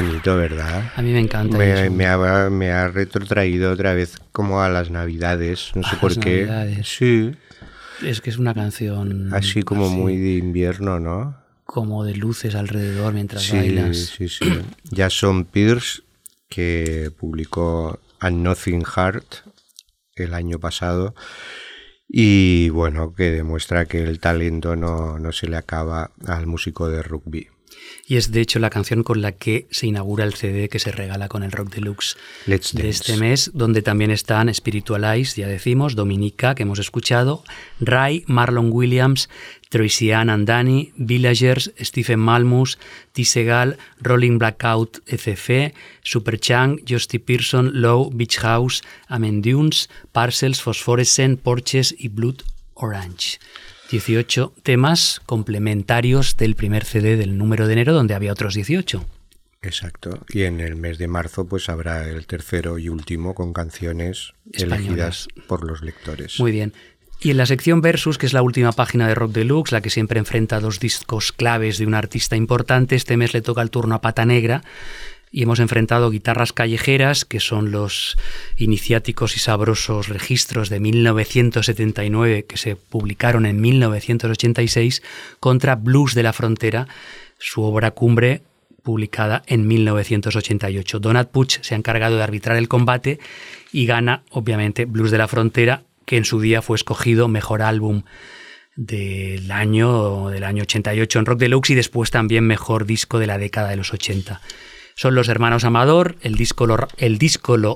bonito, 0.01 0.35
¿verdad? 0.37 0.91
A 0.95 1.01
mí 1.01 1.11
me 1.11 1.19
encanta. 1.19 1.57
Me, 1.57 2.05
ha, 2.07 2.49
me 2.49 2.71
ha 2.71 2.87
retrotraído 2.89 3.71
otra 3.71 3.93
vez 3.93 4.17
como 4.31 4.61
a 4.61 4.69
las 4.69 4.89
navidades, 4.91 5.71
no 5.75 5.83
sé 5.83 5.95
por 5.97 6.17
qué. 6.19 6.45
Navidades. 6.45 6.87
Sí, 6.87 7.31
Es 8.03 8.21
que 8.21 8.29
es 8.29 8.37
una 8.37 8.53
canción 8.53 9.33
así 9.33 9.63
como 9.63 9.87
así, 9.87 9.95
muy 9.95 10.17
de 10.17 10.33
invierno, 10.35 10.99
¿no? 10.99 11.37
como 11.65 12.03
de 12.03 12.15
luces 12.15 12.55
alrededor 12.55 13.13
mientras 13.13 13.43
Sí, 13.43 13.55
bailas. 13.57 13.97
sí, 13.97 14.27
sí. 14.27 14.43
Jason 14.95 15.45
Pierce 15.45 16.01
que 16.49 17.11
publicó 17.15 17.99
A 18.19 18.31
Nothing 18.31 18.83
Heart 18.85 19.35
el 20.15 20.33
año 20.33 20.59
pasado 20.59 21.13
y 22.07 22.69
bueno, 22.69 23.13
que 23.13 23.29
demuestra 23.29 23.85
que 23.85 24.01
el 24.01 24.19
talento 24.19 24.75
no, 24.75 25.19
no 25.19 25.31
se 25.31 25.47
le 25.47 25.57
acaba 25.57 26.09
al 26.25 26.47
músico 26.47 26.89
de 26.89 27.03
rugby. 27.03 27.49
Y 28.07 28.17
es 28.17 28.31
de 28.31 28.41
hecho 28.41 28.59
la 28.59 28.69
canción 28.69 29.03
con 29.03 29.21
la 29.21 29.33
que 29.33 29.67
se 29.71 29.87
inaugura 29.87 30.25
el 30.25 30.33
CD 30.33 30.69
que 30.69 30.79
se 30.79 30.91
regala 30.91 31.27
con 31.27 31.43
el 31.43 31.51
Rock 31.51 31.75
Deluxe 31.75 32.17
Let's 32.45 32.73
de 32.73 32.89
este 32.89 33.17
mes, 33.17 33.51
donde 33.53 33.81
también 33.81 34.11
están 34.11 34.53
Spiritualize, 34.53 35.39
ya 35.39 35.47
decimos, 35.47 35.95
Dominica, 35.95 36.55
que 36.55 36.63
hemos 36.63 36.79
escuchado, 36.79 37.43
Ray, 37.79 38.23
Marlon 38.27 38.71
Williams, 38.71 39.29
Tracy 39.69 40.11
Ann 40.11 40.29
Andani, 40.29 40.91
Villagers, 40.97 41.71
Stephen 41.79 42.19
Malmus, 42.19 42.79
T. 43.13 43.23
Segal, 43.23 43.77
Rolling 44.01 44.39
Blackout 44.39 45.01
ECF, 45.05 45.73
Superchang, 46.03 46.79
Justy 46.87 47.19
Pearson, 47.19 47.71
Low, 47.73 48.09
Beach 48.09 48.39
House, 48.39 48.81
Amen 49.07 49.41
Dunes, 49.41 49.89
Parcels, 50.11 50.61
Phosphorescent, 50.61 51.39
Porches 51.39 51.93
y 51.97 52.07
Blood 52.07 52.41
Orange. 52.73 53.39
18 53.91 54.53
temas 54.63 55.21
complementarios 55.25 56.37
del 56.37 56.55
primer 56.55 56.85
CD 56.85 57.17
del 57.17 57.37
número 57.37 57.67
de 57.67 57.73
enero, 57.73 57.93
donde 57.93 58.13
había 58.13 58.31
otros 58.31 58.53
18. 58.53 59.03
Exacto. 59.61 60.19
Y 60.29 60.43
en 60.43 60.61
el 60.61 60.75
mes 60.75 60.97
de 60.97 61.07
marzo 61.07 61.45
pues 61.45 61.69
habrá 61.69 62.07
el 62.07 62.25
tercero 62.27 62.77
y 62.77 62.89
último 62.89 63.33
con 63.33 63.51
canciones 63.51 64.33
Españolas. 64.51 64.79
elegidas 64.79 65.27
por 65.47 65.65
los 65.65 65.81
lectores. 65.81 66.39
Muy 66.39 66.51
bien. 66.51 66.73
Y 67.21 67.31
en 67.31 67.37
la 67.37 67.45
sección 67.45 67.81
Versus, 67.81 68.17
que 68.17 68.25
es 68.25 68.33
la 68.33 68.41
última 68.41 68.71
página 68.71 69.07
de 69.07 69.15
Rock 69.15 69.33
Deluxe, 69.33 69.73
la 69.73 69.81
que 69.81 69.89
siempre 69.89 70.19
enfrenta 70.19 70.61
dos 70.61 70.79
discos 70.79 71.33
claves 71.33 71.77
de 71.77 71.85
un 71.85 71.93
artista 71.93 72.37
importante, 72.37 72.95
este 72.95 73.17
mes 73.17 73.33
le 73.33 73.41
toca 73.41 73.61
el 73.61 73.71
turno 73.71 73.95
a 73.95 74.01
Pata 74.01 74.25
Negra 74.25 74.63
y 75.31 75.43
hemos 75.43 75.59
enfrentado 75.59 76.09
guitarras 76.09 76.53
callejeras, 76.53 77.25
que 77.25 77.39
son 77.39 77.71
los 77.71 78.17
iniciáticos 78.57 79.35
y 79.35 79.39
sabrosos 79.39 80.07
registros 80.07 80.69
de 80.69 80.79
1979 80.79 82.45
que 82.45 82.57
se 82.57 82.75
publicaron 82.75 83.45
en 83.45 83.61
1986, 83.61 85.03
contra 85.39 85.75
Blues 85.75 86.15
de 86.15 86.23
la 86.23 86.33
Frontera, 86.33 86.87
su 87.37 87.63
obra 87.63 87.91
cumbre 87.91 88.41
publicada 88.83 89.43
en 89.45 89.67
1988. 89.67 90.99
Donat 90.99 91.29
Puig 91.29 91.59
se 91.61 91.75
ha 91.75 91.77
encargado 91.77 92.17
de 92.17 92.23
arbitrar 92.23 92.57
el 92.57 92.67
combate 92.67 93.19
y 93.71 93.85
gana, 93.85 94.23
obviamente, 94.31 94.85
Blues 94.85 95.11
de 95.11 95.17
la 95.19 95.27
Frontera, 95.27 95.83
que 96.05 96.17
en 96.17 96.25
su 96.25 96.41
día 96.41 96.61
fue 96.61 96.75
escogido 96.75 97.27
mejor 97.27 97.61
álbum 97.61 98.03
del 98.75 99.51
año, 99.51 100.29
del 100.29 100.43
año 100.43 100.63
88 100.63 101.19
en 101.19 101.25
Rock 101.25 101.39
Deluxe 101.39 101.71
y 101.71 101.75
después 101.75 102.11
también 102.11 102.45
mejor 102.45 102.85
disco 102.85 103.19
de 103.19 103.27
la 103.27 103.37
década 103.37 103.69
de 103.69 103.75
los 103.75 103.93
80. 103.93 104.41
Son 104.99 105.15
los 105.15 105.29
hermanos 105.29 105.63
Amador, 105.63 106.17
el 106.19 106.35
díscolo, 106.35 106.89
el 106.97 107.19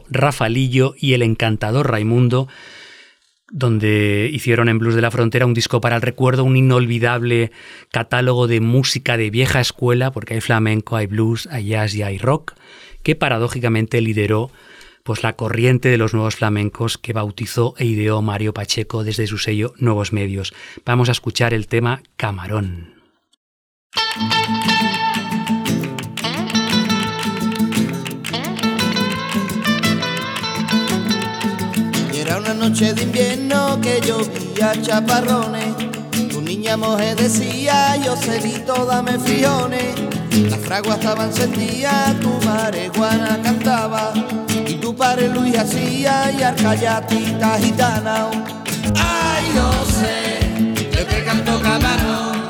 Rafalillo 0.10 0.94
y 1.00 1.14
el 1.14 1.22
encantador 1.22 1.90
Raimundo, 1.90 2.50
donde 3.50 4.30
hicieron 4.30 4.68
en 4.68 4.78
Blues 4.78 4.96
de 4.96 5.02
la 5.02 5.10
Frontera 5.10 5.46
un 5.46 5.54
disco 5.54 5.80
para 5.80 5.96
el 5.96 6.02
recuerdo, 6.02 6.44
un 6.44 6.58
inolvidable 6.58 7.54
catálogo 7.94 8.48
de 8.48 8.60
música 8.60 9.16
de 9.16 9.30
vieja 9.30 9.62
escuela, 9.62 10.12
porque 10.12 10.34
hay 10.34 10.42
flamenco, 10.42 10.98
hay 10.98 11.08
blues, 11.08 11.48
hay 11.50 11.68
jazz 11.68 11.96
y 11.96 12.04
hay 12.04 12.18
rock, 12.18 12.56
que 13.04 13.16
paradójicamente 13.16 14.02
lideró 14.02 14.52
pues 15.04 15.24
la 15.24 15.38
corriente 15.38 15.88
de 15.88 15.98
los 15.98 16.14
nuevos 16.14 16.36
flamencos 16.36 16.98
que 16.98 17.14
bautizó 17.14 17.74
e 17.78 17.86
ideó 17.86 18.22
Mario 18.22 18.54
Pacheco 18.54 19.06
desde 19.06 19.28
su 19.28 19.38
sello 19.38 19.74
Nuevos 19.78 20.12
Medios. 20.12 20.54
Vamos 20.86 21.08
a 21.08 21.14
escuchar 21.14 21.54
el 21.54 21.68
tema 21.68 22.04
Camarón. 22.18 22.96
Noche 32.70 32.94
de 32.94 33.04
invierno 33.04 33.78
que 33.82 34.00
llovía 34.00 34.72
chaparrones. 34.82 35.76
Tu 36.32 36.42
niña 36.42 36.78
moje 36.78 37.14
decía, 37.14 37.98
yo 37.98 38.16
celito, 38.16 38.86
dame 38.86 39.20
friones. 39.20 39.94
Las 40.50 40.60
fraguas 40.60 40.98
estaban 41.00 41.28
encendidas, 41.28 42.18
tu 42.22 42.32
marihuana 42.48 43.38
cantaba. 43.44 44.14
Y 44.66 44.76
tu 44.76 44.96
padre 44.96 45.28
Luis 45.28 45.58
hacía 45.58 46.32
y 46.32 46.42
arcallatita 46.42 47.60
gitana. 47.60 48.28
Ay, 48.96 49.44
yo 49.58 49.70
sé, 49.98 50.88
yo 50.96 51.06
te 51.06 51.24
canto 51.26 51.60
camarón. 51.62 52.48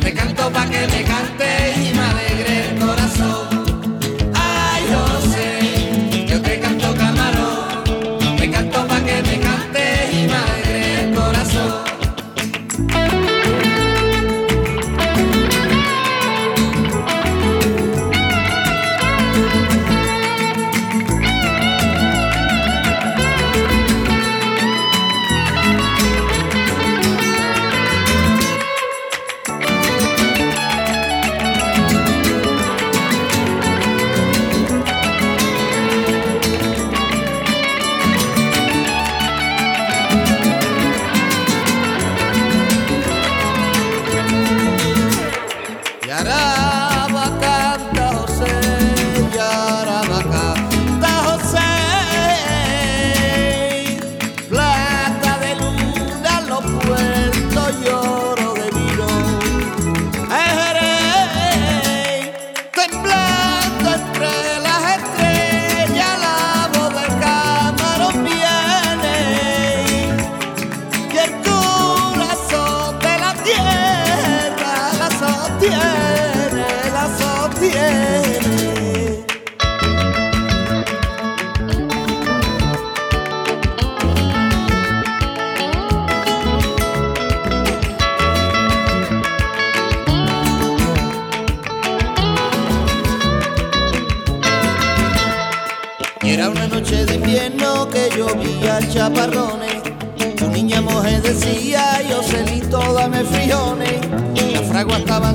Te 0.00 0.12
canto 0.12 0.50
pa' 0.50 0.66
que 0.66 0.88
me 0.88 1.04
cante 1.04 1.48
y 1.76 1.94
me 1.94 2.02
alegre 2.10 2.70
el 2.70 2.84
corazón. 2.84 3.51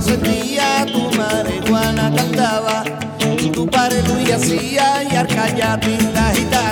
Encendida, 0.08 0.86
tu 0.86 1.10
marihuana 1.18 2.12
cantaba. 2.16 2.84
Y 3.40 3.50
tu 3.50 3.68
padre 3.68 4.02
Luis 4.04 4.32
hacía 4.32 5.04
y 5.04 5.16
arcallatina 5.16 6.32
gitana. 6.34 6.67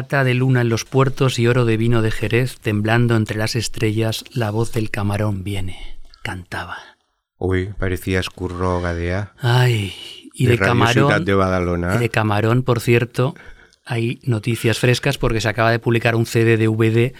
Plata 0.00 0.24
de 0.24 0.32
luna 0.32 0.62
en 0.62 0.70
los 0.70 0.86
puertos 0.86 1.38
y 1.38 1.46
oro 1.46 1.66
de 1.66 1.76
vino 1.76 2.00
de 2.00 2.10
Jerez, 2.10 2.56
temblando 2.58 3.16
entre 3.16 3.36
las 3.36 3.54
estrellas, 3.54 4.24
la 4.32 4.50
voz 4.50 4.72
del 4.72 4.90
camarón 4.90 5.44
viene. 5.44 5.98
Cantaba. 6.22 6.78
Uy, 7.36 7.74
parecía 7.78 8.18
Escurro 8.18 8.80
Gadea. 8.80 9.34
Ay, 9.42 9.92
y 10.32 10.46
de 10.46 10.52
de, 10.52 10.58
camarón. 10.58 11.22
De 11.26 11.34
Badalona. 11.34 11.98
de 11.98 12.08
camarón, 12.08 12.62
por 12.62 12.80
cierto, 12.80 13.34
hay 13.84 14.20
noticias 14.22 14.78
frescas 14.78 15.18
porque 15.18 15.42
se 15.42 15.50
acaba 15.50 15.70
de 15.70 15.78
publicar 15.78 16.14
un 16.14 16.24
CD 16.24 16.56
de 16.56 16.68
VD 16.68 17.12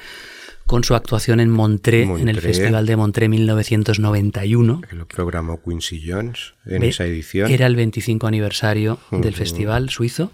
con 0.65 0.83
su 0.83 0.95
actuación 0.95 1.39
en 1.41 1.51
Montré, 1.51 2.05
en 2.05 2.31
el. 2.31 2.41
Festival 2.41 2.87
de 2.87 2.97
Montré 2.97 3.29
1991. 3.29 4.81
Que 4.89 4.97
lo 4.97 5.07
programó 5.07 5.61
Quincy 5.63 6.03
Jones 6.11 6.55
en 6.65 6.83
esa 6.83 7.05
edición. 7.05 7.51
Era 7.51 7.67
el 7.67 7.77
25 7.77 8.27
aniversario 8.27 8.99
del 9.11 9.21
Ujú. 9.35 9.37
festival 9.37 9.91
suizo 9.91 10.33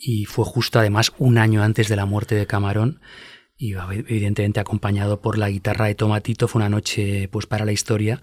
y 0.00 0.24
fue 0.24 0.44
justo 0.44 0.78
además 0.78 1.12
un 1.18 1.38
año 1.38 1.62
antes 1.62 1.88
de 1.88 1.96
la 1.96 2.06
muerte 2.06 2.34
de 2.34 2.46
Camarón 2.46 3.00
y 3.56 3.74
evidentemente 3.74 4.58
acompañado 4.58 5.20
por 5.20 5.36
la 5.36 5.50
guitarra 5.50 5.86
de 5.86 5.94
Tomatito. 5.94 6.48
Fue 6.48 6.60
una 6.60 6.70
noche 6.70 7.28
pues 7.30 7.46
para 7.46 7.66
la 7.66 7.72
historia 7.72 8.20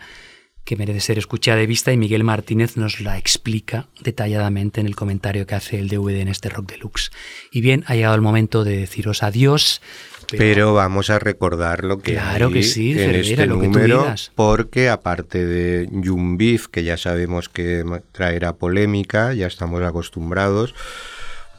que 0.68 0.76
merece 0.76 1.00
ser 1.00 1.18
escuchada 1.18 1.58
de 1.58 1.66
vista 1.66 1.94
y 1.94 1.98
Miguel 1.98 2.26
Martínez 2.26 2.76
nos 2.76 3.00
la 3.00 3.18
explica 3.18 3.88
detalladamente 4.02 4.82
en 4.82 4.88
el 4.88 4.98
comentario 4.98 5.48
que 5.48 5.56
hace 5.56 5.80
el 5.80 5.88
DVD 5.88 6.18
en 6.18 6.28
este 6.28 6.50
Rock 6.50 6.72
Deluxe. 6.74 7.10
Y 7.54 7.62
bien, 7.62 7.86
ha 7.88 7.96
llegado 7.96 8.16
el 8.16 8.22
momento 8.22 8.66
de 8.66 8.76
deciros 8.76 9.24
adiós. 9.24 9.82
Pero 10.30 10.74
vamos 10.74 11.10
a 11.10 11.20
recordar 11.20 11.86
lo 11.86 12.00
que 12.00 12.14
Claro 12.14 12.48
hay 12.48 12.54
que 12.54 12.64
sí, 12.64 12.92
en 12.92 12.98
Cervera, 12.98 13.22
este 13.22 13.46
lo 13.46 13.62
que 13.62 13.68
tú 13.68 13.74
número, 13.74 14.14
porque 14.36 14.90
aparte 14.90 15.46
de 15.46 15.88
Jumbif, 16.04 16.68
que 16.68 16.84
ya 16.84 16.98
sabemos 16.98 17.48
que 17.48 17.86
traerá 18.12 18.58
polémica, 18.58 19.34
ya 19.34 19.48
estamos 19.48 19.82
acostumbrados, 19.84 20.76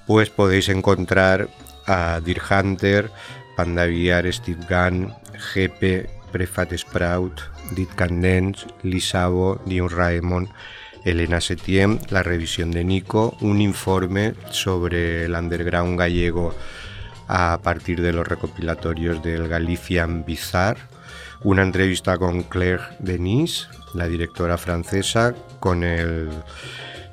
pues 0.08 0.30
podéis 0.30 0.70
encontrar 0.70 1.50
a 1.86 2.20
Deer 2.24 2.40
Hunter, 2.40 3.10
Panda 3.56 3.84
VR, 3.84 4.32
Steve 4.32 4.64
Gunn, 4.66 5.12
GP, 5.54 6.08
Prefat 6.32 6.72
Sprout, 6.78 7.42
Dit 7.76 7.90
Candens, 7.94 8.66
Lisabo, 8.82 9.60
Dion 9.66 9.90
Raemon, 9.90 10.48
Elena 11.04 11.42
Setiem, 11.42 11.98
la 12.08 12.22
revisión 12.22 12.70
de 12.70 12.84
Nico, 12.84 13.36
un 13.42 13.60
informe 13.60 14.32
sobre 14.50 15.26
el 15.26 15.34
underground 15.34 15.98
gallego 15.98 16.54
a 17.28 17.60
partir 17.62 18.00
de 18.00 18.14
los 18.14 18.26
recopilatorios 18.26 19.22
del 19.22 19.46
Galician 19.46 20.24
Bizarre, 20.24 20.80
una 21.44 21.62
entrevista 21.62 22.16
con 22.16 22.44
Claire 22.44 22.82
Denis, 22.98 23.68
la 23.92 24.08
directora 24.08 24.56
francesa, 24.56 25.34
con 25.60 25.84
el 25.84 26.30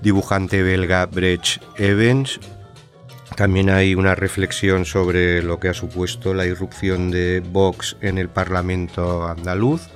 dibujante 0.02 0.64
belga 0.64 1.06
Brecht 1.08 1.62
Evans. 1.78 2.40
También 3.36 3.70
hay 3.70 3.96
una 3.96 4.16
reflexión 4.16 4.86
sobre 4.86 5.42
lo 5.42 5.60
que 5.60 5.70
ha 5.70 5.74
supuesto 5.74 6.34
la 6.34 6.46
irrupción 6.46 7.12
de 7.12 7.42
Vox 7.42 7.98
en 8.02 8.18
el 8.18 8.30
Parlamento 8.30 9.28
andaluz. 9.28 9.90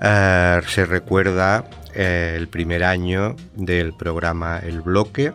Eh, 0.00 0.60
se 0.66 0.86
recuerda 0.86 1.68
eh, 1.94 2.34
el 2.36 2.48
primer 2.48 2.84
año 2.84 3.36
del 3.54 3.92
programa 3.92 4.58
El 4.58 4.80
Bloque, 4.80 5.32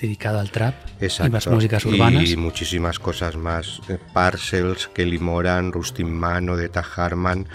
Dedicado 0.00 0.40
al 0.40 0.50
trap 0.50 0.74
y 1.00 1.06
Exacto. 1.06 1.32
más 1.32 1.46
músicas 1.46 1.84
urbanas. 1.86 2.28
Y 2.28 2.36
muchísimas 2.36 2.98
cosas 2.98 3.34
más. 3.36 3.80
Eh, 3.88 3.96
Parcels, 4.12 4.88
Kelly 4.88 5.18
Moran, 5.18 5.72
Rustin 5.72 6.12
Mano, 6.12 6.54
Deta 6.56 6.84
Harman, 6.96 7.48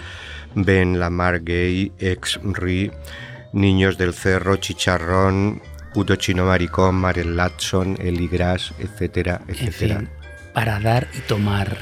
Ben 0.54 0.98
Lamar 0.98 1.44
Gay, 1.44 1.92
Ex 2.00 2.40
Ri, 2.42 2.90
Niños 3.52 3.96
del 3.96 4.12
Cerro, 4.12 4.56
Chicharrón, 4.56 5.62
Puto 5.94 6.16
Chino 6.16 6.44
Maricón, 6.46 6.94
Marel 6.96 7.36
Latson, 7.36 7.96
Eli 8.00 8.28
Gras, 8.28 8.72
etcétera, 8.78 9.40
En 9.46 9.54
etcétera. 9.54 9.98
fin, 10.00 10.08
para 10.54 10.80
dar 10.80 11.08
y 11.16 11.20
tomar. 11.20 11.76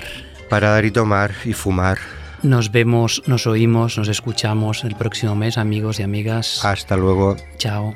Para 0.49 0.71
dar 0.71 0.85
y 0.85 0.91
tomar 0.91 1.33
y 1.45 1.53
fumar. 1.53 1.99
Nos 2.43 2.73
vemos, 2.73 3.23
nos 3.27 3.47
oímos, 3.47 3.99
nos 3.99 4.09
escuchamos 4.09 4.85
el 4.85 4.97
próximo 4.97 5.37
mes, 5.37 5.59
amigos 5.59 6.01
y 6.01 6.03
amigas. 6.03 6.65
Hasta 6.65 6.97
luego. 6.97 7.37
Chao. 7.59 7.95